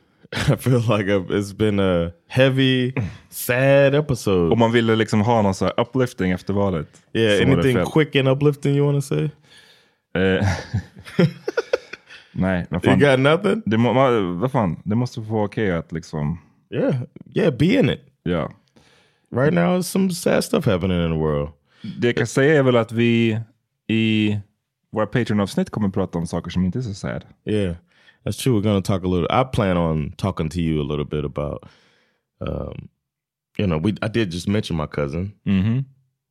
I 0.53 0.55
feel 0.55 0.79
like 0.79 1.07
I've, 1.07 1.29
it's 1.31 1.53
been 1.57 1.79
a 1.79 2.11
heavy, 2.27 2.93
sad 3.29 3.95
episode. 3.95 4.51
Om 4.53 4.59
man 4.59 4.71
ville 4.71 4.95
liksom 4.95 5.21
ha 5.21 5.41
någon 5.41 5.53
så 5.55 5.65
här 5.65 5.73
uplifting 5.81 6.31
efter 6.31 6.53
valet. 6.53 6.87
Yeah, 7.13 7.47
var 7.47 7.53
anything 7.53 7.75
fel. 7.77 7.85
quick 7.85 8.15
and 8.15 8.27
uplifting 8.27 8.75
you 8.75 8.85
want 8.85 8.97
to 9.05 9.15
say? 9.15 9.29
Eh, 10.15 10.47
Nej, 12.31 12.65
vad 12.69 12.85
You 12.85 12.91
fan. 12.91 12.99
got 12.99 13.19
nothing? 13.19 13.61
Det, 13.65 13.77
må, 13.77 13.93
vad 14.33 14.51
fan, 14.51 14.81
det 14.83 14.95
måste 14.95 15.21
få 15.23 15.33
vara 15.33 15.45
okej 15.45 15.71
att 15.71 15.91
liksom... 15.91 16.37
Yeah, 16.73 16.95
yeah, 17.35 17.53
be 17.57 17.65
in 17.65 17.89
it. 17.89 17.99
Ja. 18.23 18.51
Right 19.35 19.53
now, 19.53 19.63
there's 19.77 19.81
some 19.81 20.09
sad 20.11 20.43
stuff 20.43 20.65
happening 20.65 21.05
in 21.05 21.11
the 21.11 21.17
world. 21.17 21.49
Det 21.99 22.07
jag 22.07 22.15
kan 22.17 22.27
säga 22.27 22.59
är 22.59 22.63
väl 22.63 22.75
att 22.77 22.91
vi 22.91 23.39
i 23.87 24.37
våra 24.91 25.05
Patreon-avsnitt 25.05 25.69
kommer 25.69 25.89
prata 25.89 26.17
om 26.17 26.27
saker 26.27 26.51
som 26.51 26.65
inte 26.65 26.79
är 26.79 26.81
så 26.81 26.93
sad. 26.93 27.25
Yeah, 27.45 27.75
that's 28.23 28.37
true. 28.37 28.53
We're 28.55 28.61
going 28.61 28.81
to 28.83 28.87
talk 28.93 29.03
a 29.03 29.07
little. 29.07 29.27
I 29.29 29.43
plan 29.43 29.77
on 29.77 30.13
talking 30.17 30.49
to 30.49 30.61
you 30.61 30.81
a 30.81 30.87
little 30.91 31.05
bit 31.05 31.25
about, 31.25 31.63
um, 32.41 32.89
you 33.57 33.67
know, 33.67 33.77
we 33.77 33.91
I 34.01 34.07
did 34.07 34.31
just 34.31 34.47
mention 34.47 34.77
my 34.77 34.87
cousin, 34.87 35.33
Mhm. 35.45 35.85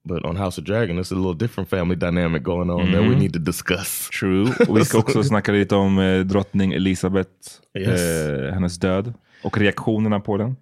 but 0.04 0.24
on 0.24 0.36
House 0.36 0.58
of 0.60 0.64
Dragon, 0.64 0.96
there's 0.96 1.12
a 1.12 1.16
little 1.16 1.34
different 1.34 1.68
family 1.70 1.96
dynamic 1.96 2.42
going 2.42 2.70
on 2.70 2.92
that 2.92 3.02
we 3.02 3.08
Mhm. 3.14 3.18
need 3.18 3.32
to 3.32 3.38
discuss. 3.38 4.08
True. 4.12 4.44
Vi 4.74 4.84
ska 4.84 4.98
också 4.98 5.22
snacka 5.24 5.52
lite 5.52 5.74
om 5.76 5.98
eh, 5.98 6.20
drottning 6.24 6.72
Elisabeth, 6.72 7.30
Yes. 7.78 8.00
eh, 8.00 8.52
hennes 8.54 8.78
död 8.78 9.12
och 9.44 9.58
reaktionerna 9.58 10.20
på 10.20 10.36
den. 10.36 10.56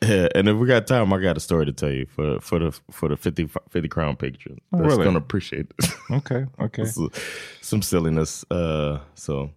Yeah, 0.00 0.28
and 0.34 0.48
if 0.48 0.54
we 0.56 0.66
got 0.74 0.86
time, 0.86 1.12
I 1.16 1.18
got 1.26 1.36
a 1.36 1.40
story 1.40 1.66
to 1.66 1.72
tell 1.72 1.92
you 1.92 2.06
for 2.06 2.40
for 2.40 2.60
the 2.60 2.78
for 2.92 3.08
the 3.08 3.16
50, 3.16 3.48
50 3.72 3.88
crown 3.88 4.16
patron. 4.16 4.58
Oh, 4.70 4.78
That's 4.78 4.90
really? 4.90 5.04
gonna 5.04 5.18
appreciate 5.18 5.66
it. 5.78 5.90
Okay, 6.10 6.46
okay. 6.58 6.84
Some 7.62 7.82
silliness. 7.82 8.44
Uh, 8.50 8.98
so 9.14 9.50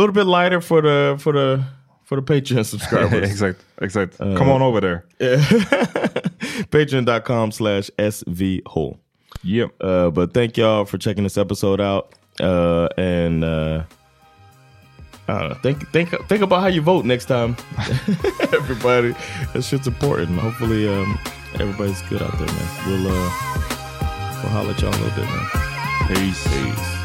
little 0.00 0.14
bit 0.14 0.26
lighter 0.26 0.60
for 0.60 0.82
the 0.82 1.16
for 1.18 1.32
the 1.32 1.64
for 2.04 2.20
the 2.20 2.22
Patreon 2.22 2.66
subscribers. 2.70 3.30
exakt, 3.30 3.62
exakt. 3.80 4.20
Uh, 4.20 4.36
Come 4.36 4.48
on 4.50 4.62
over 4.62 4.80
there. 4.80 5.04
Patreon.com 6.70 7.52
slash 7.52 7.90
svhole. 7.98 8.98
Yep. 9.42 9.70
Uh, 9.80 10.10
but 10.10 10.34
thank 10.34 10.56
y'all 10.56 10.84
for 10.84 10.98
checking 10.98 11.22
this 11.22 11.38
episode 11.38 11.80
out. 11.80 12.14
Uh, 12.40 12.88
and 12.96 13.44
uh, 13.44 13.84
I 15.28 15.38
don't 15.38 15.48
know, 15.50 15.54
think 15.56 15.88
think 15.90 16.10
think 16.28 16.42
about 16.42 16.62
how 16.62 16.66
you 16.66 16.82
vote 16.82 17.04
next 17.04 17.26
time. 17.26 17.56
Everybody, 18.52 19.14
that 19.52 19.62
shit's 19.62 19.86
important. 19.86 20.38
Hopefully, 20.38 20.88
um, 20.88 21.18
everybody's 21.54 22.02
good 22.02 22.22
out 22.22 22.36
there, 22.38 22.48
man. 22.48 22.86
We'll 22.86 23.06
uh, 23.06 23.30
we'll 24.42 24.52
holler 24.52 24.70
at 24.72 24.80
y'all 24.80 24.90
a 24.90 24.98
little 24.98 25.10
bit, 25.10 25.26
man. 25.26 25.46
Peace. 26.08 26.42
Peace. 26.48 26.99